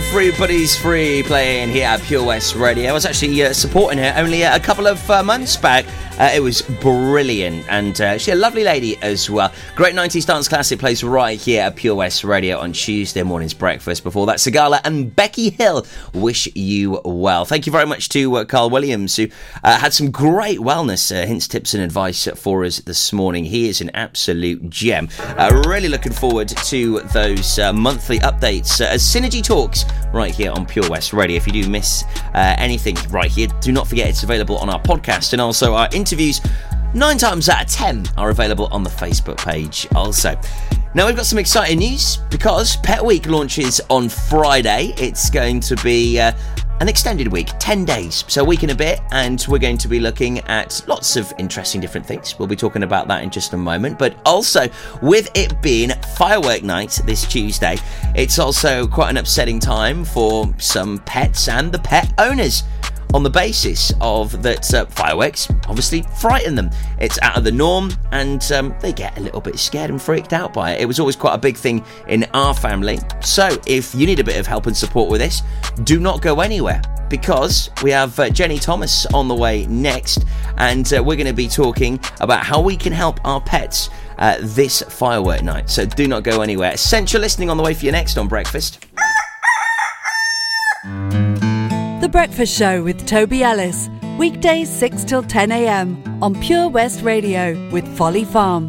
Everybody's 0.09 0.74
free 0.74 1.22
playing 1.24 1.70
here 1.70 1.86
at 1.86 2.00
Pure 2.00 2.24
West 2.24 2.54
Radio. 2.54 2.88
I 2.88 2.92
was 2.92 3.04
actually 3.04 3.42
uh, 3.42 3.52
supporting 3.52 3.98
her 3.98 4.14
only 4.16 4.44
uh, 4.44 4.57
a 4.57 4.61
couple 4.61 4.86
of 4.86 5.11
uh, 5.11 5.22
months 5.22 5.57
back. 5.57 5.84
Uh, 6.18 6.30
it 6.34 6.40
was 6.40 6.62
brilliant, 6.80 7.66
and 7.68 8.00
uh, 8.00 8.16
she's 8.16 8.32
a 8.32 8.36
lovely 8.36 8.64
lady 8.64 8.96
as 9.02 9.28
well. 9.28 9.52
Great 9.74 9.94
90s 9.94 10.26
dance 10.26 10.48
classic 10.48 10.78
plays 10.78 11.04
right 11.04 11.38
here 11.38 11.62
at 11.62 11.76
Pure 11.76 11.96
West 11.96 12.24
Radio 12.24 12.58
on 12.58 12.72
Tuesday 12.72 13.22
morning's 13.22 13.52
breakfast. 13.52 14.02
Before 14.02 14.24
that, 14.24 14.38
Sigala 14.38 14.80
and 14.84 15.14
Becky 15.14 15.50
Hill 15.50 15.86
wish 16.14 16.48
you 16.54 17.02
well. 17.04 17.44
Thank 17.44 17.66
you 17.66 17.72
very 17.72 17.84
much 17.84 18.08
to 18.10 18.36
uh, 18.36 18.44
Carl 18.46 18.70
Williams, 18.70 19.14
who 19.16 19.28
uh, 19.62 19.78
had 19.78 19.92
some 19.92 20.10
great 20.10 20.58
wellness 20.58 21.14
uh, 21.14 21.26
hints, 21.26 21.46
tips, 21.46 21.74
and 21.74 21.82
advice 21.82 22.26
for 22.34 22.64
us 22.64 22.80
this 22.80 23.12
morning. 23.12 23.44
He 23.44 23.68
is 23.68 23.82
an 23.82 23.90
absolute 23.92 24.70
gem. 24.70 25.10
Uh, 25.20 25.62
really 25.66 25.88
looking 25.88 26.12
forward 26.12 26.48
to 26.48 27.00
those 27.12 27.58
monthly 27.74 28.20
updates 28.20 28.80
as 28.80 29.02
Synergy 29.02 29.42
Talks 29.42 29.84
right 30.14 30.34
here 30.34 30.50
on 30.52 30.64
Pure 30.64 30.88
West 30.88 31.12
Radio. 31.12 31.36
If 31.36 31.46
you 31.46 31.52
do 31.52 31.68
miss 31.68 32.04
anything 32.34 32.96
right 33.10 33.30
here, 33.30 33.48
do 33.60 33.70
not 33.70 33.86
forget 33.86 34.08
it's 34.08 34.22
available 34.22 34.56
on 34.56 34.70
our 34.70 34.80
podcast 34.80 35.34
and 35.34 35.42
also 35.42 35.74
our 35.74 35.88
interviews. 36.07 36.40
Nine 36.94 37.18
times 37.18 37.48
out 37.48 37.64
of 37.64 37.68
ten 37.68 38.07
are 38.16 38.30
available 38.30 38.68
on 38.70 38.84
the 38.84 38.90
Facebook 38.90 39.38
page 39.38 39.88
also. 39.96 40.38
Now 40.94 41.07
we've 41.07 41.16
got 41.16 41.26
some 41.26 41.38
exciting 41.38 41.78
news 41.78 42.18
because 42.30 42.76
Pet 42.76 43.04
Week 43.04 43.26
launches 43.26 43.80
on 43.90 44.09
Friday. 44.09 44.94
It's 44.96 45.28
going 45.28 45.59
to 45.61 45.74
be 45.82 46.20
uh, 46.20 46.32
an 46.80 46.88
extended 46.88 47.26
week, 47.26 47.50
10 47.59 47.84
days, 47.84 48.24
so 48.28 48.42
a 48.42 48.44
week 48.44 48.62
and 48.62 48.70
a 48.70 48.74
bit, 48.74 49.00
and 49.11 49.44
we're 49.48 49.59
going 49.59 49.78
to 49.78 49.88
be 49.88 49.98
looking 49.98 50.38
at 50.40 50.80
lots 50.86 51.16
of 51.16 51.32
interesting 51.38 51.80
different 51.80 52.07
things. 52.07 52.38
We'll 52.38 52.48
be 52.48 52.57
talking 52.57 52.84
about 52.84 53.09
that 53.09 53.24
in 53.24 53.30
just 53.30 53.52
a 53.52 53.57
moment, 53.57 53.98
but 53.98 54.16
also 54.24 54.68
with 55.02 55.28
it 55.34 55.61
being 55.61 55.90
firework 56.16 56.62
night 56.62 57.00
this 57.04 57.26
Tuesday, 57.26 57.78
it's 58.14 58.38
also 58.38 58.86
quite 58.86 59.11
an 59.11 59.16
upsetting 59.16 59.59
time 59.59 60.04
for 60.04 60.54
some 60.59 60.98
pets 61.00 61.48
and 61.48 61.72
the 61.72 61.80
pet 61.80 62.12
owners 62.18 62.62
on 63.14 63.22
the 63.22 63.30
basis 63.30 63.92
of 64.00 64.42
that 64.42 64.72
uh, 64.74 64.86
fireworks 64.86 65.48
obviously 65.68 66.02
frighten 66.20 66.54
them. 66.54 66.70
It's 67.00 67.18
out 67.22 67.36
of 67.36 67.44
the 67.44 67.52
norm, 67.52 67.90
and 68.12 68.42
um, 68.52 68.74
they 68.80 68.92
get 68.92 69.16
a 69.18 69.20
little 69.20 69.40
bit 69.40 69.59
scared 69.59 69.90
and 69.90 70.00
freaked 70.00 70.32
out 70.32 70.52
by 70.52 70.72
it. 70.72 70.80
It 70.80 70.86
was 70.86 71.00
always 71.00 71.16
quite 71.16 71.34
a 71.34 71.38
big 71.38 71.57
thing 71.57 71.84
in 72.09 72.24
our 72.34 72.54
family. 72.54 72.98
So, 73.20 73.57
if 73.66 73.94
you 73.94 74.07
need 74.07 74.20
a 74.20 74.24
bit 74.24 74.38
of 74.38 74.46
help 74.46 74.66
and 74.66 74.76
support 74.76 75.11
with 75.11 75.20
this, 75.20 75.42
do 75.84 76.00
not 76.00 76.22
go 76.22 76.40
anywhere 76.40 76.80
because 77.09 77.70
we 77.82 77.90
have 77.90 78.18
uh, 78.18 78.30
Jenny 78.30 78.59
Thomas 78.59 79.07
on 79.07 79.28
the 79.28 79.34
way 79.34 79.66
next, 79.66 80.24
and 80.57 80.92
uh, 80.92 81.02
we're 81.02 81.16
going 81.16 81.26
to 81.26 81.32
be 81.32 81.48
talking 81.48 82.00
about 82.20 82.44
how 82.44 82.61
we 82.61 82.76
can 82.76 82.92
help 82.92 83.20
our 83.24 83.40
pets. 83.40 83.90
Uh, 84.18 84.38
this 84.40 84.80
firework 84.80 85.42
night. 85.42 85.68
So 85.68 85.84
do 85.84 86.09
not 86.09 86.22
go 86.22 86.40
anywhere. 86.40 86.72
Essential 86.72 87.20
listening 87.20 87.50
on 87.50 87.59
the 87.59 87.62
way 87.62 87.74
for 87.74 87.84
you 87.84 87.92
next 87.92 88.16
on 88.16 88.28
breakfast. 88.28 88.86
The 92.07 92.12
Breakfast 92.12 92.57
Show 92.57 92.84
with 92.84 93.04
Toby 93.04 93.42
Ellis. 93.42 93.90
Weekdays 94.16 94.70
6 94.70 95.02
till 95.02 95.24
10 95.24 95.50
a.m. 95.50 96.00
on 96.22 96.40
Pure 96.40 96.68
West 96.68 97.02
Radio 97.02 97.68
with 97.70 97.84
Folly 97.98 98.24
Farm. 98.24 98.68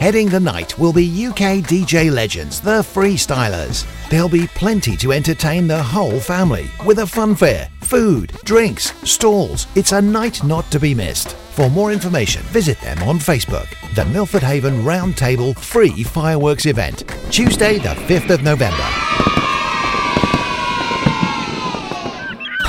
Heading 0.00 0.30
the 0.30 0.40
night 0.40 0.78
will 0.78 0.94
be 0.94 1.26
UK 1.26 1.60
DJ 1.62 2.10
legends, 2.10 2.58
the 2.58 2.80
Freestylers. 2.80 3.84
There'll 4.08 4.30
be 4.30 4.46
plenty 4.46 4.96
to 4.96 5.12
entertain 5.12 5.66
the 5.66 5.82
whole 5.82 6.18
family 6.18 6.70
with 6.86 7.00
a 7.00 7.06
fun 7.06 7.34
fair, 7.34 7.68
food, 7.82 8.32
drinks, 8.44 8.94
stalls. 9.06 9.66
It's 9.74 9.92
a 9.92 10.00
night 10.00 10.42
not 10.42 10.70
to 10.70 10.80
be 10.80 10.94
missed. 10.94 11.36
For 11.52 11.68
more 11.68 11.92
information, 11.92 12.40
visit 12.44 12.80
them 12.80 13.02
on 13.02 13.18
Facebook. 13.18 13.68
The 13.94 14.06
Milford 14.06 14.42
Haven 14.42 14.84
Roundtable 14.84 15.54
Free 15.54 16.02
Fireworks 16.02 16.64
Event, 16.64 17.04
Tuesday, 17.30 17.76
the 17.76 17.94
5th 18.08 18.30
of 18.30 18.42
November. 18.42 18.76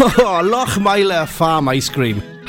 Oh, 0.04 0.42
Lochmeyler 0.44 1.28
Farm 1.28 1.68
Ice 1.70 1.88
Cream. 1.88 2.31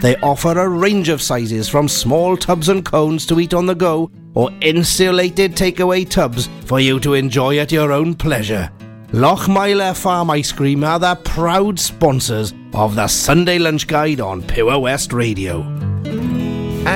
They 0.00 0.16
offer 0.16 0.58
a 0.58 0.68
range 0.68 1.08
of 1.08 1.20
sizes 1.20 1.68
from 1.68 1.88
small 1.88 2.36
tubs 2.36 2.68
and 2.68 2.84
cones 2.84 3.26
to 3.26 3.40
eat 3.40 3.54
on 3.54 3.66
the 3.66 3.74
go 3.74 4.10
or 4.34 4.50
insulated 4.60 5.56
takeaway 5.56 6.08
tubs 6.08 6.48
for 6.66 6.78
you 6.78 7.00
to 7.00 7.14
enjoy 7.14 7.58
at 7.58 7.72
your 7.72 7.92
own 7.92 8.14
pleasure. 8.14 8.70
Lochmeyler 9.12 9.96
Farm 9.96 10.30
Ice 10.30 10.52
Cream 10.52 10.84
are 10.84 10.98
the 10.98 11.14
proud 11.24 11.80
sponsors 11.80 12.52
of 12.74 12.94
the 12.94 13.08
Sunday 13.08 13.58
Lunch 13.58 13.86
Guide 13.86 14.20
on 14.20 14.42
Pure 14.42 14.78
West 14.78 15.12
Radio. 15.12 15.87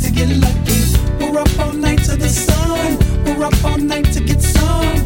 To 0.00 0.10
get 0.10 0.28
lucky. 0.28 0.80
We're 1.20 1.40
up 1.40 1.58
all 1.58 1.72
night 1.72 2.02
to 2.04 2.16
the 2.16 2.28
sun. 2.28 2.98
We're 3.24 3.44
up 3.44 3.64
all 3.64 3.78
night 3.78 4.12
to 4.12 4.20
get 4.20 4.40
some. 4.40 4.97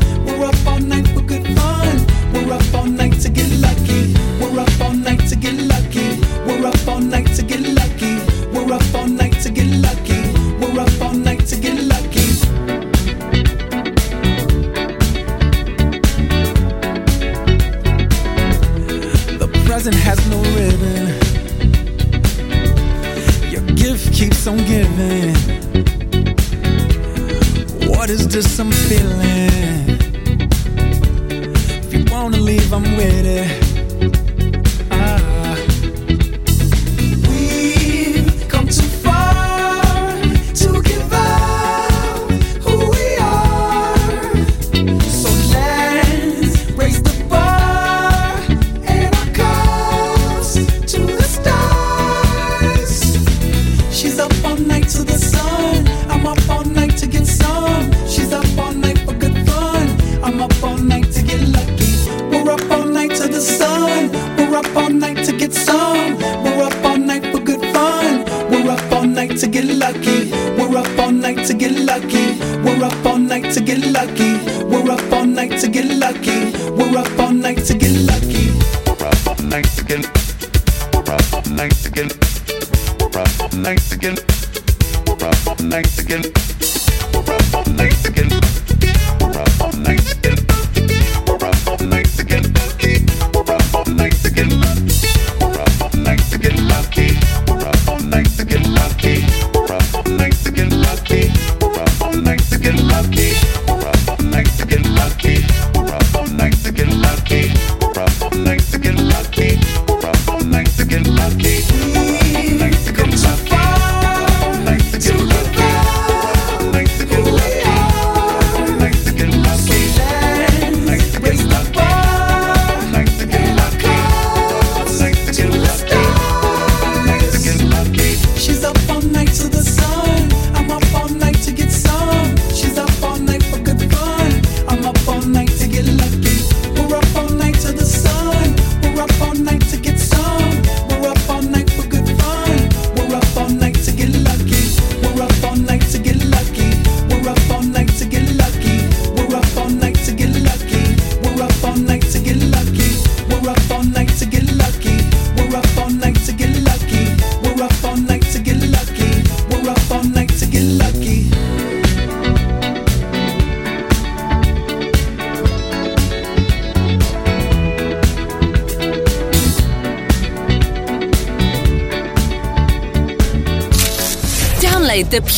Thanks. 108.45 108.72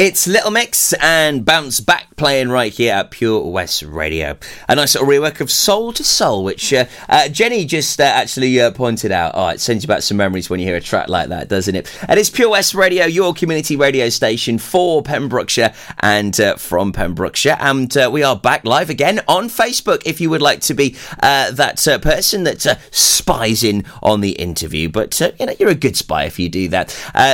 It's 0.00 0.26
Little 0.26 0.50
Mix 0.50 0.94
and 0.94 1.44
Bounce 1.44 1.78
Back 1.80 2.16
playing 2.16 2.48
right 2.48 2.72
here 2.72 2.94
at 2.94 3.10
Pure 3.10 3.50
West 3.50 3.82
Radio. 3.82 4.38
A 4.66 4.74
nice 4.74 4.94
little 4.94 5.06
rework 5.06 5.42
of 5.42 5.50
Soul 5.50 5.90
II 5.90 5.96
Soul, 5.96 6.42
which 6.42 6.72
uh, 6.72 6.86
uh, 7.10 7.28
Jenny 7.28 7.66
just 7.66 8.00
uh, 8.00 8.04
actually 8.04 8.58
uh, 8.62 8.70
pointed 8.70 9.12
out. 9.12 9.32
Oh, 9.34 9.48
it 9.48 9.60
sends 9.60 9.84
you 9.84 9.88
back 9.88 10.00
some 10.00 10.16
memories 10.16 10.48
when 10.48 10.58
you 10.58 10.64
hear 10.64 10.76
a 10.76 10.80
track 10.80 11.10
like 11.10 11.28
that, 11.28 11.50
doesn't 11.50 11.74
it? 11.74 11.94
And 12.08 12.18
it's 12.18 12.30
Pure 12.30 12.48
West 12.48 12.74
Radio, 12.74 13.04
your 13.04 13.34
community 13.34 13.76
radio 13.76 14.08
station 14.08 14.56
for 14.56 15.02
Pembrokeshire 15.02 15.74
and 15.98 16.40
uh, 16.40 16.56
from 16.56 16.94
Pembrokeshire. 16.94 17.58
And 17.60 17.94
uh, 17.94 18.08
we 18.10 18.22
are 18.22 18.36
back 18.36 18.64
live 18.64 18.88
again 18.88 19.20
on 19.28 19.50
Facebook 19.50 20.00
if 20.06 20.18
you 20.18 20.30
would 20.30 20.40
like 20.40 20.62
to 20.62 20.72
be 20.72 20.96
that 21.20 22.00
person 22.00 22.44
that 22.44 22.80
spies 22.90 23.62
in 23.62 23.84
on 24.02 24.22
the 24.22 24.32
interview. 24.32 24.88
But, 24.88 25.20
you 25.38 25.44
know, 25.44 25.54
you're 25.60 25.68
a 25.68 25.74
good 25.74 25.98
spy 25.98 26.24
if 26.24 26.38
you 26.38 26.48
do 26.48 26.68
that. 26.68 26.88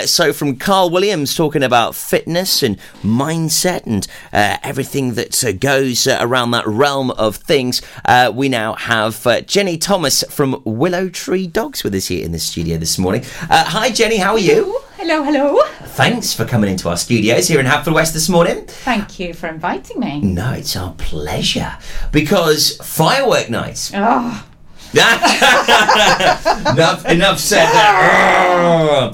So 0.06 0.32
from 0.32 0.56
Carl 0.56 0.90
Williams 0.90 1.36
talking 1.36 1.62
about 1.62 1.94
fitness 1.94 2.55
and 2.62 2.78
mindset 3.02 3.86
and 3.86 4.06
uh, 4.32 4.56
everything 4.62 5.14
that 5.14 5.44
uh, 5.44 5.52
goes 5.52 6.06
uh, 6.06 6.18
around 6.20 6.50
that 6.52 6.66
realm 6.66 7.10
of 7.12 7.36
things, 7.36 7.82
uh, 8.04 8.32
we 8.34 8.48
now 8.48 8.74
have 8.74 9.26
uh, 9.26 9.40
Jenny 9.42 9.78
Thomas 9.78 10.22
from 10.30 10.62
Willow 10.64 11.08
Tree 11.08 11.46
Dogs 11.46 11.84
with 11.84 11.94
us 11.94 12.08
here 12.08 12.24
in 12.24 12.32
the 12.32 12.38
studio 12.38 12.76
this 12.78 12.98
morning. 12.98 13.24
Uh, 13.48 13.64
hi, 13.64 13.90
Jenny, 13.90 14.16
how 14.16 14.32
are 14.32 14.38
you? 14.38 14.80
Hello, 14.96 15.22
hello. 15.22 15.62
Thanks 15.88 16.32
for 16.32 16.44
coming 16.46 16.70
into 16.70 16.88
our 16.88 16.96
studios 16.96 17.48
here 17.48 17.60
in 17.60 17.66
Haverfordwest 17.66 18.12
this 18.12 18.28
morning. 18.28 18.64
Thank 18.66 19.20
you 19.20 19.34
for 19.34 19.46
inviting 19.46 20.00
me. 20.00 20.20
No, 20.22 20.52
it's 20.52 20.74
our 20.74 20.92
pleasure 20.94 21.76
because 22.12 22.78
firework 22.78 23.50
night. 23.50 23.90
Oh, 23.94 24.46
enough, 26.72 27.06
enough 27.06 27.38
said 27.38 27.66
there. 27.72 29.12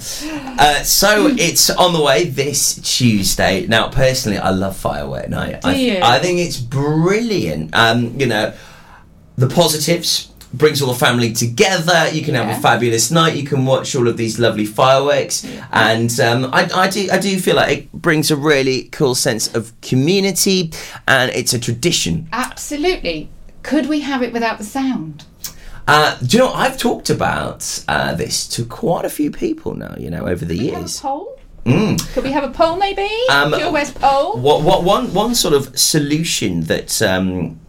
Uh, 0.59 0.83
so 0.83 1.29
it's 1.39 1.71
on 1.71 1.93
the 1.93 2.03
way 2.03 2.25
this 2.25 2.81
Tuesday. 2.97 3.67
Now, 3.67 3.89
personally, 3.89 4.39
I 4.39 4.51
love 4.51 4.77
firework 4.77 5.29
night. 5.29 5.63
Do 5.63 5.69
I, 5.69 5.75
you? 5.75 6.01
I 6.03 6.19
think 6.19 6.39
it's 6.41 6.59
brilliant. 6.59 7.75
Um, 7.75 8.19
you 8.19 8.27
know, 8.27 8.53
the 9.37 9.49
positives 9.49 10.33
brings 10.55 10.83
all 10.83 10.93
the 10.93 10.99
family 10.99 11.33
together. 11.33 12.11
You 12.13 12.23
can 12.23 12.35
have 12.35 12.57
a 12.57 12.61
fabulous 12.61 13.11
night. 13.11 13.37
You 13.37 13.45
can 13.45 13.65
watch 13.65 13.95
all 13.97 14.07
of 14.09 14.17
these 14.17 14.39
lovely 14.39 14.67
fireworks, 14.67 15.45
and 15.73 16.19
um, 16.21 16.51
I, 16.53 16.69
I 16.75 16.89
do 16.89 17.09
I 17.11 17.19
do 17.19 17.39
feel 17.39 17.57
like 17.57 17.79
it 17.79 17.93
brings 17.93 18.31
a 18.31 18.37
really 18.37 18.85
cool 18.85 19.15
sense 19.15 19.55
of 19.55 19.73
community, 19.81 20.73
and 21.09 21.31
it's 21.33 21.53
a 21.53 21.59
tradition. 21.59 22.29
absolutely. 22.33 23.31
Could 23.63 23.89
we 23.89 24.01
have 24.01 24.25
it 24.25 24.33
without 24.33 24.59
the 24.59 24.65
sound? 24.65 25.25
Uh, 25.89 26.17
do 26.19 26.37
you 26.37 26.43
know 26.43 26.53
I've 26.53 26.79
talked 26.79 27.11
about 27.11 27.85
uh, 27.89 28.15
this 28.15 28.47
to 28.49 28.65
quite 28.65 29.05
a 29.05 29.11
few 29.11 29.31
people 29.31 29.75
now. 29.75 29.95
You 29.99 30.11
know, 30.11 30.27
over 30.27 30.45
the 30.45 30.55
Could 30.57 30.63
we 30.65 30.69
have 30.71 30.77
a 30.77 30.81
years. 30.83 31.01
poll? 31.01 31.39
Mm. 31.65 32.13
Could 32.15 32.25
we 32.25 32.33
have 32.33 32.45
a 32.45 32.51
poll, 32.51 32.77
maybe? 32.77 33.09
Um, 33.31 33.53
Pure 33.53 33.71
West 33.73 33.95
poll. 33.97 34.37
What, 34.39 34.63
what 34.63 34.85
one 34.85 35.13
one 35.15 35.35
sort 35.35 35.55
of 35.55 35.79
solution 35.79 36.63
that 36.63 37.01
um, 37.03 37.61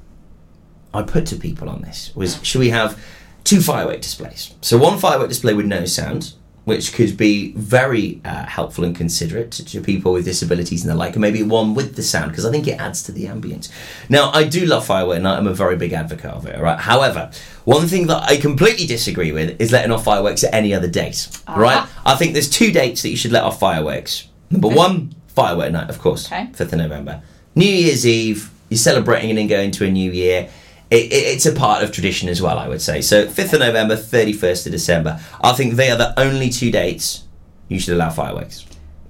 I 0.94 1.04
put 1.04 1.26
to 1.28 1.36
people 1.36 1.70
on 1.70 1.82
this 1.82 2.12
was: 2.16 2.40
should 2.44 2.60
we 2.60 2.70
have 2.70 3.00
two 3.44 3.62
firework 3.62 4.02
displays? 4.02 4.54
So 4.62 4.78
one 4.78 4.98
firework 5.00 5.30
display 5.30 5.54
with 5.54 5.66
no 5.66 5.86
sound, 5.86 6.34
which 6.66 6.94
could 6.94 7.18
be 7.18 7.52
very 7.54 8.22
uh, 8.24 8.46
helpful 8.46 8.84
and 8.86 8.96
considerate 8.96 9.52
to, 9.52 9.82
people 9.82 10.14
with 10.14 10.24
disabilities 10.24 10.84
and 10.84 10.92
the 10.92 10.96
like, 10.96 11.14
and 11.14 11.22
maybe 11.22 11.44
one 11.44 11.76
with 11.76 11.96
the 11.96 12.04
sound 12.04 12.32
because 12.32 12.46
I 12.46 12.52
think 12.52 12.68
it 12.68 12.80
adds 12.80 13.04
to 13.04 13.12
the 13.12 13.26
ambience. 13.26 13.70
Now, 14.08 14.32
I 14.32 14.46
do 14.46 14.66
love 14.66 14.86
firework, 14.86 15.18
and 15.18 15.28
I'm 15.28 15.48
a 15.48 15.54
very 15.54 15.76
big 15.76 15.92
advocate 15.92 16.32
of 16.32 16.46
it. 16.46 16.60
Right. 16.60 16.80
However, 16.80 17.32
one 17.66 17.88
thing 17.88 18.08
that 18.08 18.24
I 18.24 18.38
completely 18.38 18.86
disagree 18.86 19.32
with 19.32 19.60
is 19.60 19.72
letting 19.72 19.92
off 19.92 20.06
fireworks 20.06 20.44
at 20.44 20.54
any 20.54 20.74
other 20.74 20.88
date. 20.88 21.28
Right. 21.48 21.88
I 22.06 22.16
think 22.16 22.34
there's 22.34 22.50
two 22.50 22.72
dates 22.72 23.02
that 23.02 23.10
you 23.10 23.18
should 23.18 23.32
let 23.32 23.44
off 23.44 23.60
fireworks. 23.60 24.28
Number 24.50 24.70
one, 24.70 25.16
firework 25.28 25.72
night, 25.72 25.90
of 25.90 26.00
course, 26.00 26.32
Okay. 26.32 26.46
5th 26.54 26.74
of 26.74 26.74
November. 26.74 27.22
New 27.56 27.66
Year's 27.66 28.06
Eve, 28.06 28.50
you're 28.70 28.78
celebrating 28.78 29.30
and 29.30 29.38
then 29.38 29.48
going 29.48 29.72
to 29.72 29.86
a 29.86 29.92
new 29.92 30.12
year. 30.12 30.50
It, 30.94 31.06
it, 31.12 31.16
it's 31.34 31.46
a 31.48 31.52
part 31.52 31.84
of 31.84 31.92
tradition 31.92 32.30
as 32.30 32.40
well, 32.42 32.60
I 32.60 32.68
would 32.68 32.82
say. 32.82 33.02
So 33.02 33.26
5th 33.26 33.54
of 33.54 33.60
November, 33.62 33.96
31st 33.96 34.68
of 34.68 34.72
December. 34.72 35.20
I 35.42 35.54
think 35.54 35.74
they 35.74 35.90
are 35.90 35.98
the 35.98 36.14
only 36.20 36.50
two 36.50 36.70
dates 36.72 37.24
you 37.68 37.80
should 37.80 37.96
allow 37.96 38.10
fireworks. 38.12 38.66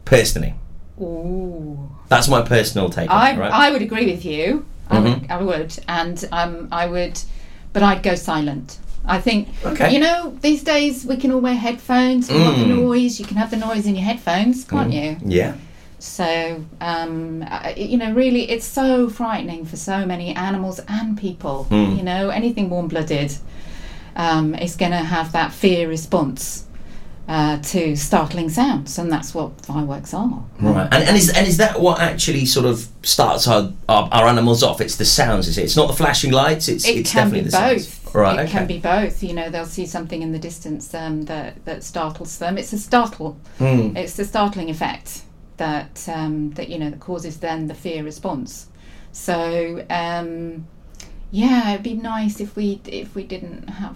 Personally. 0.05 0.53
Ooh. 1.01 1.89
That's 2.07 2.27
my 2.29 2.41
personal 2.41 2.89
take. 2.89 3.09
I, 3.09 3.31
it, 3.31 3.37
right? 3.39 3.51
I 3.51 3.71
would 3.71 3.81
agree 3.81 4.05
with 4.05 4.23
you. 4.23 4.65
I, 4.89 4.97
Mhm. 4.97 5.03
would, 5.21 5.31
I 5.31 5.41
would, 5.41 5.79
and 5.87 6.29
um, 6.31 6.67
I 6.71 6.85
would, 6.87 7.19
but 7.73 7.83
I'd 7.83 8.03
go 8.03 8.15
silent. 8.15 8.77
I 9.05 9.19
think 9.19 9.49
Okay. 9.65 9.91
you 9.93 9.99
know 9.99 10.37
these 10.41 10.63
days 10.63 11.05
we 11.05 11.17
can 11.17 11.31
all 11.33 11.41
wear 11.41 11.55
headphones. 11.55 12.29
We 12.31 12.39
want 12.39 12.57
the 12.59 12.65
Mm. 12.65 12.83
noise. 12.83 13.19
You 13.19 13.25
can 13.25 13.35
have 13.37 13.51
the 13.51 13.57
noise 13.57 13.85
in 13.85 13.95
your 13.95 14.05
headphones, 14.05 14.63
can't 14.63 14.91
Mm. 14.91 14.99
you? 15.01 15.17
Yeah. 15.39 15.53
So 16.03 16.65
um, 16.81 17.45
you 17.77 17.97
know, 17.97 18.11
really, 18.11 18.49
it's 18.49 18.65
so 18.65 19.09
frightening 19.09 19.63
for 19.63 19.77
so 19.77 20.05
many 20.05 20.35
animals 20.35 20.81
and 20.89 21.17
people. 21.17 21.65
Mm. 21.69 21.97
You 21.97 22.03
know, 22.03 22.29
anything 22.29 22.69
warm-blooded 22.69 23.37
um, 24.17 24.53
is 24.53 24.75
going 24.75 24.91
to 24.91 24.97
have 24.97 25.31
that 25.31 25.53
fear 25.53 25.87
response 25.87 26.65
uh, 27.29 27.59
to 27.59 27.95
startling 27.95 28.49
sounds, 28.49 28.99
and 28.99 29.09
that's 29.09 29.33
what 29.33 29.61
fireworks 29.61 30.13
are. 30.13 30.43
Right, 30.59 30.89
and, 30.91 31.03
and 31.05 31.15
is 31.15 31.29
and 31.29 31.47
is 31.47 31.55
that 31.57 31.79
what 31.79 32.01
actually 32.01 32.47
sort 32.47 32.65
of 32.65 32.85
starts 33.03 33.47
our, 33.47 33.71
our, 33.87 34.09
our 34.11 34.27
animals 34.27 34.61
off? 34.61 34.81
It's 34.81 34.97
the 34.97 35.05
sounds, 35.05 35.47
is 35.47 35.57
it? 35.57 35.63
It's 35.63 35.77
not 35.77 35.87
the 35.87 35.95
flashing 35.95 36.33
lights. 36.33 36.67
It's 36.67 36.85
it 36.85 36.97
it's 36.97 37.13
can 37.13 37.31
definitely 37.31 37.45
be 37.45 37.49
the 37.49 37.57
both. 37.57 37.81
sounds. 37.81 38.13
Right, 38.13 38.39
it 38.39 38.41
okay. 38.41 38.51
can 38.51 38.67
be 38.67 38.79
both. 38.79 39.23
You 39.23 39.33
know, 39.35 39.49
they'll 39.49 39.65
see 39.65 39.85
something 39.85 40.21
in 40.21 40.33
the 40.33 40.39
distance 40.39 40.93
um, 40.93 41.23
that 41.23 41.63
that 41.63 41.81
startles 41.81 42.39
them. 42.39 42.57
It's 42.57 42.73
a 42.73 42.77
startle. 42.77 43.37
Mm. 43.59 43.95
It's 43.95 44.17
the 44.17 44.25
startling 44.25 44.69
effect 44.69 45.23
that 45.57 46.07
um, 46.09 46.51
that 46.51 46.69
you 46.69 46.79
know 46.79 46.89
that 46.89 46.99
causes 46.99 47.39
then 47.39 47.67
the 47.67 47.73
fear 47.75 48.03
response. 48.03 48.67
So 49.11 49.85
um, 49.89 50.67
yeah, 51.31 51.71
it'd 51.71 51.83
be 51.83 51.93
nice 51.95 52.39
if 52.39 52.55
we 52.55 52.81
if 52.85 53.15
we 53.15 53.23
didn't 53.23 53.67
have 53.69 53.95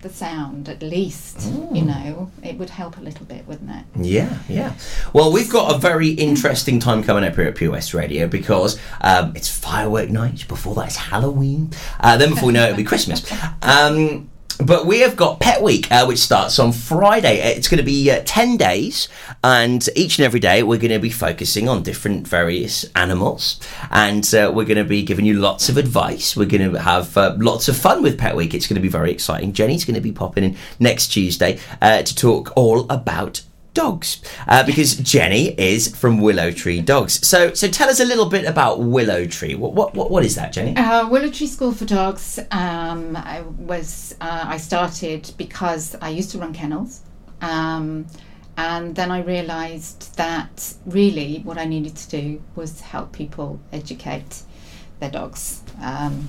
the 0.00 0.08
sound 0.08 0.68
at 0.68 0.80
least. 0.82 1.40
You 1.72 1.82
Mm. 1.82 1.86
know, 1.86 2.30
it 2.44 2.56
would 2.56 2.70
help 2.70 2.98
a 2.98 3.00
little 3.00 3.26
bit, 3.26 3.46
wouldn't 3.48 3.68
it? 3.70 3.84
Yeah, 3.96 4.38
yeah. 4.48 4.74
Well, 5.12 5.32
we've 5.32 5.50
got 5.50 5.74
a 5.74 5.78
very 5.78 6.10
interesting 6.10 6.78
time 6.78 7.02
coming 7.02 7.24
up 7.24 7.34
here 7.34 7.44
at 7.48 7.56
Pure 7.56 7.72
West 7.72 7.94
Radio 7.94 8.28
because 8.28 8.78
um, 9.00 9.32
it's 9.34 9.48
firework 9.48 10.08
night. 10.08 10.46
Before 10.46 10.74
that, 10.76 10.86
it's 10.86 10.96
Halloween. 10.96 11.70
Uh, 11.98 12.16
then, 12.16 12.30
before 12.30 12.46
we 12.46 12.52
know 12.52 12.62
it, 12.62 12.66
it'll 12.66 12.76
be 12.76 12.84
Christmas. 12.84 13.28
Um, 13.60 14.30
but 14.64 14.86
we 14.86 15.00
have 15.00 15.16
got 15.16 15.40
Pet 15.40 15.62
Week, 15.62 15.90
uh, 15.90 16.04
which 16.06 16.18
starts 16.18 16.58
on 16.58 16.72
Friday. 16.72 17.40
Uh, 17.40 17.56
It's 17.56 17.68
going 17.68 17.78
to 17.78 17.84
be 17.84 18.10
uh, 18.10 18.22
10 18.24 18.56
days, 18.56 19.08
and 19.44 19.88
each 19.94 20.18
and 20.18 20.26
every 20.26 20.40
day 20.40 20.62
we're 20.62 20.78
going 20.78 20.90
to 20.92 20.98
be 20.98 21.10
focusing 21.10 21.68
on 21.68 21.82
different 21.82 22.26
various 22.26 22.84
animals. 22.96 23.60
And 23.90 24.24
uh, 24.34 24.50
we're 24.54 24.64
going 24.64 24.78
to 24.78 24.84
be 24.84 25.02
giving 25.02 25.24
you 25.24 25.34
lots 25.34 25.68
of 25.68 25.76
advice. 25.76 26.36
We're 26.36 26.46
going 26.46 26.72
to 26.72 26.80
have 26.80 27.16
uh, 27.16 27.36
lots 27.38 27.68
of 27.68 27.76
fun 27.76 28.02
with 28.02 28.18
Pet 28.18 28.34
Week. 28.36 28.52
It's 28.54 28.66
going 28.66 28.76
to 28.76 28.82
be 28.82 28.88
very 28.88 29.12
exciting. 29.12 29.52
Jenny's 29.52 29.84
going 29.84 29.94
to 29.94 30.00
be 30.00 30.12
popping 30.12 30.44
in 30.44 30.56
next 30.78 31.08
Tuesday 31.08 31.58
uh, 31.80 32.02
to 32.02 32.14
talk 32.14 32.52
all 32.56 32.86
about 32.90 33.42
dogs 33.78 34.20
uh, 34.48 34.64
because 34.64 34.96
Jenny 34.96 35.54
is 35.56 35.94
from 35.96 36.20
Willow 36.20 36.50
Tree 36.50 36.80
Dogs. 36.80 37.26
So, 37.26 37.54
so 37.54 37.68
tell 37.68 37.88
us 37.88 38.00
a 38.00 38.04
little 38.04 38.28
bit 38.28 38.44
about 38.44 38.80
Willow 38.80 39.24
Tree. 39.24 39.54
What 39.54 39.72
what 39.74 39.94
what, 39.94 40.10
what 40.10 40.24
is 40.24 40.34
that, 40.34 40.52
Jenny? 40.52 40.76
Uh, 40.76 41.08
Willow 41.08 41.30
Tree 41.30 41.46
School 41.46 41.72
for 41.72 41.84
Dogs. 41.84 42.40
Um, 42.50 43.14
I 43.14 43.42
was 43.56 44.16
uh, 44.20 44.44
I 44.54 44.56
started 44.56 45.32
because 45.38 45.94
I 46.02 46.08
used 46.08 46.30
to 46.32 46.38
run 46.38 46.52
kennels, 46.52 47.02
um, 47.40 48.06
and 48.56 48.96
then 48.96 49.12
I 49.12 49.20
realised 49.22 50.16
that 50.16 50.74
really 50.84 51.38
what 51.44 51.56
I 51.56 51.64
needed 51.64 51.94
to 51.96 52.08
do 52.08 52.42
was 52.56 52.80
help 52.80 53.12
people 53.12 53.60
educate 53.72 54.42
their 54.98 55.10
dogs. 55.10 55.62
Um, 55.80 56.28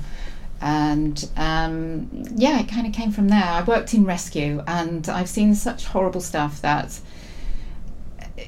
and 0.62 1.30
um, 1.36 2.10
yeah, 2.36 2.60
it 2.60 2.68
kind 2.68 2.86
of 2.86 2.94
came 2.94 3.12
from 3.12 3.30
there. 3.30 3.44
I 3.44 3.64
worked 3.64 3.94
in 3.94 4.06
rescue, 4.06 4.62
and 4.68 5.10
I've 5.10 5.30
seen 5.30 5.56
such 5.56 5.86
horrible 5.86 6.22
stuff 6.22 6.62
that 6.62 7.00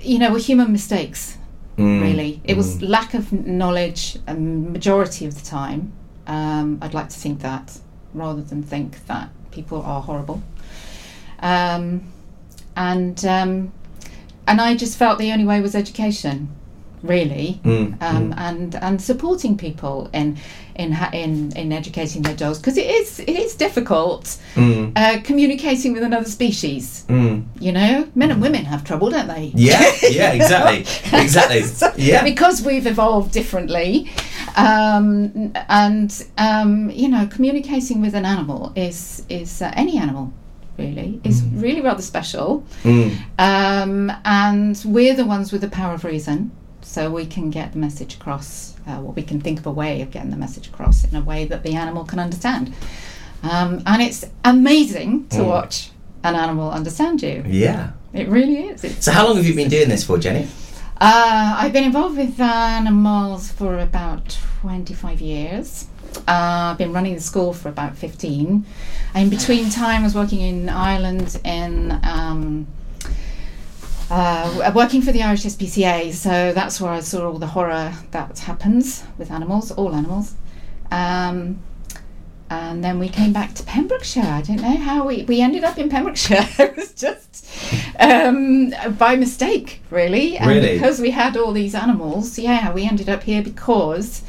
you 0.01 0.19
know 0.19 0.31
were 0.31 0.39
human 0.39 0.71
mistakes 0.71 1.37
Mm, 1.77 2.01
really. 2.01 2.41
It 2.43 2.57
was 2.57 2.77
mm. 2.77 2.89
lack 2.89 3.13
of 3.13 3.31
knowledge, 3.31 4.17
um, 4.27 4.71
majority 4.71 5.25
of 5.25 5.35
the 5.35 5.45
time. 5.45 5.93
Um, 6.27 6.79
I'd 6.81 6.93
like 6.93 7.09
to 7.09 7.15
think 7.15 7.41
that 7.41 7.79
rather 8.13 8.41
than 8.41 8.61
think 8.61 9.05
that 9.07 9.29
people 9.51 9.81
are 9.81 10.01
horrible. 10.01 10.43
Um, 11.39 12.11
and 12.75 13.23
um, 13.25 13.73
and 14.47 14.61
I 14.61 14.75
just 14.75 14.97
felt 14.97 15.17
the 15.17 15.31
only 15.31 15.45
way 15.45 15.61
was 15.61 15.75
education, 15.75 16.49
really, 17.03 17.59
Mm, 17.63 18.01
um, 18.01 18.33
and 18.37 18.75
and 18.75 19.01
supporting 19.01 19.57
people 19.57 20.09
in 20.13 20.37
in 20.75 20.95
in 21.13 21.51
in 21.55 21.71
educating 21.71 22.21
their 22.21 22.35
dogs 22.35 22.57
because 22.59 22.77
it 22.77 22.85
is 22.89 23.19
it 23.19 23.29
is 23.45 23.55
difficult 23.55 24.37
Mm. 24.55 24.91
uh, 24.95 25.19
communicating 25.23 25.93
with 25.93 26.03
another 26.03 26.29
species. 26.29 27.05
Mm. 27.09 27.43
You 27.59 27.71
know, 27.71 28.07
men 28.15 28.31
and 28.31 28.41
women 28.41 28.65
have 28.65 28.83
trouble, 28.83 29.09
don't 29.09 29.27
they? 29.27 29.51
Yeah, 29.55 29.81
yeah, 30.09 30.31
exactly, 30.33 30.79
exactly. 31.19 31.63
Yeah. 31.97 32.23
because 32.23 32.61
we've 32.61 32.87
evolved 32.87 33.31
differently, 33.31 34.09
um, 34.55 35.53
and 35.69 36.25
um, 36.37 36.89
you 36.91 37.07
know, 37.09 37.27
communicating 37.27 38.01
with 38.01 38.13
an 38.15 38.25
animal 38.25 38.71
is 38.75 39.23
is 39.29 39.61
uh, 39.61 39.71
any 39.75 39.97
animal 39.97 40.31
really 40.77 41.19
is 41.23 41.43
really 41.53 41.81
rather 41.81 42.01
special, 42.01 42.63
Mm. 42.83 43.11
um, 43.39 44.11
and 44.25 44.81
we're 44.85 45.13
the 45.15 45.25
ones 45.25 45.51
with 45.51 45.61
the 45.61 45.69
power 45.69 45.93
of 45.93 46.03
reason, 46.03 46.51
so 46.91 47.09
we 47.09 47.25
can 47.25 47.49
get 47.49 47.71
the 47.71 47.79
message 47.79 48.15
across. 48.15 48.75
Uh, 48.87 48.97
what 49.05 49.15
we 49.15 49.21
can 49.23 49.39
think 49.39 49.59
of 49.59 49.65
a 49.67 49.71
way 49.71 50.01
of 50.01 50.11
getting 50.11 50.31
the 50.31 50.35
message 50.45 50.67
across 50.67 51.05
in 51.05 51.15
a 51.15 51.21
way 51.21 51.45
that 51.45 51.61
the 51.63 51.73
animal 51.75 52.03
can 52.03 52.19
understand, 52.19 52.73
um, 53.43 53.81
and 53.85 54.01
it's 54.01 54.25
amazing 54.43 55.27
to 55.29 55.37
Mm. 55.37 55.47
watch 55.47 55.91
an 56.23 56.35
animal 56.35 56.69
understand 56.71 57.21
you. 57.21 57.43
Yeah. 57.47 57.91
It 58.13 58.27
really 58.27 58.57
is. 58.71 58.83
It's 58.83 59.05
So, 59.05 59.11
how 59.13 59.25
long 59.27 59.37
have 59.37 59.45
you 59.45 59.55
been 59.55 59.69
doing 59.69 59.87
this 59.87 60.03
for, 60.03 60.17
Jenny? 60.17 60.47
uh, 60.99 61.55
I've 61.61 61.71
been 61.73 61.85
involved 61.85 62.17
with 62.17 62.39
animals 62.39 63.49
for 63.51 63.79
about 63.79 64.37
25 64.61 65.21
years. 65.21 65.85
Uh, 66.27 66.71
I've 66.71 66.77
been 66.77 66.91
running 66.91 67.15
the 67.15 67.21
school 67.21 67.53
for 67.53 67.69
about 67.69 67.95
15. 67.97 68.65
In 69.15 69.29
between 69.29 69.69
time, 69.69 70.01
I 70.01 70.03
was 70.03 70.15
working 70.15 70.41
in 70.41 70.67
Ireland 70.67 71.39
in 71.45 71.97
um, 72.03 72.67
uh, 74.12 74.72
working 74.76 75.01
for 75.01 75.12
the 75.12 75.24
Irish 75.24 75.43
SPCA. 75.43 76.12
So 76.14 76.51
that's 76.53 76.82
where 76.82 76.91
I 76.91 76.99
saw 76.99 77.28
all 77.32 77.39
the 77.39 77.47
horror 77.47 77.93
that 78.12 78.39
happens 78.39 79.03
with 79.18 79.32
animals, 79.32 79.72
all 79.72 79.95
animals. 79.95 80.36
Um, 80.91 81.62
and 82.49 82.84
then 82.84 82.99
we 82.99 83.07
came 83.07 83.32
back 83.32 83.53
to 83.53 83.64
Pembrokeshire. 83.64 84.26
I 84.26 84.41
don't 84.41 84.62
know 84.62 84.76
how 84.76 85.07
we, 85.07 85.24
we 85.24 85.39
ended 85.39 85.64
up 85.64 85.78
in 85.78 85.88
Pembrokeshire. 85.88 86.45
it 86.59 86.76
was 86.76 86.91
just 86.93 87.47
um, 87.97 88.74
by 88.97 89.16
mistake, 89.16 89.82
really. 89.89 90.38
And 90.38 90.49
Really? 90.49 90.74
because 90.74 90.99
we 90.99 91.12
had 91.12 91.38
all 91.38 91.53
these 91.53 91.74
animals, 91.74 92.38
yeah, 92.38 92.74
we 92.74 92.86
ended 92.86 93.07
up 93.07 93.24
here 93.24 93.41
because 93.41 94.24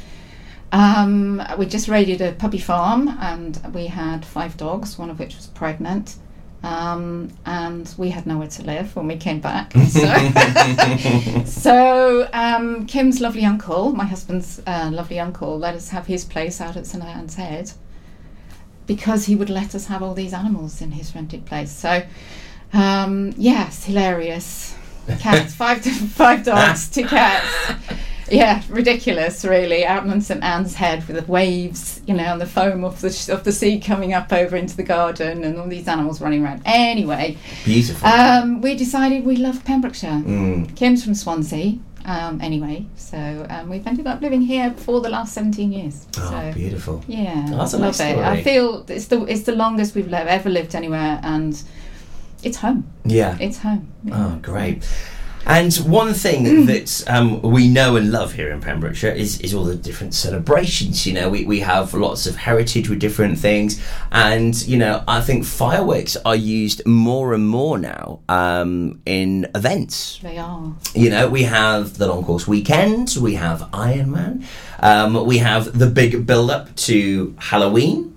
um, 0.71 1.43
we 1.57 1.65
just 1.65 1.89
raided 1.89 2.21
a 2.21 2.31
puppy 2.31 2.57
farm 2.59 3.09
and 3.19 3.59
we 3.73 3.87
had 3.87 4.23
five 4.23 4.55
dogs, 4.55 4.97
one 4.97 5.09
of 5.09 5.19
which 5.19 5.35
was 5.35 5.47
pregnant. 5.47 6.15
Um, 6.63 7.29
and 7.45 7.93
we 7.97 8.09
had 8.09 8.25
nowhere 8.25 8.47
to 8.47 8.63
live 8.63 8.95
when 8.95 9.07
we 9.07 9.17
came 9.17 9.39
back. 9.41 9.73
So, 9.93 11.43
so 11.45 12.29
um, 12.33 12.87
Kim's 12.87 13.19
lovely 13.21 13.45
uncle, 13.45 13.91
my 13.91 14.05
husband's 14.05 14.61
uh, 14.65 14.89
lovely 14.91 15.19
uncle, 15.19 15.59
let 15.59 15.75
us 15.75 15.89
have 15.89 16.07
his 16.07 16.25
place 16.25 16.61
out 16.61 16.77
at 16.77 16.87
St 16.87 17.03
Anne's 17.03 17.35
Head 17.35 17.71
because 18.87 19.25
he 19.25 19.35
would 19.35 19.49
let 19.49 19.75
us 19.75 19.87
have 19.87 20.01
all 20.01 20.13
these 20.13 20.33
animals 20.33 20.81
in 20.81 20.91
his 20.91 21.13
rented 21.13 21.45
place. 21.45 21.71
So, 21.71 22.03
um, 22.73 23.33
yes, 23.37 23.83
hilarious. 23.85 24.75
Cats, 25.19 25.53
five 25.61 25.83
five 25.83 26.43
dogs, 26.43 26.89
two 26.89 27.05
cats. 27.05 27.45
Yeah, 28.33 28.61
ridiculous, 28.69 29.45
really. 29.45 29.85
Out 29.85 30.07
on 30.07 30.21
St 30.21 30.43
Anne's 30.43 30.75
Head 30.75 31.07
with 31.07 31.17
the 31.25 31.31
waves, 31.31 32.01
you 32.07 32.13
know, 32.13 32.23
and 32.23 32.41
the 32.41 32.45
foam 32.45 32.83
of 32.83 32.99
the 33.01 33.11
sh- 33.11 33.29
of 33.29 33.43
the 33.43 33.51
sea 33.51 33.79
coming 33.79 34.13
up 34.13 34.31
over 34.33 34.55
into 34.55 34.75
the 34.75 34.83
garden, 34.83 35.43
and 35.43 35.57
all 35.59 35.67
these 35.67 35.87
animals 35.87 36.19
running 36.21 36.43
around. 36.43 36.61
Anyway, 36.65 37.37
Beautiful. 37.65 38.07
um, 38.07 38.61
we 38.61 38.75
decided 38.75 39.25
we 39.25 39.35
loved 39.37 39.63
Pembrokeshire. 39.65 40.09
Mm. 40.25 40.75
Kim's 40.75 41.03
from 41.03 41.13
Swansea, 41.15 41.77
um, 42.05 42.39
anyway, 42.41 42.85
so 42.97 43.45
um, 43.49 43.69
we've 43.69 43.85
ended 43.87 44.07
up 44.07 44.21
living 44.21 44.41
here 44.41 44.73
for 44.77 44.99
the 45.01 45.09
last 45.09 45.33
seventeen 45.33 45.71
years. 45.71 46.05
Oh, 46.17 46.29
so, 46.29 46.51
beautiful. 46.53 47.03
Yeah, 47.07 47.45
Oh, 47.49 47.57
that's 47.57 47.73
a 47.73 47.77
love 47.77 47.87
nice 47.97 47.99
it. 48.01 48.11
story. 48.13 48.25
I 48.25 48.43
feel 48.43 48.85
it's 48.89 49.05
the 49.07 49.23
it's 49.25 49.43
the 49.43 49.55
longest 49.55 49.95
we've 49.95 50.11
ever 50.13 50.49
lived 50.49 50.75
anywhere, 50.75 51.19
and 51.23 51.61
it's 52.43 52.57
home. 52.57 52.91
Yeah. 53.05 53.37
It's 53.39 53.59
home. 53.59 53.87
Oh, 54.11 54.37
great. 54.41 54.83
And 55.45 55.73
one 55.75 56.13
thing 56.13 56.65
that 56.67 57.03
um, 57.07 57.41
we 57.41 57.67
know 57.67 57.97
and 57.97 58.11
love 58.11 58.33
here 58.33 58.49
in 58.49 58.61
Pembrokeshire 58.61 59.11
is, 59.11 59.41
is 59.41 59.53
all 59.53 59.65
the 59.65 59.75
different 59.75 60.13
celebrations. 60.13 61.05
You 61.05 61.13
know, 61.13 61.29
we, 61.29 61.45
we 61.45 61.59
have 61.59 61.93
lots 61.93 62.25
of 62.25 62.35
heritage 62.37 62.89
with 62.89 62.99
different 62.99 63.37
things. 63.37 63.81
And, 64.11 64.55
you 64.65 64.77
know, 64.77 65.03
I 65.07 65.19
think 65.21 65.43
fireworks 65.43 66.15
are 66.17 66.35
used 66.35 66.85
more 66.85 67.33
and 67.33 67.47
more 67.47 67.77
now 67.77 68.21
um, 68.29 69.01
in 69.05 69.47
events. 69.53 70.19
They 70.23 70.37
are. 70.37 70.73
You 70.95 71.09
know, 71.09 71.27
we 71.27 71.43
have 71.43 71.97
the 71.97 72.07
long 72.07 72.23
course 72.23 72.47
weekend, 72.47 73.17
we 73.19 73.35
have 73.35 73.59
Ironman, 73.71 74.45
um, 74.79 75.25
we 75.25 75.39
have 75.39 75.77
the 75.77 75.87
big 75.87 76.25
build 76.25 76.51
up 76.51 76.73
to 76.75 77.35
Halloween, 77.37 78.12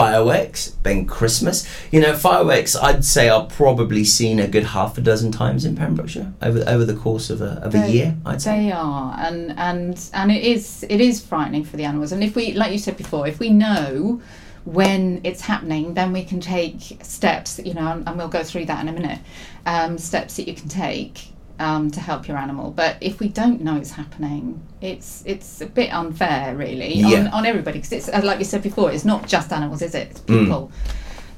fireworks, 0.00 0.76
then 0.82 1.06
Christmas. 1.06 1.68
You 1.90 2.00
know, 2.00 2.16
fireworks 2.16 2.74
I'd 2.76 3.04
say 3.04 3.28
are 3.28 3.46
probably 3.46 4.04
seen 4.04 4.38
a 4.38 4.48
good 4.48 4.64
half 4.64 4.96
a 4.98 5.00
dozen 5.00 5.30
times 5.32 5.64
in 5.64 5.76
Pembrokeshire 5.76 6.32
over 6.40 6.64
over 6.66 6.84
the 6.84 6.94
course 6.94 7.30
of 7.30 7.40
a 7.42 7.60
of 7.62 7.74
a 7.74 7.90
year. 7.90 8.16
I'd 8.24 8.42
say. 8.42 8.64
They 8.64 8.72
are, 8.72 9.14
and 9.18 9.52
and 9.58 10.10
and 10.12 10.32
it 10.32 10.42
is 10.42 10.84
it 10.88 11.00
is 11.00 11.20
frightening 11.20 11.64
for 11.64 11.76
the 11.76 11.84
animals. 11.84 12.12
And 12.12 12.24
if 12.24 12.34
we, 12.34 12.52
like 12.52 12.72
you 12.72 12.78
said 12.78 12.96
before, 12.96 13.26
if 13.26 13.38
we 13.38 13.50
know 13.50 14.20
when 14.64 15.20
it's 15.24 15.42
happening, 15.42 15.94
then 15.94 16.12
we 16.12 16.24
can 16.24 16.40
take 16.40 16.98
steps. 17.02 17.60
You 17.62 17.74
know, 17.74 17.88
and, 17.92 18.08
and 18.08 18.16
we'll 18.16 18.28
go 18.28 18.42
through 18.42 18.66
that 18.66 18.80
in 18.80 18.88
a 18.88 18.92
minute. 18.92 19.18
Um, 19.66 19.98
steps 19.98 20.36
that 20.36 20.48
you 20.48 20.54
can 20.54 20.68
take 20.68 21.32
um, 21.60 21.90
to 21.92 22.00
help 22.00 22.26
your 22.26 22.36
animal. 22.38 22.70
But 22.72 22.96
if 23.00 23.20
we 23.20 23.28
don't 23.28 23.60
know 23.60 23.76
it's 23.76 23.92
happening, 23.92 24.60
it's 24.80 25.22
it's 25.26 25.60
a 25.60 25.66
bit 25.66 25.92
unfair, 25.92 26.56
really, 26.56 27.02
on, 27.04 27.10
Yeah. 27.10 27.30
on 27.32 27.46
everybody. 27.46 27.78
Because 27.78 27.92
it's 27.92 28.08
uh, 28.08 28.20
like 28.24 28.38
you 28.40 28.44
said 28.44 28.62
before, 28.62 28.90
it's 28.90 29.04
not 29.04 29.28
just 29.28 29.52
animals, 29.52 29.82
is 29.82 29.94
it? 29.94 30.08
It's 30.10 30.20
Mm. 30.22 30.40
people 30.44 30.72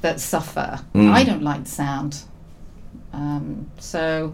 that 0.00 0.20
suffer. 0.20 0.80
Mm. 0.94 1.10
I 1.10 1.24
don't 1.24 1.42
like 1.42 1.64
the 1.64 1.70
sound. 1.70 2.22
Um, 3.12 3.66
so, 3.78 4.32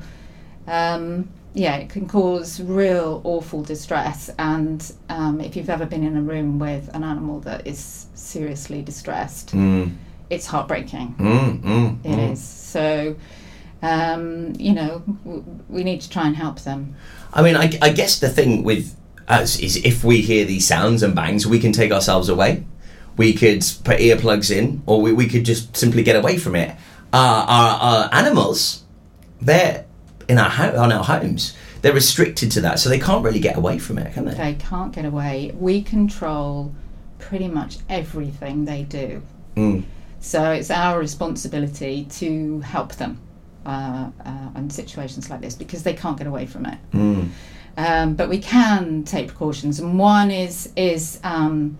um, 0.66 1.28
yeah, 1.54 1.76
it 1.76 1.88
can 1.88 2.06
cause 2.06 2.60
real 2.60 3.20
awful 3.24 3.62
distress. 3.62 4.30
And 4.38 4.80
um, 5.08 5.40
if 5.40 5.56
you've 5.56 5.70
ever 5.70 5.86
been 5.86 6.04
in 6.04 6.16
a 6.16 6.22
room 6.22 6.58
with 6.58 6.88
an 6.94 7.02
animal 7.02 7.40
that 7.40 7.66
is 7.66 8.06
seriously 8.14 8.82
distressed, 8.82 9.54
Mm. 9.54 9.92
it's 10.30 10.46
heartbreaking. 10.46 11.14
Mm, 11.18 11.60
mm, 11.62 12.04
It 12.04 12.08
mm. 12.18 12.32
is. 12.32 12.40
So, 12.42 13.16
um, 13.82 14.54
you 14.58 14.72
know, 14.72 15.02
w- 15.24 15.44
we 15.68 15.84
need 15.84 16.00
to 16.00 16.10
try 16.10 16.26
and 16.26 16.36
help 16.36 16.60
them. 16.60 16.94
I 17.32 17.42
mean, 17.42 17.56
I, 17.56 17.70
I 17.80 17.90
guess 17.90 18.18
the 18.18 18.28
thing 18.28 18.64
with 18.64 18.96
us 19.28 19.58
is 19.58 19.76
if 19.76 20.02
we 20.02 20.20
hear 20.20 20.44
these 20.44 20.66
sounds 20.66 21.02
and 21.02 21.14
bangs, 21.14 21.46
we 21.46 21.58
can 21.58 21.72
take 21.72 21.92
ourselves 21.92 22.28
away. 22.28 22.64
We 23.16 23.32
could 23.34 23.64
put 23.84 23.98
earplugs 23.98 24.50
in, 24.56 24.82
or 24.86 25.02
we, 25.02 25.12
we 25.12 25.26
could 25.26 25.44
just 25.44 25.76
simply 25.76 26.02
get 26.02 26.16
away 26.16 26.38
from 26.38 26.56
it. 26.56 26.70
Uh, 27.12 27.44
our, 27.48 27.80
our 27.80 28.10
animals, 28.12 28.84
they're 29.40 29.84
in 30.28 30.38
our 30.38 30.50
ho- 30.50 30.76
on 30.80 30.92
our 30.92 31.04
homes. 31.04 31.56
They're 31.82 31.92
restricted 31.92 32.50
to 32.52 32.60
that, 32.62 32.78
so 32.78 32.88
they 32.88 32.98
can't 32.98 33.24
really 33.24 33.40
get 33.40 33.56
away 33.56 33.78
from 33.78 33.98
it, 33.98 34.12
can 34.12 34.24
they? 34.24 34.34
They 34.34 34.54
can't 34.54 34.92
get 34.92 35.04
away. 35.04 35.52
We 35.54 35.82
control 35.82 36.74
pretty 37.18 37.48
much 37.48 37.78
everything 37.88 38.64
they 38.64 38.82
do. 38.82 39.22
Mm. 39.56 39.84
So 40.20 40.50
it's 40.52 40.70
our 40.70 40.98
responsibility 40.98 42.06
to 42.10 42.60
help 42.60 42.96
them 42.96 43.20
uh, 43.68 44.10
uh, 44.24 44.68
situations 44.68 45.30
like 45.30 45.40
this 45.40 45.54
because 45.54 45.82
they 45.82 45.94
can't 45.94 46.16
get 46.16 46.26
away 46.26 46.46
from 46.46 46.66
it. 46.66 46.78
Mm. 46.92 47.28
Um, 47.76 48.14
but 48.14 48.28
we 48.28 48.38
can 48.38 49.04
take 49.04 49.28
precautions, 49.28 49.78
and 49.78 49.98
one 49.98 50.30
is 50.30 50.72
is 50.76 51.20
um, 51.22 51.78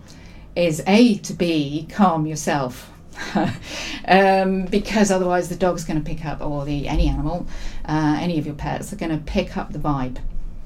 is 0.55 0.81
a 0.87 1.17
to 1.19 1.33
be 1.33 1.87
calm 1.89 2.25
yourself. 2.25 2.91
um, 4.07 4.63
because 4.65 5.11
otherwise 5.11 5.49
the 5.49 5.55
dog's 5.55 5.83
going 5.83 6.01
to 6.01 6.05
pick 6.05 6.25
up, 6.25 6.39
or 6.41 6.63
the 6.63 6.87
any 6.87 7.09
animal, 7.09 7.45
uh, 7.85 8.17
any 8.21 8.39
of 8.39 8.45
your 8.45 8.55
pets 8.55 8.93
are 8.93 8.95
going 8.95 9.11
to 9.11 9.23
pick 9.25 9.57
up 9.57 9.73
the 9.73 9.79
vibe 9.79 10.19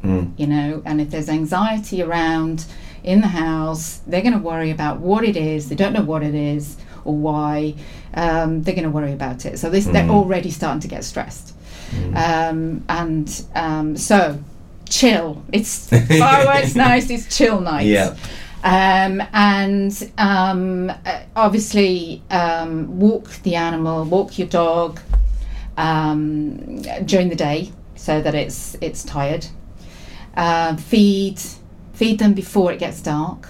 Mm. 0.04 0.38
you 0.38 0.48
know 0.48 0.82
and 0.84 1.00
if 1.00 1.12
there's 1.12 1.30
anxiety 1.30 2.02
around 2.02 2.66
in 3.06 3.22
the 3.22 3.28
house 3.28 4.02
they're 4.06 4.22
going 4.22 4.34
to 4.34 4.40
worry 4.40 4.70
about 4.70 5.00
what 5.00 5.24
it 5.24 5.38
is 5.38 5.70
they 5.70 5.76
don't 5.76 5.94
know 5.94 6.02
what 6.02 6.24
it 6.24 6.36
is 6.36 6.76
or 7.06 7.16
why 7.16 7.74
um, 8.14 8.64
they're 8.64 8.76
going 8.76 8.84
to 8.84 8.90
worry 8.90 9.14
about 9.14 9.46
it 9.46 9.58
so 9.60 9.70
this 9.70 9.86
they're 9.86 10.04
Mm. 10.04 10.12
already 10.12 10.52
starting 10.52 10.82
to 10.82 10.88
get 10.88 11.04
stressed 11.04 11.54
um, 12.16 12.84
and 12.90 13.46
um, 13.56 13.96
so 13.98 14.40
chill 14.90 15.44
it's 15.52 15.90
fireworks 16.20 16.76
nice 16.76 17.10
it's 17.10 17.36
chill 17.38 17.60
night 17.62 17.86
Yeah. 17.86 18.16
um, 18.64 19.22
and 19.34 20.12
um, 20.18 20.90
uh, 20.90 21.22
obviously 21.36 22.22
um, 22.30 23.00
walk 23.00 23.28
the 23.44 23.56
animal, 23.56 24.06
walk 24.06 24.38
your 24.40 24.48
dog 24.48 25.00
um, 25.78 26.82
during 27.06 27.30
the 27.30 27.36
day 27.36 27.72
so 27.96 28.22
that 28.22 28.36
it's 28.36 28.76
it's 28.82 29.04
tired. 29.04 29.46
Uh, 30.36 30.76
feed 30.76 31.40
feed 31.94 32.20
them 32.20 32.34
before 32.34 32.72
it 32.72 32.80
gets 32.80 33.02
dark. 33.02 33.50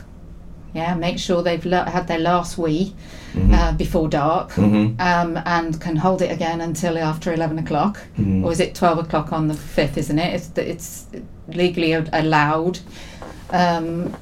Yeah, 0.73 0.95
make 0.95 1.19
sure 1.19 1.43
they've 1.43 1.63
had 1.63 2.07
their 2.07 2.19
last 2.19 2.57
wee 2.57 2.93
Mhm. 3.35 3.53
uh, 3.53 3.71
before 3.73 4.07
dark, 4.09 4.53
Mhm. 4.53 4.99
um, 4.99 5.39
and 5.45 5.79
can 5.79 5.95
hold 5.95 6.21
it 6.21 6.31
again 6.31 6.61
until 6.61 6.97
after 6.97 7.31
eleven 7.33 7.59
o'clock, 7.59 7.99
Mhm. 8.19 8.43
or 8.43 8.51
is 8.51 8.59
it 8.59 8.73
twelve 8.75 8.97
o'clock 8.97 9.31
on 9.31 9.47
the 9.47 9.53
fifth? 9.53 9.97
Isn't 9.97 10.17
it? 10.19 10.33
It's 10.33 10.49
it's 10.57 11.05
legally 11.47 11.93
a- 11.93 12.05
allowed. 12.13 12.79
Um, 13.51 14.13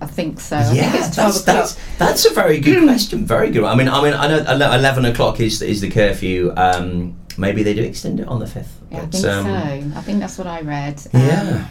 I 0.00 0.06
think 0.06 0.40
so. 0.40 0.56
I 0.56 0.62
think 0.64 0.76
Yeah, 0.76 0.96
it's 0.96 1.16
that's, 1.16 1.42
that's 1.42 1.76
that's 1.98 2.24
a 2.24 2.30
very 2.34 2.58
good 2.60 2.82
question. 2.84 3.26
Very 3.26 3.50
good. 3.50 3.64
I 3.64 3.74
mean, 3.74 3.88
I 3.88 4.02
mean, 4.02 4.14
I 4.14 4.26
know 4.28 4.72
eleven 4.72 5.04
o'clock 5.04 5.40
is 5.40 5.60
is 5.60 5.80
the 5.80 5.90
curfew. 5.90 6.52
Um, 6.56 7.14
maybe 7.36 7.62
they 7.62 7.74
do 7.74 7.82
extend 7.82 8.20
it 8.20 8.28
on 8.28 8.38
the 8.40 8.46
fifth. 8.46 8.72
Yeah, 8.90 8.98
I 8.98 9.06
think 9.06 9.24
um, 9.26 9.44
so. 9.44 9.98
I 9.98 10.02
think 10.02 10.20
that's 10.20 10.38
what 10.38 10.46
I 10.46 10.60
read. 10.60 11.00
Yeah. 11.12 11.64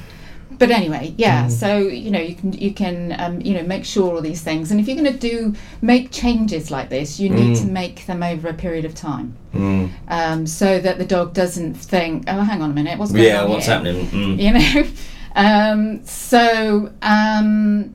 But 0.60 0.72
anyway, 0.72 1.14
yeah. 1.18 1.46
Mm. 1.46 1.52
So 1.52 1.78
you 1.78 2.12
know, 2.12 2.20
you 2.20 2.36
can 2.36 2.52
you 2.54 2.74
can 2.74 3.16
um, 3.18 3.40
you 3.42 3.54
know 3.54 3.64
make 3.64 3.86
sure 3.86 4.14
all 4.16 4.22
these 4.22 4.42
things, 4.42 4.72
and 4.72 4.80
if 4.80 4.88
you're 4.88 4.98
going 5.04 5.12
to 5.12 5.18
do 5.32 5.56
make 5.82 6.12
changes 6.12 6.70
like 6.70 6.90
this, 6.90 7.20
you 7.20 7.30
need 7.30 7.56
Mm. 7.58 7.62
to 7.62 7.68
make 7.72 8.06
them 8.06 8.22
over 8.24 8.50
a 8.50 8.54
period 8.54 8.84
of 8.86 8.94
time, 8.94 9.36
Mm. 9.56 9.90
um, 10.10 10.46
so 10.46 10.80
that 10.80 10.98
the 10.98 11.06
dog 11.06 11.34
doesn't 11.34 11.76
think, 11.76 12.26
oh, 12.28 12.42
hang 12.42 12.62
on 12.62 12.72
a 12.72 12.74
minute, 12.74 13.00
what's 13.00 13.12
going 13.14 13.24
Yeah, 13.24 13.44
on 13.44 13.48
Yeah, 13.50 13.54
what's 13.56 13.66
here?" 13.68 13.76
happening? 13.76 14.06
Mm. 14.08 14.42
You 14.44 14.52
know. 14.54 14.84
um, 15.36 16.06
so. 16.06 16.92
Um, 17.02 17.94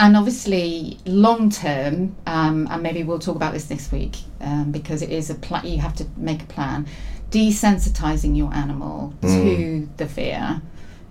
and 0.00 0.16
obviously, 0.16 0.96
long 1.06 1.50
term, 1.50 2.14
um, 2.24 2.68
and 2.70 2.80
maybe 2.84 3.02
we'll 3.02 3.18
talk 3.18 3.34
about 3.34 3.52
this 3.52 3.68
next 3.68 3.90
week 3.90 4.14
um, 4.40 4.70
because 4.70 5.02
it 5.02 5.10
is 5.10 5.28
a 5.28 5.34
plan. 5.34 5.66
You 5.66 5.78
have 5.78 5.96
to 5.96 6.06
make 6.16 6.40
a 6.44 6.46
plan. 6.46 6.86
Desensitizing 7.32 8.36
your 8.36 8.52
animal 8.54 9.12
to 9.22 9.26
Mm. 9.26 9.88
the 9.96 10.06
fear 10.06 10.62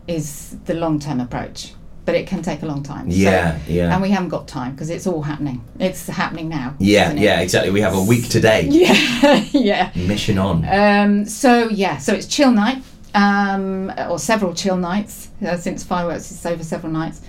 is 0.08 0.58
the 0.66 0.74
long 0.74 1.00
term 1.00 1.20
approach, 1.20 1.74
but 2.06 2.16
it 2.16 2.28
can 2.28 2.42
take 2.42 2.62
a 2.64 2.66
long 2.66 2.84
time. 2.84 3.06
Yeah, 3.10 3.60
yeah. 3.68 3.94
And 3.94 4.02
we 4.02 4.10
haven't 4.10 4.30
got 4.30 4.48
time 4.48 4.72
because 4.72 4.90
it's 4.90 5.06
all 5.08 5.22
happening. 5.22 5.64
It's 5.80 6.08
happening 6.08 6.50
now. 6.50 6.76
Yeah, 6.80 7.12
yeah, 7.14 7.42
exactly. 7.42 7.72
We 7.72 7.82
have 7.82 7.96
a 7.96 8.02
week 8.04 8.30
today. 8.30 8.68
Yeah, 8.72 9.44
yeah. 9.52 9.92
Mission 9.96 10.38
on. 10.38 10.66
Um, 10.66 11.26
so 11.26 11.70
yeah, 11.70 11.98
so 11.98 12.14
it's 12.14 12.28
chill 12.28 12.52
night, 12.52 12.82
um, 13.14 13.92
or 14.10 14.20
several 14.20 14.54
chill 14.54 14.78
nights 14.78 15.30
uh, 15.46 15.58
since 15.58 15.84
fireworks 15.84 16.32
is 16.32 16.46
over 16.46 16.64
several 16.64 16.92
nights, 16.94 17.22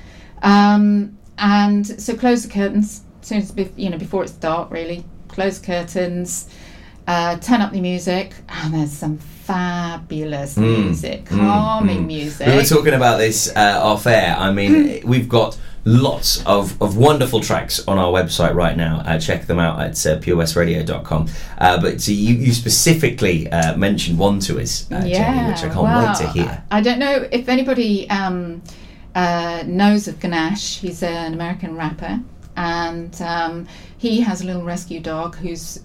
um, 0.42 1.18
and 1.38 1.86
so 2.00 2.16
close 2.16 2.42
the 2.44 2.48
curtains 2.52 3.02
as 3.22 3.28
soon 3.28 3.38
as 3.38 3.50
be- 3.50 3.72
you 3.76 3.90
know 3.90 3.98
before 3.98 4.22
it's 4.22 4.32
dark. 4.32 4.70
Really, 4.70 5.04
close 5.28 5.58
the 5.60 5.66
curtains, 5.66 6.48
uh, 7.06 7.36
turn 7.38 7.60
up 7.60 7.72
the 7.72 7.80
music, 7.80 8.34
and 8.48 8.74
there's 8.74 8.92
some 8.92 9.18
fabulous 9.48 10.56
Mm, 10.56 10.84
music, 10.84 11.24
mm, 11.24 11.38
calming 11.38 12.02
mm. 12.02 12.06
music. 12.06 12.46
We 12.46 12.56
were 12.56 12.64
talking 12.64 12.94
about 12.94 13.16
this 13.16 13.50
uh, 13.56 13.80
off 13.82 14.06
air. 14.06 14.36
I 14.38 14.52
mean, 14.52 15.00
we've 15.06 15.28
got 15.28 15.58
lots 15.86 16.44
of, 16.44 16.80
of 16.82 16.98
wonderful 16.98 17.40
tracks 17.40 17.86
on 17.88 17.96
our 17.98 18.12
website 18.12 18.54
right 18.54 18.76
now. 18.76 19.02
Uh, 19.06 19.18
check 19.18 19.46
them 19.46 19.58
out 19.58 19.80
at 19.80 19.92
uh, 20.06 20.18
purewestradio.com. 20.20 21.28
Uh, 21.56 21.80
but 21.80 22.00
so 22.02 22.12
you, 22.12 22.34
you 22.34 22.52
specifically 22.52 23.50
uh, 23.50 23.74
mentioned 23.76 24.18
one 24.18 24.38
to 24.40 24.60
us, 24.60 24.90
uh, 24.92 25.00
Jenny, 25.00 25.48
which 25.48 25.62
I 25.62 25.68
can't 25.68 25.82
well, 25.82 26.08
wait 26.08 26.16
to 26.18 26.28
hear. 26.32 26.62
I 26.70 26.82
don't 26.82 26.98
know 26.98 27.26
if 27.32 27.48
anybody 27.48 28.08
um, 28.10 28.62
uh, 29.14 29.64
knows 29.66 30.08
of 30.08 30.20
Ganesh. 30.20 30.78
He's 30.78 31.02
an 31.02 31.32
American 31.32 31.74
rapper, 31.74 32.20
and 32.56 33.22
um, 33.22 33.66
he 33.96 34.20
has 34.20 34.42
a 34.42 34.44
little 34.44 34.62
rescue 34.62 35.00
dog 35.00 35.36
who's 35.36 35.80